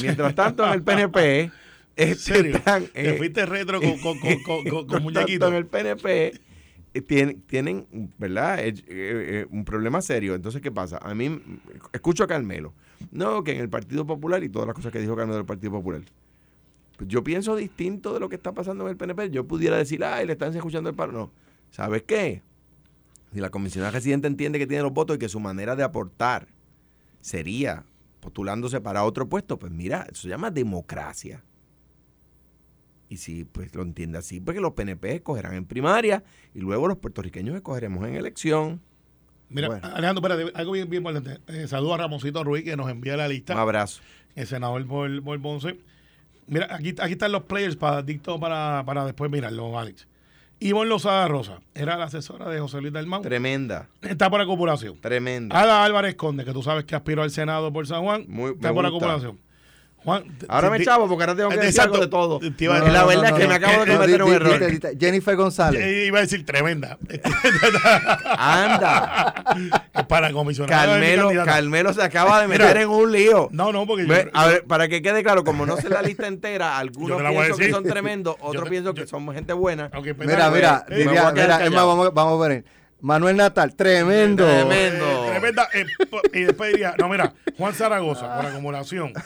Mientras 0.00 0.34
tanto, 0.34 0.66
en 0.66 0.72
el 0.72 0.82
PNP, 0.82 1.40
¿En 1.42 1.52
este, 1.94 2.16
serio? 2.16 2.56
están, 2.56 2.86
Te 2.86 3.10
eh, 3.10 3.18
fuiste 3.18 3.44
retro 3.44 3.82
con, 3.82 3.98
con, 3.98 4.18
con, 4.18 4.86
con, 4.86 5.14
en 5.14 5.54
el 5.54 5.66
PNP 5.66 6.40
eh, 6.94 7.00
tienen, 7.02 7.42
tienen 7.42 7.86
¿verdad? 8.16 8.60
Eh, 8.62 9.46
un 9.50 9.66
problema 9.66 10.00
serio. 10.00 10.34
Entonces, 10.34 10.62
¿qué 10.62 10.72
pasa? 10.72 10.96
A 10.96 11.14
mí, 11.14 11.42
escucho 11.92 12.24
a 12.24 12.28
Carmelo. 12.28 12.72
No, 13.10 13.44
que 13.44 13.52
en 13.52 13.60
el 13.60 13.68
Partido 13.68 14.06
Popular 14.06 14.42
y 14.42 14.48
todas 14.48 14.68
las 14.68 14.74
cosas 14.74 14.90
que 14.90 15.00
dijo 15.00 15.14
Carmelo 15.16 15.36
del 15.36 15.44
Partido 15.44 15.72
Popular. 15.72 16.00
Pues 16.96 17.10
yo 17.10 17.22
pienso 17.22 17.56
distinto 17.56 18.14
de 18.14 18.20
lo 18.20 18.30
que 18.30 18.36
está 18.36 18.52
pasando 18.52 18.84
en 18.84 18.92
el 18.92 18.96
PNP. 18.96 19.28
Yo 19.28 19.46
pudiera 19.46 19.76
decir, 19.76 20.02
ay, 20.02 20.26
le 20.26 20.32
están 20.32 20.56
escuchando 20.56 20.88
el 20.88 20.96
paro. 20.96 21.12
No. 21.12 21.30
¿Sabes 21.70 22.04
qué? 22.04 22.40
Si 23.32 23.40
la 23.40 23.50
comisionada 23.50 23.92
residente 23.92 24.26
entiende 24.26 24.58
que 24.58 24.66
tiene 24.66 24.82
los 24.82 24.92
votos 24.92 25.16
y 25.16 25.18
que 25.18 25.28
su 25.28 25.38
manera 25.40 25.76
de 25.76 25.84
aportar 25.84 26.48
sería 27.20 27.84
postulándose 28.20 28.80
para 28.80 29.04
otro 29.04 29.28
puesto, 29.28 29.58
pues 29.58 29.72
mira, 29.72 30.06
eso 30.10 30.22
se 30.22 30.28
llama 30.28 30.50
democracia. 30.50 31.44
Y 33.08 33.16
si 33.16 33.44
pues 33.44 33.74
lo 33.74 33.82
entiende 33.82 34.18
así, 34.18 34.40
pues 34.40 34.54
que 34.56 34.60
los 34.60 34.72
PNP 34.72 35.16
escogerán 35.16 35.54
en 35.54 35.64
primaria 35.64 36.22
y 36.54 36.60
luego 36.60 36.86
los 36.86 36.98
puertorriqueños 36.98 37.56
escogeremos 37.56 38.06
en 38.06 38.14
elección. 38.14 38.80
Mira, 39.48 39.66
Bueno. 39.68 39.86
Alejandro, 39.88 40.28
espérate, 40.28 40.56
algo 40.56 40.72
bien, 40.72 40.88
bien 40.88 41.02
importante. 41.04 41.40
Eh, 41.48 41.66
saludo 41.66 41.94
a 41.94 41.98
Ramoncito 41.98 42.44
Ruiz 42.44 42.62
que 42.64 42.76
nos 42.76 42.88
envía 42.88 43.16
la 43.16 43.24
Un 43.26 43.30
lista. 43.32 43.60
abrazo. 43.60 44.00
el 44.36 44.46
senador 44.46 44.86
por, 44.86 45.22
por. 45.24 45.76
Mira, 46.46 46.68
aquí, 46.74 46.94
aquí 47.00 47.12
están 47.12 47.32
los 47.32 47.44
players 47.44 47.74
para 47.76 48.02
dicto 48.02 48.38
para, 48.38 48.84
para 48.86 49.04
después 49.04 49.28
mirarlo, 49.30 49.76
Alex. 49.78 50.06
Ivonne 50.62 50.90
Lozada 50.90 51.26
Rosa, 51.26 51.60
era 51.74 51.96
la 51.96 52.04
asesora 52.04 52.48
de 52.50 52.60
José 52.60 52.80
Luis 52.82 52.92
Dalmau. 52.92 53.22
Tremenda, 53.22 53.88
Está 54.02 54.28
por 54.28 54.40
acumulación. 54.42 55.00
tremenda. 55.00 55.58
Ada 55.58 55.84
Álvarez 55.84 56.14
Conde, 56.16 56.44
que 56.44 56.52
tú 56.52 56.62
sabes 56.62 56.84
que 56.84 56.94
aspiró 56.94 57.22
al 57.22 57.30
Senado 57.30 57.72
por 57.72 57.86
San 57.86 58.02
Juan, 58.02 58.26
Muy- 58.28 58.52
está 58.52 58.72
por 58.74 58.84
acumulación. 58.84 59.38
Juan, 60.02 60.24
Ahora 60.48 60.70
me 60.70 60.82
chavo 60.82 61.06
porque 61.08 61.24
ahora 61.24 61.36
tengo 61.36 61.50
que 61.50 61.56
decir 61.58 61.80
algo 61.82 61.98
de 61.98 62.08
todo. 62.08 62.40
La 62.40 63.04
verdad 63.04 63.22
no, 63.22 63.26
es 63.26 63.32
que 63.34 63.42
no, 63.44 63.48
me 63.48 63.58
no. 63.60 63.66
acabo 63.66 63.84
de 63.84 63.92
cometer 63.92 64.22
un 64.22 64.30
di- 64.30 64.34
error. 64.36 64.58
di- 64.70 64.78
di- 64.78 64.98
Jennifer 64.98 65.36
González. 65.36 65.82
Eh, 65.84 66.06
Iba 66.06 66.18
a 66.18 66.22
decir 66.22 66.44
tremenda. 66.46 66.96
Anda. 68.38 69.34
para 70.08 70.32
comisionar. 70.32 70.70
Carmelo, 70.86 71.30
Carmelo 71.44 71.92
se 71.92 72.02
acaba 72.02 72.40
de 72.40 72.48
meter 72.48 72.76
en 72.78 72.88
un 72.88 73.12
lío. 73.12 73.48
No, 73.52 73.72
no, 73.72 73.86
porque 73.86 74.04
Ve, 74.04 74.24
yo- 74.32 74.38
a 74.40 74.46
ver, 74.46 74.64
para 74.64 74.88
que 74.88 75.02
quede 75.02 75.22
claro, 75.22 75.44
como 75.44 75.66
no 75.66 75.76
sé 75.76 75.88
la 75.88 76.02
lista 76.02 76.26
entera, 76.26 76.78
algunos 76.78 77.20
pienso 77.20 77.56
que 77.56 77.70
son 77.70 77.84
tremendos, 77.84 78.36
otros 78.40 78.64
te- 78.64 78.70
pienso 78.70 78.94
yo- 78.94 79.02
que 79.02 79.06
son 79.08 79.30
gente 79.34 79.52
buena. 79.52 79.90
Mira, 80.18 80.50
mira, 80.50 80.84
eh, 80.88 80.94
diría- 80.96 81.30
mira, 81.32 81.42
es 81.42 81.48
más, 81.48 81.58
callado. 81.58 81.86
vamos, 81.88 82.14
vamos 82.14 82.44
a 82.44 82.48
ver. 82.48 82.64
Manuel 83.02 83.36
Natal, 83.36 83.74
tremendo. 83.74 84.44
Tremendo. 84.46 85.06
Eh, 85.26 85.30
tremenda. 85.30 85.68
eh, 85.72 85.86
y 86.34 86.40
después 86.44 86.70
diría, 86.72 86.94
no, 86.98 87.08
mira, 87.08 87.32
Juan 87.56 87.72
Zaragoza, 87.74 88.36
por 88.36 88.46
acumulación. 88.46 89.12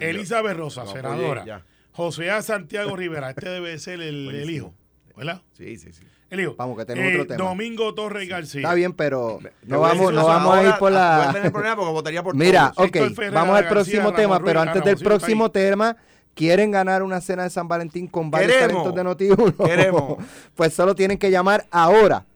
Elizabeth 0.00 0.56
Rosa, 0.56 0.84
No, 0.84 0.92
senadora. 0.92 1.42
oye, 1.42 1.48
ya. 1.48 1.64
José 1.92 2.30
A. 2.30 2.42
Santiago 2.42 2.94
Rivera, 2.96 3.30
este 3.30 3.48
debe 3.48 3.78
ser 3.78 4.00
el, 4.00 4.28
el 4.34 4.50
hijo, 4.50 4.72
¿verdad? 5.16 5.42
Sí, 5.56 5.76
sí, 5.76 5.92
sí. 5.92 6.02
El 6.30 6.40
hijo. 6.40 6.54
Vamos, 6.58 6.76
que 6.78 6.84
tenemos 6.84 7.10
Eh, 7.10 7.14
otro 7.20 7.26
tema. 7.36 7.48
Domingo 7.48 7.94
Torres 7.94 8.28
García. 8.28 8.60
Está 8.60 8.74
bien, 8.74 8.92
pero 8.92 9.38
no 9.62 9.80
vamos, 9.80 9.98
decir 10.08 10.14
no 10.14 10.26
vamos 10.26 10.54
a 10.56 10.62
ir 10.62 10.70
por 10.78 10.92
Voy 10.92 11.00
a 11.00 11.24
la... 11.26 11.32
tener 11.32 11.50
problemas 11.50 11.76
porque 11.76 11.92
votaría 11.92 12.22
por 12.22 12.36
Mira, 12.36 12.72
todos. 12.76 12.88
ok, 12.88 12.96
Ferreira, 13.14 13.30
vamos 13.40 13.56
al 13.56 13.62
García, 13.64 13.70
próximo 13.70 14.12
tema, 14.12 14.38
Ruiz, 14.38 14.46
pero 14.46 14.60
antes 14.60 14.84
del 14.84 14.96
próximo 14.98 15.50
tema, 15.50 15.96
¿quieren 16.34 16.70
ganar 16.70 17.02
una 17.02 17.20
cena 17.22 17.44
de 17.44 17.50
San 17.50 17.66
Valentín 17.66 18.06
con 18.08 18.30
varios 18.30 18.52
Queremos. 18.52 18.94
talentos 18.94 19.18
de 19.18 19.34
Noti1? 19.36 19.64
Queremos. 19.66 20.18
pues 20.54 20.74
solo 20.74 20.94
tienen 20.94 21.16
que 21.16 21.30
llamar 21.30 21.66
ahora, 21.70 22.26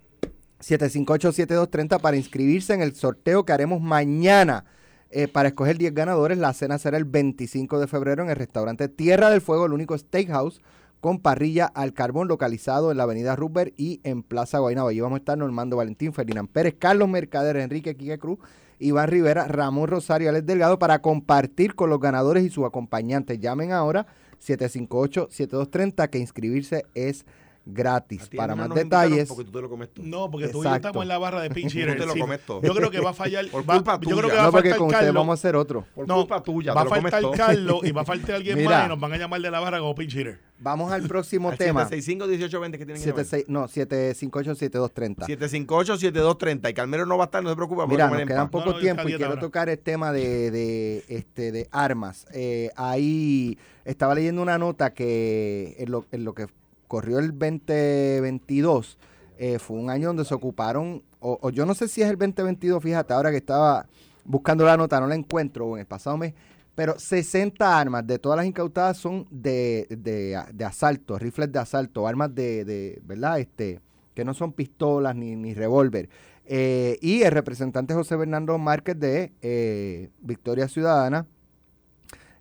758-7230, 0.61 2.01
para 2.01 2.17
inscribirse 2.17 2.73
en 2.75 2.83
el 2.83 2.95
sorteo 2.95 3.45
que 3.45 3.53
haremos 3.53 3.81
mañana. 3.81 4.65
Eh, 5.13 5.29
para 5.29 5.49
escoger 5.49 5.79
10 5.79 5.95
ganadores, 5.95 6.39
la 6.39 6.53
cena 6.53 6.79
será 6.79 6.97
el 6.97 7.05
25 7.05 7.79
de 7.79 7.87
febrero 7.87 8.23
en 8.23 8.31
el 8.31 8.37
restaurante 8.37 8.89
Tierra 8.89 9.31
del 9.31 9.41
Fuego, 9.41 9.67
el 9.67 9.73
único 9.73 9.97
steakhouse 9.97 10.61
con 11.01 11.19
parrilla 11.19 11.67
al 11.67 11.95
carbón 11.95 12.29
localizado 12.29 12.93
en 12.93 12.97
la 12.97 13.03
avenida 13.03 13.35
Rupert 13.35 13.75
y 13.77 14.01
en 14.05 14.23
Plaza 14.23 14.61
Guaynabo. 14.61 14.89
Allí 14.89 15.01
vamos 15.01 15.17
a 15.17 15.19
estar 15.19 15.37
Normando 15.37 15.77
Valentín, 15.77 16.13
Ferdinand 16.13 16.49
Pérez, 16.49 16.77
Carlos 16.79 17.09
Mercader, 17.09 17.57
Enrique 17.57 17.97
Quique 17.97 18.19
Cruz, 18.19 18.39
Iván 18.79 19.09
Rivera, 19.09 19.49
Ramón 19.49 19.89
Rosario, 19.89 20.29
Alex 20.29 20.47
Delgado 20.47 20.79
para 20.79 21.01
compartir 21.03 21.75
con 21.75 21.91
los 21.91 21.99
ganadores 21.99 22.45
y 22.45 22.51
sus 22.51 22.65
acompañantes. 22.65 23.41
Llamen 23.41 23.73
ahora 23.73 24.07
758-7230 24.41 26.09
que 26.09 26.19
inscribirse 26.19 26.87
es 26.95 27.27
gratis. 27.65 28.29
Para 28.37 28.55
más 28.57 28.69
detalles, 28.75 29.29
Porque 29.29 29.45
tú 29.45 29.53
te 29.53 29.61
lo 29.63 29.69
comes 29.71 29.89
todo. 29.93 30.05
No, 30.07 30.31
porque 30.31 30.49
tú 30.49 30.63
y 30.63 30.65
yo 30.67 30.75
estamos 30.75 31.03
en 31.03 31.09
la 31.09 31.19
barra 31.19 31.41
de 31.43 31.51
pinch 31.55 31.73
Tú 31.73 31.79
hitter. 31.79 31.99
te 31.99 32.07
lo 32.07 32.15
comes 32.17 32.41
todo. 32.45 32.61
Yo 32.63 32.75
creo 32.75 32.91
que 32.91 33.01
va 33.01 33.11
a 33.11 33.15
fallar. 33.15 33.47
Por 33.49 33.69
va- 33.69 33.75
culpa 33.75 33.99
yo 34.03 34.17
creo 34.17 34.17
que 34.17 34.23
tuya. 34.23 34.35
va 34.35 34.43
a 34.43 34.47
no 34.47 34.53
porque 34.53 34.69
faltar 34.71 34.79
con 34.79 34.87
ustedes 34.89 35.05
Carlos. 35.07 35.21
vamos 35.21 35.33
a 35.33 35.35
hacer 35.41 35.57
otro. 35.57 35.85
Por 35.95 36.09
No, 36.09 36.15
culpa 36.17 36.43
tuya, 36.43 36.75
va 36.75 36.83
a 36.83 36.87
faltar 36.87 37.21
todo. 37.23 37.33
Carlos 37.33 37.81
y 37.85 37.93
va 37.93 38.03
a 38.03 38.05
faltar 38.05 38.35
alguien 38.37 38.59
Mira. 38.59 38.71
más 38.71 38.87
y 38.87 38.89
nos 38.89 39.01
van 39.01 39.13
a 39.13 39.17
llamar 39.17 39.41
de 39.41 39.51
la 39.51 39.61
barra 39.61 39.79
como 39.81 39.95
pinch 39.95 40.15
hitter. 40.15 40.41
Vamos 40.59 40.93
al 40.93 41.03
próximo 41.03 41.51
Al 41.53 41.59
tema. 41.59 41.89
765-1820 41.89 42.71
que 42.73 42.87
tienen 42.87 43.03
que 43.03 43.09
llamar. 43.09 43.25
76 43.25 43.45
no, 43.49 43.67
758-7230. 43.69 45.27
758-7230. 45.27 46.71
Y 46.71 46.75
Calmero 46.75 47.07
no 47.07 47.17
va 47.19 47.25
a 47.25 47.27
estar, 47.27 47.43
no 47.43 47.51
se 47.51 47.57
preocupe. 47.57 47.87
Mira, 47.89 48.09
nos 48.09 48.21
en 48.21 48.29
queda 48.29 48.37
paz. 48.39 48.45
un 48.45 48.51
poco 48.51 48.67
No, 48.67 48.73
no, 48.73 48.79
tiempo 48.79 49.03
y 49.03 49.07
quiero 49.07 49.27
ahora. 49.27 49.41
tocar 49.41 49.69
el 49.69 49.79
tema 49.79 50.13
de, 50.13 50.51
de, 50.51 51.05
este, 51.09 51.53
de 51.53 51.69
armas. 51.73 52.27
Eh, 52.33 52.71
ahí 52.77 53.59
estaba 53.85 54.15
leyendo 54.15 54.41
una 54.43 54.59
nota 54.59 54.93
que 54.95 55.75
en 55.79 55.91
lo, 55.91 56.07
en 56.13 56.25
lo 56.25 56.35
que 56.35 56.47
corrió 56.93 57.21
el 57.21 57.31
2022 57.31 58.99
eh, 59.39 59.59
fue 59.59 59.79
un 59.79 59.89
año 59.89 60.09
donde 60.09 60.27
se 60.27 60.35
ocuparon, 60.35 61.03
o, 61.21 61.49
yo 61.49 61.65
no 61.65 61.73
sé 61.73 61.89
si 61.89 62.03
es 62.03 62.11
el 62.11 62.19
2022, 62.19 62.83
fíjate, 62.83 63.15
ahora 63.15 63.31
que 63.31 63.39
estaba 63.39 63.87
buscando 64.27 64.67
la 64.67 64.77
nota, 64.77 65.01
no 65.01 65.07
la 65.07 65.15
encuentro, 65.15 65.69
o 65.69 65.77
en 65.77 65.81
el 65.81 65.87
pasado 65.87 66.19
mes, 66.19 66.35
pero 66.75 66.99
60 66.99 67.79
armas 67.81 68.07
de 68.07 68.19
todas 68.19 68.37
las 68.37 68.45
incautadas 68.45 68.99
son 68.99 69.27
de, 69.31 69.87
de, 69.89 70.65
asalto, 70.67 71.19
rifles 71.19 71.51
de 71.51 71.61
asalto, 71.61 72.07
armas 72.07 72.35
de, 72.35 73.01
¿verdad? 73.07 73.41
Este, 73.41 73.81
que 74.15 74.23
no 74.23 74.35
son 74.35 74.53
pistolas 74.53 75.17
ni, 75.17 75.35
ni 75.35 75.55
revólver. 75.55 76.11
Eh, 76.45 76.99
y 77.01 77.23
el 77.23 77.31
representante 77.31 77.95
José 77.95 78.17
Bernardo 78.17 78.59
Márquez 78.59 79.01
de 79.01 79.33
eh, 79.41 80.11
Victoria 80.21 80.69
Ciudadana 80.69 81.25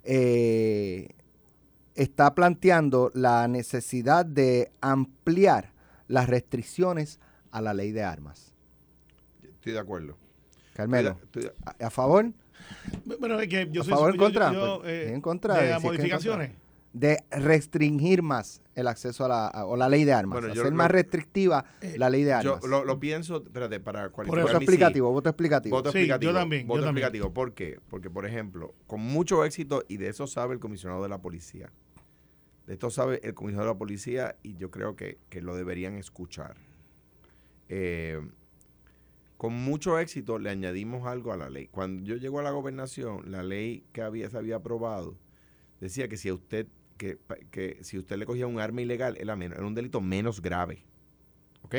eh, 0.03 1.07
está 2.01 2.33
planteando 2.33 3.11
la 3.13 3.47
necesidad 3.47 4.25
de 4.25 4.71
ampliar 4.81 5.71
las 6.07 6.27
restricciones 6.27 7.19
a 7.51 7.61
la 7.61 7.73
ley 7.73 7.91
de 7.91 8.03
armas. 8.03 8.53
Estoy 9.43 9.73
de 9.73 9.79
acuerdo. 9.79 10.17
Carmelo, 10.73 11.17
Estoy 11.23 11.43
de- 11.43 11.47
estoy 11.49 11.65
de- 11.75 11.83
¿a, 11.83 11.87
a 11.87 11.89
favor? 11.91 12.31
Bueno, 13.19 13.39
es 13.39 13.47
que 13.47 13.69
yo 13.71 13.81
¿A 13.81 13.85
soy 13.85 13.93
favor 13.93 14.09
o 14.09 14.13
en 14.13 14.15
yo- 14.19 14.23
contra? 14.23 14.53
yo, 14.53 14.79
Pues, 14.81 14.91
eh, 14.91 15.13
en 15.13 15.21
contra, 15.21 15.57
de 15.57 15.69
las 15.69 15.77
en 15.83 15.87
modificaciones. 15.87 16.51
De 16.93 17.23
restringir 17.31 18.21
más 18.21 18.61
el 18.75 18.87
acceso 18.87 19.23
a 19.23 19.27
la, 19.29 19.47
a- 19.47 19.65
o 19.65 19.77
la 19.77 19.87
ley 19.87 20.03
de 20.03 20.11
armas. 20.13 20.39
Bueno, 20.41 20.53
yo 20.53 20.61
hacer 20.61 20.73
lo- 20.73 20.77
más 20.77 20.91
restrictiva 20.91 21.63
la 21.97 22.09
ley 22.09 22.23
de 22.23 22.31
Yo 22.43 22.55
armas. 22.55 22.63
lo, 22.69 22.83
lo 22.83 22.99
pienso, 22.99 23.37
espérate, 23.37 23.79
para 23.79 24.09
cualificar 24.09 24.43
voto 24.43 24.53
mi 24.53 24.59
sí. 24.59 24.63
explicativo, 24.65 25.11
voto 25.11 25.29
explicativo. 25.29 25.77
Voto 25.77 25.91
Sí, 25.91 25.99
explicativo. 25.99 26.31
yo 26.33 26.37
también, 26.37 26.67
Voto 26.67 26.81
yo 26.81 26.85
también. 26.87 27.05
explicativo. 27.05 27.33
¿Por 27.33 27.53
qué? 27.53 27.79
Porque, 27.89 28.09
por 28.09 28.25
ejemplo, 28.25 28.73
con 28.87 28.99
mucho 29.01 29.45
éxito, 29.45 29.83
y 29.87 29.97
de 29.97 30.09
eso 30.09 30.27
sabe 30.27 30.53
el 30.53 30.59
comisionado 30.59 31.01
de 31.03 31.09
la 31.09 31.19
policía. 31.19 31.69
De 32.67 32.73
esto 32.73 32.89
sabe 32.89 33.19
el 33.23 33.33
comisionado 33.33 33.69
de 33.69 33.73
la 33.75 33.79
policía 33.79 34.35
y 34.43 34.55
yo 34.55 34.71
creo 34.71 34.95
que, 34.95 35.17
que 35.29 35.41
lo 35.41 35.55
deberían 35.55 35.95
escuchar. 35.95 36.57
Eh, 37.69 38.21
con 39.37 39.53
mucho 39.53 39.97
éxito 39.97 40.37
le 40.37 40.49
añadimos 40.49 41.07
algo 41.07 41.33
a 41.33 41.37
la 41.37 41.49
ley. 41.49 41.67
Cuando 41.67 42.03
yo 42.03 42.15
llego 42.17 42.39
a 42.39 42.43
la 42.43 42.51
gobernación, 42.51 43.31
la 43.31 43.41
ley 43.41 43.83
que 43.91 44.01
había, 44.01 44.29
se 44.29 44.37
había 44.37 44.57
aprobado 44.57 45.17
decía 45.81 46.07
que 46.07 46.15
si 46.15 46.29
a 46.29 46.33
usted 46.33 46.67
que, 46.97 47.17
que 47.49 47.79
si 47.81 47.97
usted 47.97 48.17
le 48.17 48.25
cogía 48.25 48.45
un 48.45 48.59
arma 48.59 48.81
ilegal 48.81 49.17
era, 49.19 49.35
menos, 49.35 49.57
era 49.57 49.65
un 49.65 49.73
delito 49.73 49.99
menos 49.99 50.41
grave. 50.41 50.85
¿Ok? 51.63 51.75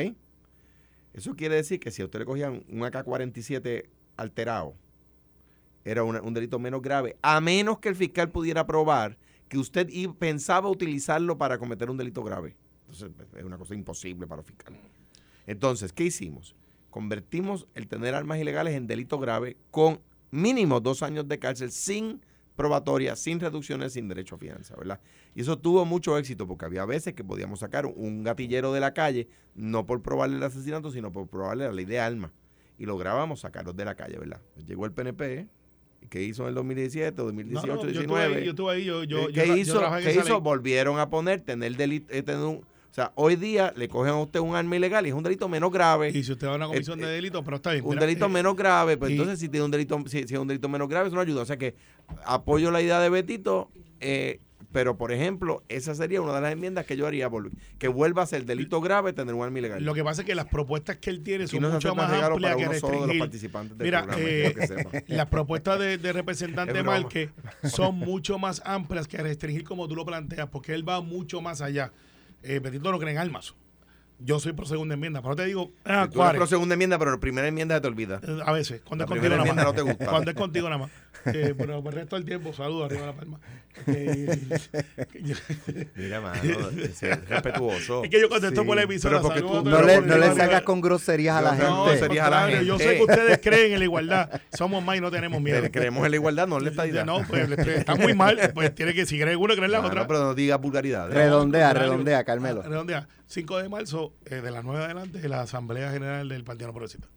Eso 1.13 1.35
quiere 1.35 1.55
decir 1.55 1.79
que 1.79 1.91
si 1.91 2.01
a 2.01 2.05
usted 2.05 2.19
le 2.19 2.25
cogían 2.25 2.65
un 2.69 2.83
AK-47 2.83 3.87
alterado, 4.17 4.75
era 5.85 6.03
un 6.03 6.33
delito 6.33 6.59
menos 6.59 6.81
grave, 6.81 7.17
a 7.21 7.39
menos 7.41 7.79
que 7.79 7.89
el 7.89 7.95
fiscal 7.95 8.31
pudiera 8.31 8.65
probar 8.65 9.17
que 9.47 9.57
usted 9.57 9.87
pensaba 10.17 10.69
utilizarlo 10.69 11.37
para 11.37 11.57
cometer 11.57 11.89
un 11.89 11.97
delito 11.97 12.23
grave. 12.23 12.55
Entonces, 12.81 13.11
es 13.35 13.43
una 13.43 13.57
cosa 13.57 13.75
imposible 13.75 14.27
para 14.27 14.43
fiscal. 14.43 14.75
Entonces, 15.45 15.93
¿qué 15.93 16.05
hicimos? 16.05 16.55
Convertimos 16.89 17.67
el 17.73 17.87
tener 17.87 18.13
armas 18.13 18.39
ilegales 18.39 18.75
en 18.75 18.87
delito 18.87 19.19
grave 19.19 19.57
con 19.71 20.01
mínimo 20.31 20.79
dos 20.79 21.03
años 21.03 21.27
de 21.27 21.39
cárcel 21.39 21.71
sin 21.71 22.21
probatoria, 22.55 23.15
sin 23.15 23.39
reducciones, 23.39 23.93
sin 23.93 24.07
derecho 24.07 24.35
a 24.35 24.37
fianza, 24.37 24.75
¿verdad? 24.75 24.99
Y 25.35 25.41
eso 25.41 25.57
tuvo 25.57 25.85
mucho 25.85 26.17
éxito 26.17 26.47
porque 26.47 26.65
había 26.65 26.85
veces 26.85 27.13
que 27.13 27.23
podíamos 27.23 27.59
sacar 27.59 27.85
un 27.87 28.23
gatillero 28.23 28.71
de 28.73 28.79
la 28.79 28.93
calle, 28.93 29.27
no 29.55 29.85
por 29.85 30.01
probarle 30.01 30.37
el 30.37 30.43
asesinato, 30.43 30.91
sino 30.91 31.11
por 31.11 31.27
probarle 31.27 31.65
la 31.65 31.73
ley 31.73 31.85
de 31.85 31.99
armas. 31.99 32.31
Y 32.77 32.85
lográbamos 32.85 33.41
sacarlos 33.41 33.75
de 33.75 33.85
la 33.85 33.95
calle, 33.95 34.17
¿verdad? 34.17 34.41
Llegó 34.65 34.85
el 34.85 34.91
PNP, 34.91 35.47
¿qué 36.09 36.21
hizo 36.23 36.43
en 36.43 36.49
el 36.49 36.55
2017, 36.55 37.17
No, 37.17 37.23
2018, 37.25 37.67
no, 37.67 37.73
yo 37.73 37.87
estuve 37.87 37.91
19? 37.93 38.35
ahí, 38.37 38.43
yo 38.45 38.49
estuve 38.51 38.71
ahí, 38.73 38.83
yo, 38.85 39.03
yo, 39.03 39.17
Eh, 39.17 39.27
¿Qué 39.33 39.47
yo 39.47 39.55
hizo? 39.57 39.81
¿Qué 40.03 40.11
hizo? 40.13 40.23
ley. 40.23 40.39
Volvieron 40.41 40.99
a 40.99 41.09
poner 41.09 41.41
tener 41.41 41.75
delito, 41.75 42.13
eh, 42.13 42.23
tener 42.23 42.41
un, 42.43 42.57
o 42.57 42.93
sea, 42.95 43.11
hoy 43.15 43.35
día 43.35 43.73
le 43.75 43.87
cogen 43.87 44.13
a 44.13 44.19
usted 44.21 44.39
un 44.39 44.55
arma 44.55 44.75
ilegal 44.75 45.05
y 45.05 45.09
es 45.09 45.15
un 45.15 45.23
delito 45.23 45.49
menos 45.49 45.71
grave. 45.71 46.09
Y 46.09 46.23
si 46.23 46.31
usted 46.31 46.47
va 46.47 46.53
a 46.53 46.55
una 46.57 46.67
comisión 46.67 46.99
Eh, 47.01 47.05
de 47.07 47.11
delito, 47.13 47.43
pero 47.43 47.55
está 47.57 47.71
bien. 47.71 47.83
un 47.83 47.89
mira, 47.91 48.01
delito 48.05 48.25
eh, 48.25 48.29
menos 48.29 48.55
grave, 48.55 48.97
pues 48.97 49.09
y- 49.09 49.13
entonces 49.13 49.39
si 49.39 49.49
tiene 49.49 49.65
un 49.65 49.71
delito, 49.71 49.99
si, 50.05 50.27
si 50.27 50.33
es 50.35 50.39
un 50.39 50.47
delito 50.47 50.69
menos 50.69 50.87
grave, 50.87 51.07
eso 51.07 51.15
no 51.15 51.21
ayuda. 51.21 51.41
O 51.41 51.45
sea 51.45 51.57
que 51.57 51.73
apoyo 52.25 52.69
la 52.71 52.81
idea 52.81 52.99
de 52.99 53.09
Betito, 53.09 53.71
eh, 53.99 54.39
pero 54.71 54.97
por 54.97 55.11
ejemplo, 55.11 55.63
esa 55.69 55.93
sería 55.95 56.21
una 56.21 56.33
de 56.33 56.41
las 56.41 56.51
enmiendas 56.53 56.85
que 56.85 56.95
yo 56.97 57.05
haría, 57.07 57.29
que 57.77 57.87
vuelva 57.87 58.23
a 58.23 58.25
ser 58.25 58.45
delito 58.45 58.81
grave 58.81 59.13
tener 59.13 59.35
un 59.35 59.43
arma 59.43 59.59
ilegal. 59.59 59.83
Lo 59.83 59.93
que 59.93 60.03
pasa 60.03 60.21
es 60.21 60.25
que 60.27 60.35
las 60.35 60.45
propuestas 60.45 60.97
que 60.97 61.09
él 61.09 61.21
tiene 61.23 61.47
son 61.47 61.61
no 61.61 61.71
mucho 61.71 61.93
más 61.95 62.11
amplias 62.11 62.55
que 62.55 62.61
de 62.61 62.65
los 62.65 62.81
restringir. 62.81 63.19
participantes 63.19 63.77
del 63.77 63.85
Mira, 63.85 64.03
programa, 64.05 64.23
eh, 64.29 65.03
que 65.07 65.13
las 65.15 65.27
propuestas 65.27 65.79
de, 65.79 65.97
de 65.97 66.13
representante. 66.13 66.81
Márquez 66.83 67.29
son 67.63 67.95
mucho 67.95 68.37
más 68.39 68.61
amplias 68.65 69.07
que 69.07 69.17
restringir 69.17 69.63
como 69.63 69.87
tú 69.87 69.95
lo 69.95 70.05
planteas, 70.05 70.47
porque 70.49 70.73
él 70.73 70.87
va 70.87 71.01
mucho 71.01 71.41
más 71.41 71.61
allá. 71.61 71.91
Eh, 72.43 72.59
Betito 72.59 72.91
no 72.91 72.99
cree 72.99 73.11
en 73.11 73.17
armas. 73.19 73.53
Yo 74.19 74.39
soy 74.39 74.53
por 74.53 74.67
segunda 74.67 74.93
enmienda, 74.93 75.21
pero 75.21 75.35
te 75.35 75.43
digo, 75.45 75.71
ah, 75.85 76.07
tú 76.09 76.21
eres 76.23 76.35
pro 76.35 76.47
segunda 76.47 76.73
enmienda, 76.75 76.97
pero 76.99 77.11
la 77.11 77.19
primera 77.19 77.47
enmienda 77.47 77.81
te 77.81 77.87
olvida. 77.87 78.21
eh, 78.25 78.39
a 78.45 78.51
veces, 78.53 78.81
cuando 78.85 79.05
La 79.05 79.05
es 79.05 79.19
contigo 79.21 79.35
nada 79.37 79.53
más. 79.53 79.65
no 79.65 79.73
te 79.73 79.81
gusta. 79.81 80.05
Cuando 80.05 80.31
es 80.31 80.37
contigo 80.37 80.69
nada 80.69 80.77
más. 80.77 80.91
Eh, 81.25 81.53
pero 81.57 81.81
por 81.81 81.93
el 81.93 81.99
resto 82.01 82.15
del 82.15 82.25
tiempo, 82.25 82.53
saludos 82.53 82.85
arriba 82.87 83.01
de 83.01 83.07
la 83.07 83.13
palma. 83.15 83.39
Eh, 83.87 84.59
Mira, 85.95 86.21
mano, 86.21 86.41
es 86.43 87.01
respetuoso. 87.29 88.03
es 88.03 88.09
que 88.09 88.19
yo 88.21 88.29
contesto 88.29 88.61
Sí, 88.61 88.67
por 88.67 88.75
la 88.75 88.83
emisora. 88.83 89.21
pero 89.21 89.33
saludos 89.33 89.63
tú- 89.63 89.69
No 89.69 89.81
le, 89.81 90.01
no 90.01 90.17
le 90.17 90.33
salgas 90.35 90.61
con 90.63 90.81
groserías 90.81 91.37
a 91.37 91.41
la 91.41 91.51
No, 91.51 91.55
gente. 91.57 91.69
no, 91.71 91.85
groserías 91.85 92.27
a 92.27 92.29
la 92.29 92.37
Contrario, 92.41 92.67
Yo 92.67 92.77
sé 92.77 92.83
gente. 92.83 92.97
que 92.97 93.03
ustedes 93.03 93.39
creen 93.41 93.73
en 93.73 93.79
la 93.79 93.85
igualdad. 93.85 94.41
Somos 94.51 94.83
más 94.83 94.97
y 94.97 95.01
no 95.01 95.11
tenemos 95.11 95.41
miedo. 95.41 95.59
Pero 95.61 95.71
creemos 95.71 96.03
en 96.05 96.11
la 96.11 96.17
igualdad, 96.17 96.47
no 96.47 96.57
en 96.57 96.63
la 96.65 96.69
estadidad. 96.69 97.05
No, 97.05 97.21
pues 97.27 97.49
le- 97.49 97.77
está 97.77 97.95
muy 97.95 98.13
mal. 98.13 98.37
Pues 98.53 98.75
tiene 98.75 98.93
que, 98.93 99.05
si 99.05 99.19
creen 99.19 99.37
una, 99.39 99.55
creen 99.55 99.71
la 99.71 99.77
Ah, 99.79 99.85
otra. 99.85 100.01
no, 100.01 100.07
pero 100.07 100.19
no 100.23 100.35
digas 100.35 100.59
vulgaridades. 100.59 101.13
Redondea, 101.13 101.73
redondea, 101.73 102.23
Carmelo. 102.23 102.61
Ah, 102.65 102.69
Redondea. 102.69 103.07
5 103.27 103.57
de 103.59 103.69
marzo, 103.69 104.13
eh, 104.25 104.35
de 104.41 104.51
las 104.51 104.63
9 104.63 104.83
adelante, 104.85 105.27
la 105.27 105.41
Asamblea 105.41 105.91
General 105.91 106.27
del 106.29 106.43
Partido 106.43 106.67
No 106.67 106.73
Progresista. 106.73 107.07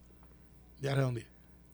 Ya 0.81 0.95
redondeé. 0.95 1.27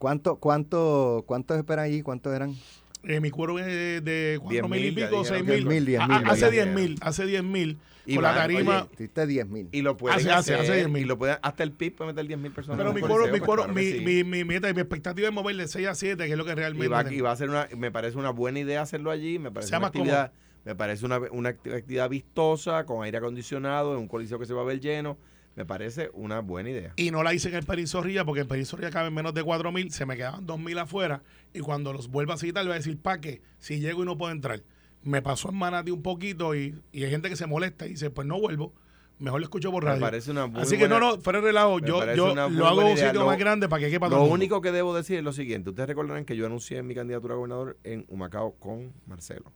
¿Cuánto, 0.03 0.35
cuánto, 0.35 1.23
¿Cuántos 1.29 1.57
esperan 1.59 1.85
allí? 1.85 2.03
¿Cuántos 2.03 2.35
eran? 2.35 2.57
Eh, 3.05 3.21
mi 3.21 3.31
cuero 3.31 3.57
es 3.61 3.67
de 4.05 4.37
4 4.43 4.69
mil 4.69 4.85
y 4.85 4.91
10.000, 4.91 4.95
ya 4.99 5.07
pico, 5.07 5.23
dijeron 5.23 5.27
6 5.27 5.43
que 5.45 5.65
mil. 5.71 5.87
10.000, 5.87 5.87
10.000, 5.87 5.99
Ah, 6.11 6.23
Hace 6.33 6.41
ya 6.41 6.51
10 6.51 6.65
dijeron. 6.65 6.75
mil, 6.75 6.99
hace 7.03 7.27
10 7.27 7.45
mil. 7.45 7.79
Y 8.05 8.15
Con 8.17 8.25
la 8.25 8.31
van, 8.31 8.39
tarima. 8.39 8.79
oye, 8.83 8.91
Diste 8.99 9.27
10 9.29 9.47
mil. 9.47 9.69
Y 9.71 9.83
lo 9.83 9.97
pueden 9.97 10.19
Hace- 10.19 10.31
hace- 10.33 10.55
hacer, 10.55 10.73
hace 10.73 10.87
10.000. 10.89 11.03
y 11.03 11.05
lo 11.05 11.17
pueden, 11.19 11.37
hasta 11.41 11.63
el 11.63 11.71
PIB 11.71 11.95
puede 11.95 12.13
meter 12.15 12.27
10 12.27 12.41
mil 12.41 12.51
personas. 12.51 12.79
Pero 12.79 12.93
mi 12.93 13.01
Coliseo, 13.01 13.27
mi 13.27 13.39
pues 13.39 13.43
coro, 13.43 13.63
claro 13.63 13.75
mi, 13.79 13.93
sí. 13.93 14.01
mi, 14.01 14.25
mi 14.25 14.43
meta 14.43 14.69
y 14.69 14.75
mi 14.75 14.81
expectativa 14.81 15.29
es 15.29 15.33
mover 15.35 15.55
de 15.55 15.69
6 15.69 15.87
a 15.87 15.95
7, 15.95 16.27
que 16.27 16.33
es 16.33 16.37
lo 16.37 16.45
que 16.45 16.57
realmente. 16.57 16.87
y 16.87 16.89
va, 16.89 17.13
y 17.13 17.21
va 17.21 17.31
a 17.31 17.37
ser 17.37 17.49
una, 17.49 17.69
me 17.77 17.93
parece 17.93 18.19
una 18.19 18.31
buena 18.31 18.59
idea 18.59 18.83
hacerlo 18.83 19.13
allí, 19.13 19.39
me 19.39 19.53
parece 19.53 19.69
Sea 19.71 19.79
una 19.79 19.83
más 19.87 19.89
actividad, 19.95 20.33
me 20.65 20.75
parece 20.75 21.07
una, 21.07 21.19
una 21.31 21.51
acti- 21.51 21.73
actividad 21.77 22.09
vistosa, 22.11 22.87
con 22.87 23.05
aire 23.05 23.19
acondicionado, 23.19 23.95
en 23.95 24.01
un 24.01 24.09
coliseo 24.09 24.37
que 24.41 24.47
se 24.47 24.53
va 24.55 24.63
a 24.63 24.65
ver 24.65 24.81
lleno, 24.81 25.17
me 25.55 25.65
parece 25.67 26.11
una 26.15 26.41
buena 26.41 26.71
idea. 26.71 26.93
Y 26.97 27.11
no 27.11 27.23
la 27.23 27.35
hice 27.35 27.49
en 27.49 27.57
el 27.57 27.65
Perín 27.65 27.87
Zorrilla 27.87 28.25
porque 28.25 28.41
en 28.43 28.49
Perín 28.49 28.65
Zorrilla 28.67 28.91
caben 28.91 29.13
menos 29.13 29.35
de 29.35 29.43
4 29.43 29.71
mil, 29.73 29.93
se 29.93 30.07
me 30.07 30.17
quedaban 30.17 30.47
2 30.47 30.59
mil 30.59 30.79
afuera 30.79 31.23
y 31.53 31.61
cuando 31.61 31.93
los 31.93 32.09
vuelva 32.09 32.35
a 32.35 32.39
citar 32.39 32.65
le 32.65 32.69
voy 32.71 32.75
a 32.77 32.79
decir, 32.79 32.99
¿para 32.99 33.21
qué? 33.21 33.43
Si 33.59 33.79
llego 33.81 34.03
y 34.03 34.07
no 34.07 34.17
puedo 34.17 34.33
entrar. 34.33 34.63
me 35.03 35.21
pasó 35.21 35.49
en 35.51 35.57
Manati 35.57 35.91
un 35.91 36.03
poquito 36.03 36.55
y, 36.55 36.81
y 36.93 37.05
hay 37.05 37.11
gente 37.11 37.29
que 37.29 37.37
se 37.37 37.47
molesta 37.47 37.87
y 37.87 37.91
dice, 37.91 38.09
pues 38.11 38.27
no 38.27 38.41
vuelvo, 38.41 38.73
mejor 39.19 39.41
lo 39.41 39.45
escucho 39.45 39.71
por 39.73 39.83
Me 39.85 39.91
radio. 39.91 40.01
parece 40.01 40.31
una 40.31 40.45
Así 40.45 40.79
que 40.79 40.89
no, 40.89 40.95
buena- 40.99 41.17
no, 41.17 41.21
fuera 41.21 41.41
de 41.41 41.47
relajo, 41.49 41.79
me 41.81 41.87
yo, 41.89 42.15
yo 42.15 42.35
lo 42.49 42.67
hago 42.67 42.87
un 42.87 42.97
sitio 42.97 43.13
Lo- 43.21 43.27
más 43.27 43.37
grande 43.39 43.69
para 43.69 43.81
que 43.85 43.91
quepa 43.91 44.07
todo 44.07 44.17
Lo 44.17 44.23
mundo. 44.23 44.35
único 44.37 44.61
que 44.63 44.71
debo 44.73 44.95
decir 44.95 45.19
es 45.19 45.25
lo 45.25 45.33
siguiente. 45.33 45.71
Ustedes 45.71 45.89
recordarán 45.89 46.25
que 46.25 46.37
yo 46.37 46.47
anuncié 46.47 46.83
mi 46.83 46.95
candidatura 46.95 47.35
a 47.35 47.37
gobernador 47.37 47.77
en 47.85 48.05
Humacao 48.09 48.55
con 48.61 48.93
Marcelo. 49.07 49.53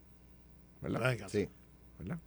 ¿Verdad? 0.83 1.17
Sí. 1.29 1.49
¿Verdad? 1.99 2.19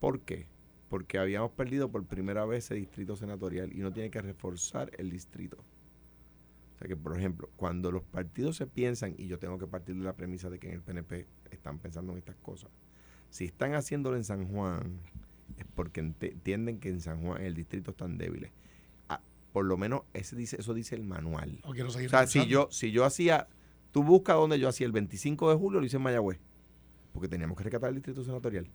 ¿Por 0.00 0.20
qué? 0.20 0.46
Porque 0.90 1.18
habíamos 1.18 1.52
perdido 1.52 1.90
por 1.90 2.04
primera 2.04 2.44
vez 2.44 2.66
ese 2.66 2.74
distrito 2.74 3.16
senatorial 3.16 3.72
y 3.72 3.80
uno 3.80 3.92
tiene 3.92 4.10
que 4.10 4.20
reforzar 4.20 4.90
el 4.98 5.08
distrito. 5.08 5.56
O 6.74 6.78
sea 6.78 6.88
que, 6.88 6.96
por 6.96 7.16
ejemplo, 7.16 7.48
cuando 7.56 7.92
los 7.92 8.02
partidos 8.02 8.56
se 8.56 8.66
piensan, 8.66 9.14
y 9.16 9.28
yo 9.28 9.38
tengo 9.38 9.56
que 9.56 9.66
partir 9.66 9.94
de 9.94 10.02
la 10.02 10.14
premisa 10.14 10.50
de 10.50 10.58
que 10.58 10.68
en 10.68 10.74
el 10.74 10.82
PNP 10.82 11.26
están 11.52 11.78
pensando 11.78 12.12
en 12.12 12.18
estas 12.18 12.36
cosas, 12.36 12.70
si 13.30 13.44
están 13.44 13.74
haciéndolo 13.74 14.16
en 14.16 14.24
San 14.24 14.48
Juan, 14.48 14.98
es 15.56 15.64
porque 15.74 16.00
entienden 16.00 16.80
que 16.80 16.88
en 16.88 17.00
San 17.00 17.22
Juan, 17.22 17.40
en 17.40 17.46
el 17.46 17.54
distrito 17.54 17.92
están 17.92 18.18
débiles. 18.18 18.50
Ah, 19.08 19.20
por 19.52 19.64
lo 19.64 19.76
menos 19.76 20.02
ese 20.12 20.34
dice, 20.34 20.56
eso 20.58 20.74
dice 20.74 20.96
el 20.96 21.04
manual. 21.04 21.60
Seguir 21.72 21.86
O 21.86 22.10
sea, 22.10 22.26
si 22.26 22.46
yo, 22.46 22.68
si 22.72 22.90
yo 22.90 23.04
hacía, 23.04 23.46
tú 23.92 24.02
buscas 24.02 24.34
donde 24.34 24.58
yo 24.58 24.68
hacía 24.68 24.86
el 24.86 24.92
25 24.92 25.50
de 25.50 25.56
julio, 25.56 25.78
lo 25.78 25.86
hice 25.86 25.98
en 25.98 26.02
Mayagüez, 26.02 26.40
porque 27.12 27.28
teníamos 27.28 27.56
que 27.56 27.64
rescatar 27.64 27.90
el 27.90 27.96
distrito 27.96 28.24
senatorial. 28.24 28.66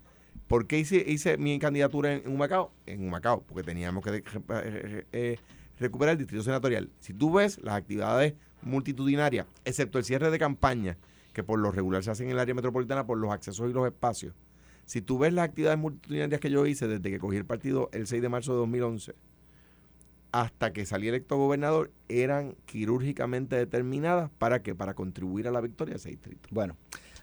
¿Por 0.47 0.67
qué 0.67 0.79
hice, 0.79 1.03
hice 1.07 1.37
mi 1.37 1.57
candidatura 1.59 2.13
en, 2.13 2.23
en 2.25 2.33
Humacao? 2.33 2.71
En 2.85 3.05
Humacao, 3.07 3.41
porque 3.41 3.63
teníamos 3.63 4.03
que 4.03 4.23
eh, 5.11 5.37
recuperar 5.79 6.13
el 6.13 6.19
distrito 6.19 6.43
senatorial. 6.43 6.89
Si 6.99 7.13
tú 7.13 7.33
ves 7.33 7.59
las 7.63 7.75
actividades 7.75 8.35
multitudinarias, 8.61 9.47
excepto 9.63 9.97
el 9.97 10.05
cierre 10.05 10.29
de 10.31 10.39
campaña, 10.39 10.97
que 11.33 11.43
por 11.43 11.59
lo 11.59 11.71
regular 11.71 12.03
se 12.03 12.11
hacen 12.11 12.27
en 12.27 12.33
el 12.33 12.39
área 12.39 12.55
metropolitana 12.55 13.05
por 13.05 13.17
los 13.17 13.31
accesos 13.31 13.69
y 13.69 13.73
los 13.73 13.85
espacios, 13.85 14.33
si 14.85 15.01
tú 15.01 15.17
ves 15.17 15.33
las 15.33 15.45
actividades 15.45 15.79
multitudinarias 15.79 16.39
que 16.39 16.49
yo 16.49 16.65
hice 16.65 16.87
desde 16.87 17.09
que 17.09 17.19
cogí 17.19 17.37
el 17.37 17.45
partido 17.45 17.89
el 17.91 18.07
6 18.07 18.21
de 18.21 18.29
marzo 18.29 18.53
de 18.53 18.59
2011, 18.59 19.15
hasta 20.31 20.73
que 20.73 20.85
salí 20.85 21.07
electo 21.07 21.37
gobernador, 21.37 21.91
eran 22.09 22.55
quirúrgicamente 22.65 23.55
determinadas 23.55 24.29
para 24.37 24.61
que 24.61 24.75
para 24.75 24.93
contribuir 24.93 25.47
a 25.47 25.51
la 25.51 25.61
victoria 25.61 25.93
de 25.93 25.97
ese 25.97 26.09
distrito. 26.09 26.49
Bueno, 26.51 26.75